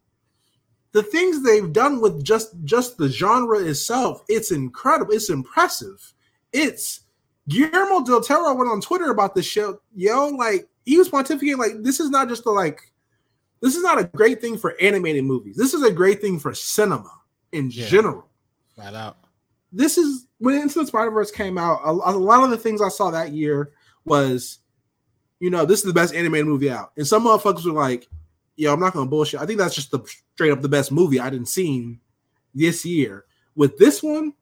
[0.92, 4.24] the things they've done with just just the genre itself.
[4.28, 5.14] It's incredible.
[5.14, 6.14] It's impressive.
[6.52, 7.02] It's
[7.48, 11.84] Guillermo del Toro went on Twitter about this show Yo, like he was pontificating, like
[11.84, 12.82] this is not just a like
[13.62, 15.58] this is not a great thing for animated movies.
[15.58, 17.12] This is a great thing for cinema
[17.52, 17.88] in Yeah.
[17.88, 18.28] general.
[18.78, 19.18] Right out.
[19.72, 21.82] This is when Into the Spider Verse came out.
[21.84, 23.72] A, a lot of the things I saw that year
[24.06, 24.60] was,
[25.40, 28.08] you know, this is the best animated movie out, and some motherfuckers were like,
[28.56, 29.42] "Yo, I'm not gonna bullshit.
[29.42, 30.00] I think that's just the
[30.34, 32.00] straight up the best movie I didn't seen
[32.56, 34.34] this year." With this one,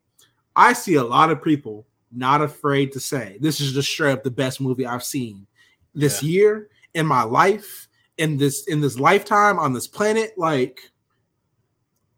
[0.55, 4.23] I see a lot of people not afraid to say this is just straight up
[4.23, 5.47] the best movie I've seen
[5.95, 10.33] this year in my life in this in this lifetime on this planet.
[10.37, 10.91] Like,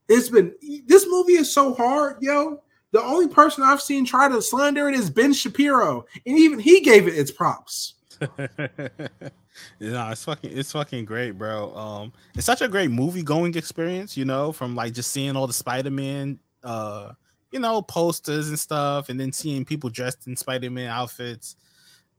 [0.07, 0.53] it's been
[0.85, 2.61] this movie is so hard, yo.
[2.91, 6.81] The only person I've seen try to slander it is Ben Shapiro, and even he
[6.81, 7.95] gave it its props.
[8.39, 11.75] no, it's fucking it's fucking great, bro.
[11.75, 15.47] Um it's such a great movie going experience, you know, from like just seeing all
[15.47, 17.11] the Spider-Man uh
[17.51, 21.55] you know, posters and stuff, and then seeing people dressed in Spider-Man outfits.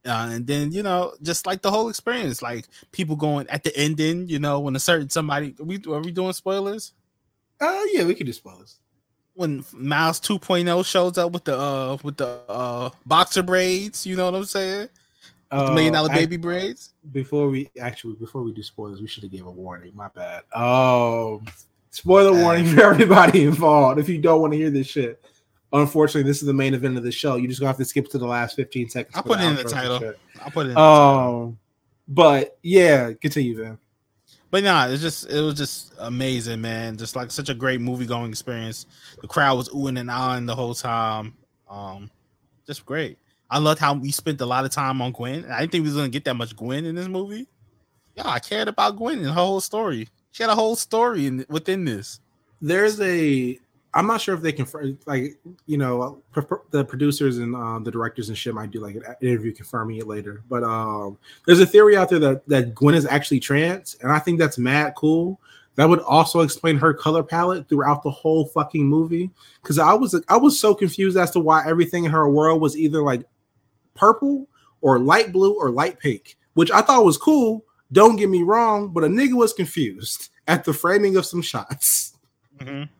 [0.06, 3.76] Uh, and then you know, just like the whole experience, like people going at the
[3.76, 6.92] ending, you know, when a certain somebody are we are we doing spoilers?
[7.60, 8.78] Uh yeah, we can do spoilers.
[9.34, 14.26] When Miles 2.0 shows up with the uh with the uh boxer braids, you know
[14.26, 14.88] what I'm saying?
[15.50, 16.94] The million dollar Uh, I- baby braids.
[17.12, 19.92] before we actually before we do spoilers, we should have gave a warning.
[19.94, 20.42] My bad.
[20.54, 21.44] Um,
[21.90, 23.98] spoiler Uh, warning for everybody involved.
[23.98, 25.22] If you don't want to hear this shit,
[25.72, 27.36] unfortunately, this is the main event of the show.
[27.36, 29.16] You just gonna have to skip to the last fifteen seconds.
[29.16, 30.14] I'll put it in the title.
[30.40, 31.42] I'll put it in the title.
[31.44, 31.58] Um,
[32.08, 33.78] but yeah, continue, Van.
[34.50, 36.96] But nah, it's just it was just amazing, man.
[36.96, 38.86] Just like such a great movie going experience.
[39.20, 41.34] The crowd was oohing and ahhing the whole time.
[41.68, 42.10] Um,
[42.66, 43.18] just great.
[43.50, 45.44] I loved how we spent a lot of time on Gwen.
[45.50, 47.46] I didn't think we was gonna get that much Gwen in this movie.
[48.14, 50.08] Yeah, I cared about Gwen and her whole story.
[50.32, 52.20] She had a whole story in, within this.
[52.60, 53.58] There's a
[53.98, 56.22] I'm not sure if they confirm, like you know,
[56.70, 60.06] the producers and um, the directors and shit might do like an interview confirming it
[60.06, 60.44] later.
[60.48, 64.20] But um, there's a theory out there that that Gwen is actually trans, and I
[64.20, 65.40] think that's mad cool.
[65.74, 69.32] That would also explain her color palette throughout the whole fucking movie.
[69.60, 72.76] Because I was I was so confused as to why everything in her world was
[72.76, 73.24] either like
[73.94, 74.46] purple
[74.80, 77.64] or light blue or light pink, which I thought was cool.
[77.90, 82.16] Don't get me wrong, but a nigga was confused at the framing of some shots.
[82.60, 82.92] Mm-hmm.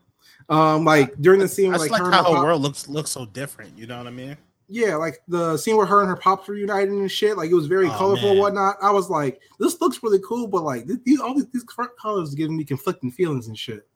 [0.49, 3.11] Um, like during the scene, I like, like her how her pop- world looks looks
[3.11, 3.77] so different.
[3.77, 4.37] You know what I mean?
[4.69, 7.37] Yeah, like the scene where her and her pops were uniting and shit.
[7.37, 8.77] Like it was very oh, colorful and whatnot.
[8.83, 11.65] I was like, this looks really cool, but like these all these, these
[12.01, 13.87] colors giving me conflicting feelings and shit.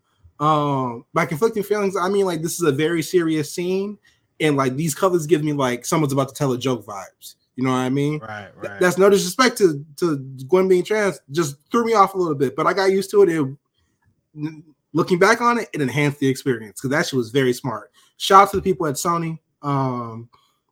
[0.40, 3.98] Um, by conflicting feelings, I mean like this is a very serious scene,
[4.40, 7.36] and like these colors give me like someone's about to tell a joke vibes.
[7.56, 8.18] You know what I mean?
[8.18, 8.80] Right, right.
[8.80, 10.18] That's no disrespect to to
[10.48, 11.20] Gwen being trans.
[11.30, 13.28] Just threw me off a little bit, but I got used to it.
[13.28, 17.90] it looking back on it, it enhanced the experience because that shit was very smart.
[18.16, 19.38] Shout out to the people at Sony.
[19.62, 20.28] Um,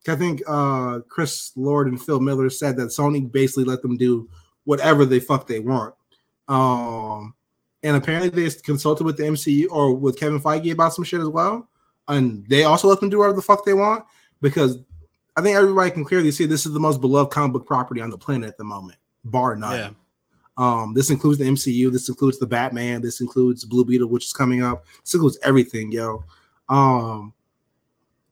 [0.08, 4.28] I think uh, Chris Lord and Phil Miller said that Sony basically let them do
[4.64, 5.94] whatever they fuck they want.
[6.48, 7.34] Um,
[7.82, 11.28] and apparently they consulted with the MCU or with Kevin Feige about some shit as
[11.28, 11.68] well.
[12.08, 14.04] And they also let them do whatever the fuck they want
[14.40, 14.78] because
[15.36, 18.10] I think everybody can clearly see this is the most beloved comic book property on
[18.10, 19.72] the planet at the moment, bar none.
[19.72, 19.90] Yeah.
[20.60, 21.90] Um, this includes the MCU.
[21.90, 23.00] This includes the Batman.
[23.00, 24.84] This includes Blue Beetle, which is coming up.
[25.02, 26.22] This includes everything, yo.
[26.68, 27.32] Um,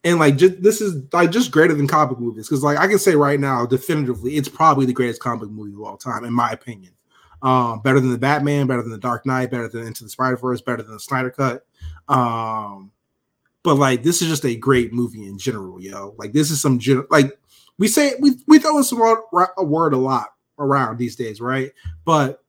[0.04, 2.98] and like just, this is like just greater than comic movies because like I can
[2.98, 6.50] say right now, definitively, it's probably the greatest comic movie of all time, in my
[6.50, 6.92] opinion.
[7.40, 10.36] Um, better than the Batman, better than the Dark Knight, better than Into the Spider
[10.36, 11.64] Verse, better than the Snyder Cut.
[12.08, 12.92] Um,
[13.62, 16.14] but like this is just a great movie in general, yo.
[16.18, 17.38] Like this is some gen- like
[17.78, 19.22] we say we we throw this word,
[19.56, 21.72] a word a lot around these days, right?
[22.04, 22.42] But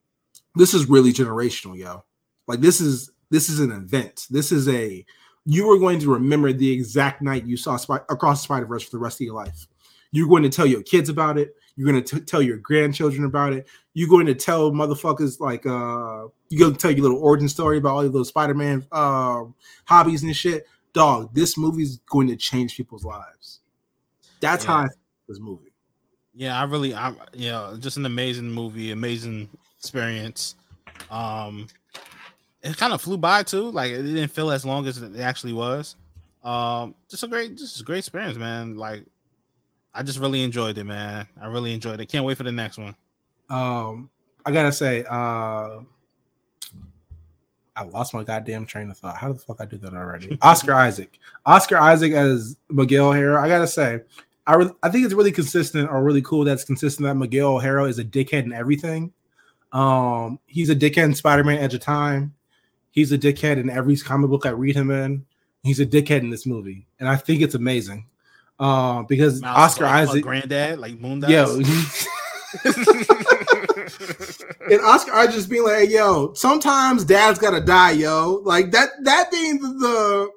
[0.56, 2.04] this is really generational, yo.
[2.48, 4.28] Like this is this is an event.
[4.30, 5.06] This is a
[5.46, 8.92] you are going to remember the exact night you saw Spy- across Spider Verse for
[8.92, 9.68] the rest of your life.
[10.12, 11.56] You're going to tell your kids about it.
[11.76, 13.68] You're going to tell your grandchildren about it.
[13.94, 17.78] You're going to tell motherfuckers like uh you're going to tell your little origin story
[17.78, 19.44] about all of those Spider-Man uh,
[19.86, 20.66] hobbies and shit.
[20.94, 23.60] Dog, this movie's going to change people's lives.
[24.40, 24.72] That's yeah.
[24.72, 24.88] how I
[25.28, 25.69] this movie.
[26.34, 30.56] Yeah, I really, I you know, just an amazing movie, amazing experience.
[31.10, 31.68] Um,
[32.62, 33.72] it kind of flew by too.
[33.72, 35.96] Like it didn't feel as long as it actually was.
[36.44, 38.78] Um, just a great, just a great experience, man.
[38.78, 39.06] Like
[39.94, 41.28] I just really enjoyed it, man.
[41.42, 42.06] I really enjoyed it.
[42.08, 42.96] Can't wait for the next one.
[43.50, 44.10] Um,
[44.46, 45.80] I gotta say, uh,
[47.76, 49.18] I lost my goddamn train of thought.
[49.18, 50.38] How the fuck I do that already?
[50.42, 53.38] Oscar Isaac, Oscar Isaac as Miguel here.
[53.38, 54.02] I gotta say,
[54.50, 57.84] I, re- I think it's really consistent or really cool that's consistent that Miguel O'Hara
[57.84, 59.14] is a dickhead in everything.
[59.72, 62.34] Um, he's a dickhead in Spider-Man Edge of Time.
[62.90, 65.24] He's a dickhead in every comic book I read him in.
[65.62, 68.08] He's a dickhead in this movie, and I think it's amazing.
[68.60, 71.56] Uh, because Oscar like, Isaac, granddad, like Moon Yo,
[74.72, 78.90] and Oscar Isaac just being like, hey, "Yo, sometimes dad's gotta die, yo." Like that.
[79.04, 80.30] That being the the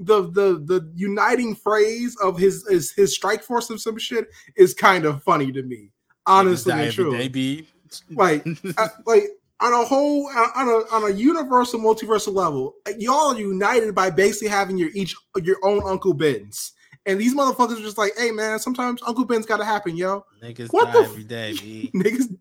[0.00, 4.74] the the the uniting phrase of his his, his strike force of some shit is
[4.74, 5.90] kind of funny to me.
[6.26, 7.12] Honestly, and true.
[7.12, 7.68] Maybe
[8.10, 8.46] like
[8.78, 9.24] I, like
[9.60, 14.48] on a whole on a on a universal multiversal level, y'all are united by basically
[14.48, 16.72] having your each your own Uncle Ben's.
[17.06, 20.24] And these motherfuckers are just like, hey man, sometimes Uncle Ben's gotta happen, yo.
[20.42, 21.90] Niggas what die the every day, B.
[21.94, 22.36] Niggas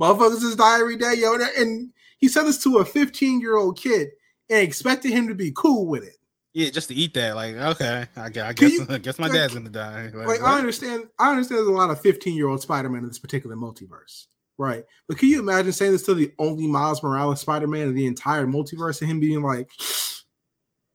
[0.00, 1.34] motherfuckers just die every day, yo.
[1.34, 4.10] And he said this to a 15 year old kid
[4.48, 6.16] and expected him to be cool with it.
[6.54, 7.34] Yeah, just to eat that.
[7.34, 10.10] Like, okay, I, I guess you, I guess my like, dad's gonna die.
[10.14, 11.08] Like, like I understand.
[11.18, 11.58] I understand.
[11.58, 14.26] There's a lot of 15 year old Spider Man in this particular multiverse,
[14.58, 14.84] right?
[15.08, 18.06] But can you imagine saying this to the only Miles Morales Spider Man in the
[18.06, 19.70] entire multiverse, and him being like,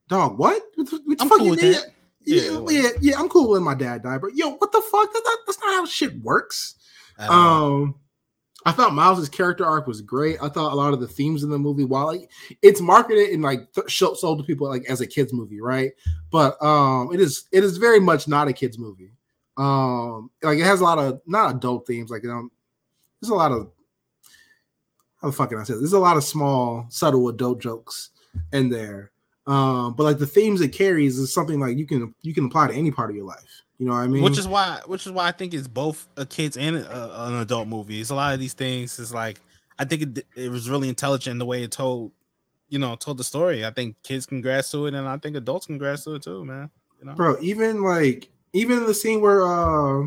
[0.08, 0.62] "Dog, what?
[0.76, 1.86] what, what I'm cool with that.
[2.24, 5.12] Yeah, yeah, yeah, yeah, I'm cool with my dad died, but yo, what the fuck?
[5.12, 6.74] That, that, that's not how shit works.
[7.18, 7.96] Um,
[8.68, 10.36] I thought Miles's character arc was great.
[10.42, 12.30] I thought a lot of the themes in the movie, while like
[12.60, 15.92] it's marketed and like th- sold to people like as a kids movie, right?
[16.30, 19.12] But um, it is it is very much not a kids movie.
[19.56, 22.10] Um, like it has a lot of not adult themes.
[22.10, 22.50] Like um,
[23.22, 23.70] there's a lot of
[25.22, 25.72] how the fuck can I say?
[25.72, 25.80] This?
[25.80, 28.10] There's a lot of small, subtle adult jokes
[28.52, 29.12] in there.
[29.46, 32.68] Um, but like the themes it carries is something like you can you can apply
[32.68, 33.62] to any part of your life.
[33.78, 34.22] You know what I mean?
[34.22, 37.34] Which is why, which is why I think it's both a kids and a, an
[37.36, 38.00] adult movie.
[38.00, 39.40] It's a lot of these things is like
[39.78, 42.10] I think it, it was really intelligent in the way it told,
[42.68, 43.64] you know, told the story.
[43.64, 46.22] I think kids can grasp to it, and I think adults can grasp to it
[46.22, 46.70] too, man.
[46.98, 47.36] You know, bro.
[47.40, 50.06] Even like even the scene where uh,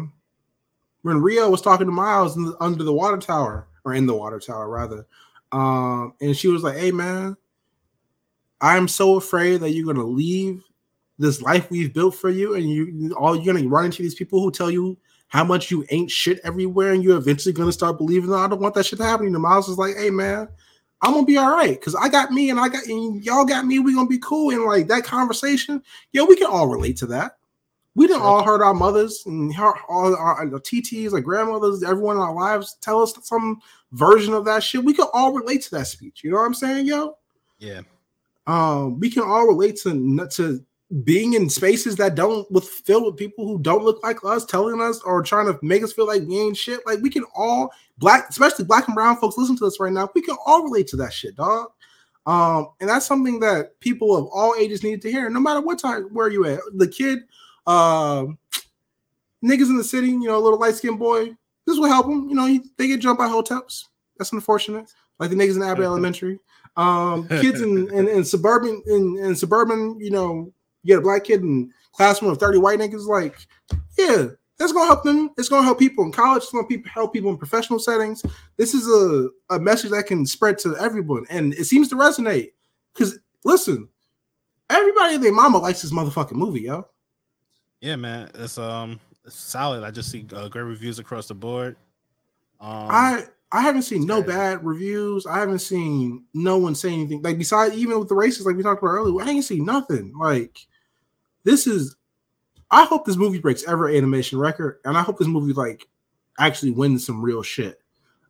[1.04, 4.40] when Rio was talking to Miles the, under the water tower, or in the water
[4.40, 5.08] tower rather.
[5.54, 7.38] Um, and she was like, "Hey man,
[8.60, 10.64] I'm so afraid that you're gonna leave
[11.22, 14.42] this life we've built for you, and you all you're gonna run into these people
[14.42, 18.30] who tell you how much you ain't shit everywhere, and you're eventually gonna start believing.
[18.30, 19.28] that I don't want that shit to happen.
[19.28, 20.48] And Miles is like, "Hey man."
[21.04, 23.66] I'm gonna be all right because I got me and I got and y'all got
[23.66, 23.80] me.
[23.80, 24.52] We gonna be cool.
[24.52, 25.82] And like that conversation,
[26.12, 27.38] yeah, we can all relate to that.
[27.96, 32.16] We didn't all heard our mothers and our, all our, our TTs, like grandmothers, everyone
[32.16, 33.60] in our lives tell us some
[33.92, 34.84] version of that shit.
[34.84, 36.24] We can all relate to that speech.
[36.24, 37.18] You know what I'm saying, yo?
[37.60, 37.82] Yeah.
[38.48, 40.66] Um, we can all relate to to
[41.04, 44.82] being in spaces that don't with filled with people who don't look like us, telling
[44.82, 46.86] us or trying to make us feel like we ain't shit.
[46.86, 50.10] Like we can all black, especially black and brown folks, listen to this right now.
[50.14, 51.72] We can all relate to that shit, dog.
[52.26, 55.80] Um, and that's something that people of all ages need to hear, no matter what
[55.80, 56.60] time where you at.
[56.76, 57.20] The kid,
[57.66, 58.26] uh,
[59.44, 61.36] niggas in the city, you know, a little light skinned boy.
[61.66, 62.30] This will help them.
[62.30, 63.90] You know, they get jumped by hotels.
[64.18, 64.94] That's unfortunate.
[65.20, 66.40] Like the niggas in Abbott Elementary.
[66.78, 71.24] Um, kids in, in, in suburban in, in suburban, you know, you get a black
[71.24, 73.48] kid in classroom of 30 white niggas, like,
[73.98, 74.28] yeah,
[74.58, 75.32] that's gonna help them.
[75.38, 78.24] It's gonna help people in college, it's gonna help people in professional settings.
[78.58, 82.52] This is a, a message that can spread to everyone, and it seems to resonate.
[82.94, 83.90] Because listen,
[84.70, 86.88] everybody and their mama likes this motherfucking movie, yo.
[87.80, 89.84] Yeah, man, it's um it's solid.
[89.84, 91.76] I just see uh, great reviews across the board.
[92.60, 95.26] Um, I I haven't seen no bad reviews.
[95.26, 97.22] I haven't seen no one say anything.
[97.22, 100.14] Like besides, even with the races, like we talked about earlier, I ain't seen nothing.
[100.18, 100.60] Like
[101.44, 101.96] this is
[102.70, 105.88] I hope this movie breaks every animation record, and I hope this movie like
[106.40, 107.82] actually wins some real shit.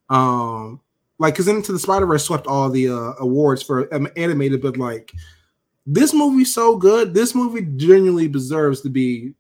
[0.10, 0.82] Um,
[1.20, 4.78] like because Into the Spider Verse swept all the uh, awards for um, animated, but
[4.78, 5.12] like
[5.86, 7.14] this movie's so good.
[7.14, 9.34] This movie genuinely deserves to be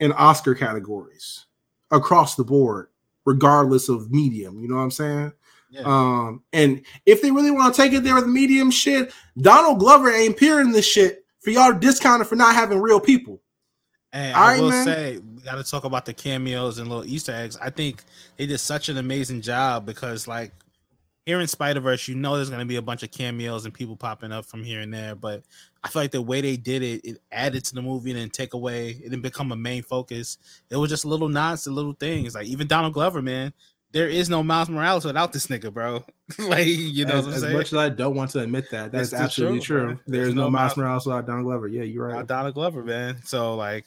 [0.00, 1.46] in Oscar categories
[1.90, 2.88] across the board,
[3.24, 4.60] regardless of medium.
[4.60, 5.32] You know what I'm saying?
[5.70, 5.82] Yeah.
[5.86, 10.10] Um, and if they really want to take it there with medium shit, Donald Glover
[10.10, 13.40] ain't peering this shit for y'all to discount it for not having real people.
[14.12, 14.84] And I will man.
[14.84, 17.56] say, we got to talk about the cameos and little Easter eggs.
[17.60, 18.04] I think
[18.36, 20.52] they did such an amazing job because, like,
[21.24, 23.72] here in Spider Verse, you know, there's going to be a bunch of cameos and
[23.72, 25.14] people popping up from here and there.
[25.14, 25.44] But
[25.82, 28.28] I feel like the way they did it, it added to the movie and then
[28.28, 28.90] take away.
[28.90, 30.36] It didn't become a main focus.
[30.68, 32.34] It was just little nods to little things.
[32.34, 33.54] Like even Donald Glover, man,
[33.92, 36.04] there is no Miles Morales without this nigga, bro.
[36.38, 39.22] like you know, as, as much as I don't want to admit that, that's, that's
[39.22, 39.86] absolutely true.
[39.86, 40.00] true.
[40.06, 41.68] There is no, no Miles Morales without Donald Glover.
[41.68, 42.26] Yeah, you're right.
[42.26, 43.18] Donald Glover, man.
[43.24, 43.84] So like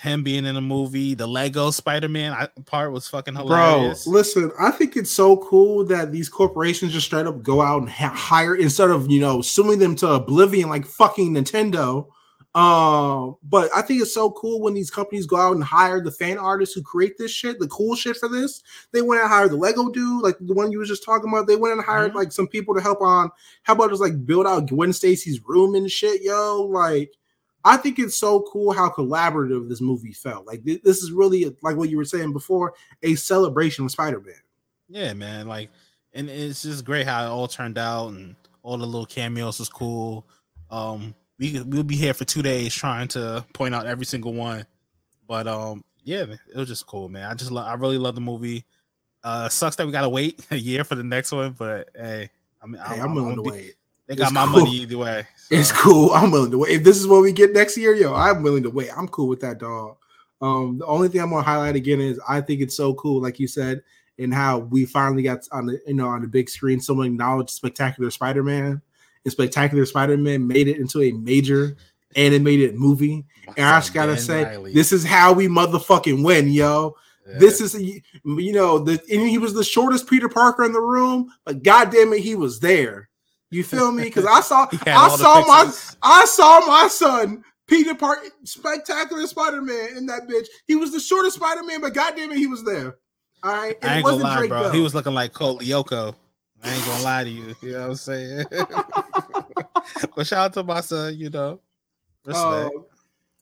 [0.00, 4.04] him being in a movie, the Lego Spider-Man part was fucking hilarious.
[4.04, 7.82] Bro, listen, I think it's so cool that these corporations just straight up go out
[7.82, 12.08] and ha- hire instead of you know suing them to oblivion like fucking Nintendo.
[12.54, 16.12] Um, but I think it's so cool when these companies go out and hire the
[16.12, 18.62] fan artists who create this shit, the cool shit for this.
[18.92, 21.48] They went and hired the Lego dude, like the one you was just talking about.
[21.48, 22.18] They went and hired mm-hmm.
[22.18, 23.30] like some people to help on
[23.64, 26.62] how about just like build out Gwen Stacy's room and shit, yo.
[26.62, 27.12] Like
[27.64, 30.46] I think it's so cool how collaborative this movie felt.
[30.46, 34.34] Like th- this is really like what you were saying before, a celebration with Spider-Man.
[34.88, 35.48] Yeah, man.
[35.48, 35.70] Like,
[36.12, 39.68] and it's just great how it all turned out, and all the little cameos was
[39.68, 40.26] cool.
[40.70, 44.66] Um, we we'll be here for two days trying to point out every single one,
[45.26, 47.30] but um, yeah, it was just cool, man.
[47.30, 48.64] I just lo- I really love the movie.
[49.22, 52.30] Uh, sucks that we gotta wait a year for the next one, but hey,
[52.62, 53.74] I mean, hey, I'm, I'm willing to wait.
[54.06, 54.60] They got it's my cool.
[54.60, 55.26] money either way.
[55.44, 55.56] So.
[55.56, 56.10] It's cool.
[56.12, 56.70] I'm willing to wait.
[56.70, 58.88] If this is what we get next year, yo, I'm willing to wait.
[58.96, 59.98] I'm cool with that, dog.
[60.40, 63.38] Um, the only thing I'm gonna highlight again is I think it's so cool, like
[63.38, 63.82] you said,
[64.18, 67.50] and how we finally got on the you know on the big screen someone acknowledged
[67.50, 68.80] Spectacular Spider-Man.
[69.24, 71.76] And Spectacular Spider-Man made it into a major
[72.16, 73.24] animated movie.
[73.56, 74.72] and I just gotta say, Riley.
[74.72, 76.96] this is how we motherfucking win, yo.
[77.26, 77.38] Yeah.
[77.38, 81.30] This is you know the and he was the shortest Peter Parker in the room,
[81.44, 83.08] but goddamn it, he was there.
[83.50, 84.04] You feel me?
[84.04, 85.72] Because I saw I saw my
[86.02, 90.46] I saw my son Peter Parker, spectacular Spider Man in that bitch.
[90.66, 92.98] He was the shortest Spider Man, but goddamn it, he was there.
[93.42, 94.62] All right, and I ain't gonna lie, Drake bro.
[94.64, 94.72] Bell.
[94.72, 96.14] He was looking like Code Lyoko.
[96.64, 97.54] I ain't gonna lie to you.
[97.60, 98.44] You know what I'm saying?
[100.16, 101.16] but shout out to my son.
[101.16, 101.60] You know,
[102.24, 102.44] respect.
[102.46, 102.70] Uh,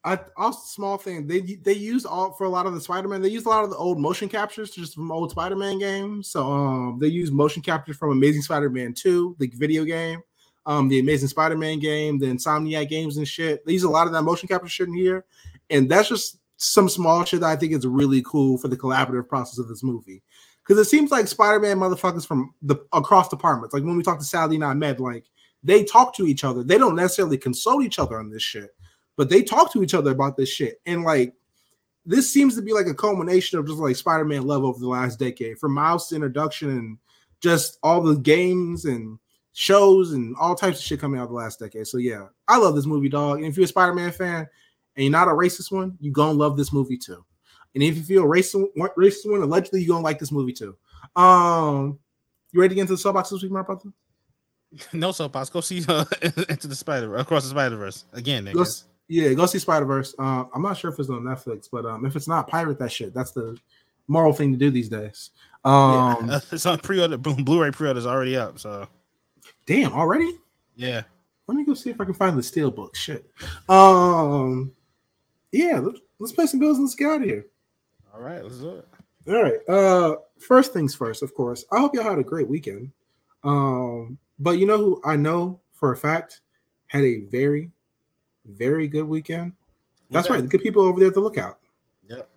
[0.05, 3.23] I also small thing they they used all for a lot of the Spider-Man.
[3.23, 6.29] They used a lot of the old motion captures just from old Spider-Man games.
[6.31, 10.21] So um they used motion captures from Amazing Spider-Man 2, the video game,
[10.67, 13.65] um, the Amazing Spider-Man game, the Insomniac games and shit.
[13.65, 15.25] They use a lot of that motion capture shit in here.
[15.71, 19.29] And that's just some small shit that I think is really cool for the collaborative
[19.29, 20.23] process of this movie.
[20.67, 24.25] Because it seems like Spider-Man motherfuckers from the across departments, like when we talk to
[24.25, 25.25] Sally and Ahmed, like
[25.63, 26.63] they talk to each other.
[26.63, 28.71] They don't necessarily console each other on this shit
[29.17, 30.81] but they talk to each other about this shit.
[30.87, 31.35] And like
[32.05, 35.19] this seems to be like a culmination of just like Spider-Man love over the last
[35.19, 35.59] decade.
[35.59, 36.99] From Miles' introduction and
[37.41, 39.19] just all the games and
[39.53, 41.87] shows and all types of shit coming out the last decade.
[41.87, 43.39] So yeah, I love this movie, dog.
[43.39, 44.49] And if you're a Spider-Man fan
[44.97, 47.25] and you're not a racist one, you gonna love this movie too.
[47.75, 50.77] And if you feel racist, racist one, allegedly you're gonna like this movie too.
[51.17, 51.99] Um,
[52.53, 53.91] you ready to get into the soapbox this week, my brother?
[54.95, 55.51] No soapbox.
[55.51, 56.05] Go see uh,
[56.49, 58.49] into the Spider across the Spider Verse again.
[58.53, 58.65] Go,
[59.07, 60.15] yeah, go see Spider Verse.
[60.19, 62.91] Uh, I'm not sure if it's on Netflix, but um, if it's not, pirate that
[62.91, 63.13] shit.
[63.13, 63.59] That's the
[64.09, 65.31] moral thing to do these days.
[65.65, 66.41] Um, yeah.
[66.53, 67.19] it's on pre-order.
[67.19, 68.59] Blu-ray pre-order is already up.
[68.59, 68.89] So,
[69.67, 70.39] damn, already?
[70.75, 71.03] Yeah.
[71.47, 72.97] Let me go see if I can find the steel book.
[72.97, 73.31] Shit.
[73.69, 74.73] Um,
[75.51, 77.47] yeah, let's, let's pay some bills and let's get out of here.
[78.15, 78.89] All right, let's do it.
[79.29, 79.69] All right.
[79.69, 81.65] Uh, first things first, of course.
[81.73, 82.91] I hope y'all had a great weekend.
[83.45, 86.41] Um, but you know who I know for a fact
[86.89, 87.71] had a very,
[88.45, 89.53] very good weekend.
[90.11, 90.43] That's right.
[90.43, 91.59] The good people over there at the lookout.
[92.09, 92.29] Yep.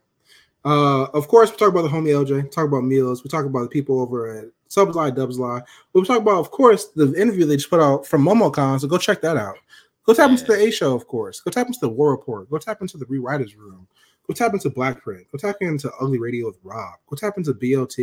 [0.63, 3.63] Uh, of course, we talk about the homie LJ, talk about meals, we talk about
[3.63, 5.61] the people over at Subs Lie, Dubs Lie.
[5.91, 8.79] But we talk about, of course, the interview they just put out from MomoCon.
[8.79, 9.57] So go check that out.
[10.05, 10.33] Go tap yeah.
[10.33, 11.41] into the A show, of course.
[11.41, 12.49] Go tap into the War Report.
[12.49, 13.87] Go tap into the Rewriters Room.
[14.27, 15.27] Go tap to Black Print.
[15.31, 16.95] Go tap into Ugly Radio with Rob.
[17.07, 17.97] What's tap to BOT.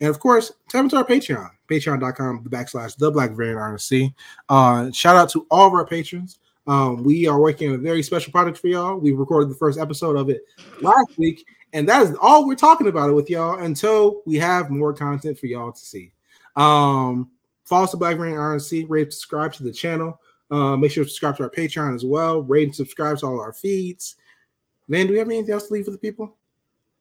[0.00, 4.14] And of course, tap into our Patreon, patreon.com backslash the Black Variant RNC.
[4.48, 6.38] Uh, shout out to all of our patrons.
[6.66, 8.96] Um, we are working on a very special project for y'all.
[8.96, 10.42] We recorded the first episode of it
[10.82, 14.70] last week, and that is all we're talking about it with y'all until we have
[14.70, 16.12] more content for y'all to see.
[16.56, 17.30] Um,
[17.64, 20.20] follow us to Black Variant RNC, rate, subscribe to the channel.
[20.50, 22.42] Uh, make sure to subscribe to our Patreon as well.
[22.42, 24.16] Rate and subscribe to all our feeds.
[24.88, 26.34] Man, do we have anything else to leave for the people?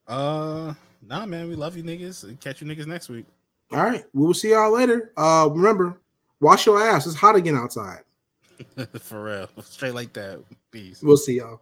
[0.08, 1.48] Uh, nah, man.
[1.48, 2.40] We love you, niggas.
[2.40, 3.26] Catch you niggas next week.
[3.72, 5.12] All right, we will see y'all later.
[5.18, 6.00] Uh, remember,
[6.40, 7.06] wash your ass.
[7.06, 8.02] It's hot again outside.
[9.02, 10.42] for real, straight like that.
[10.72, 11.02] Peace.
[11.02, 11.62] We'll see y'all.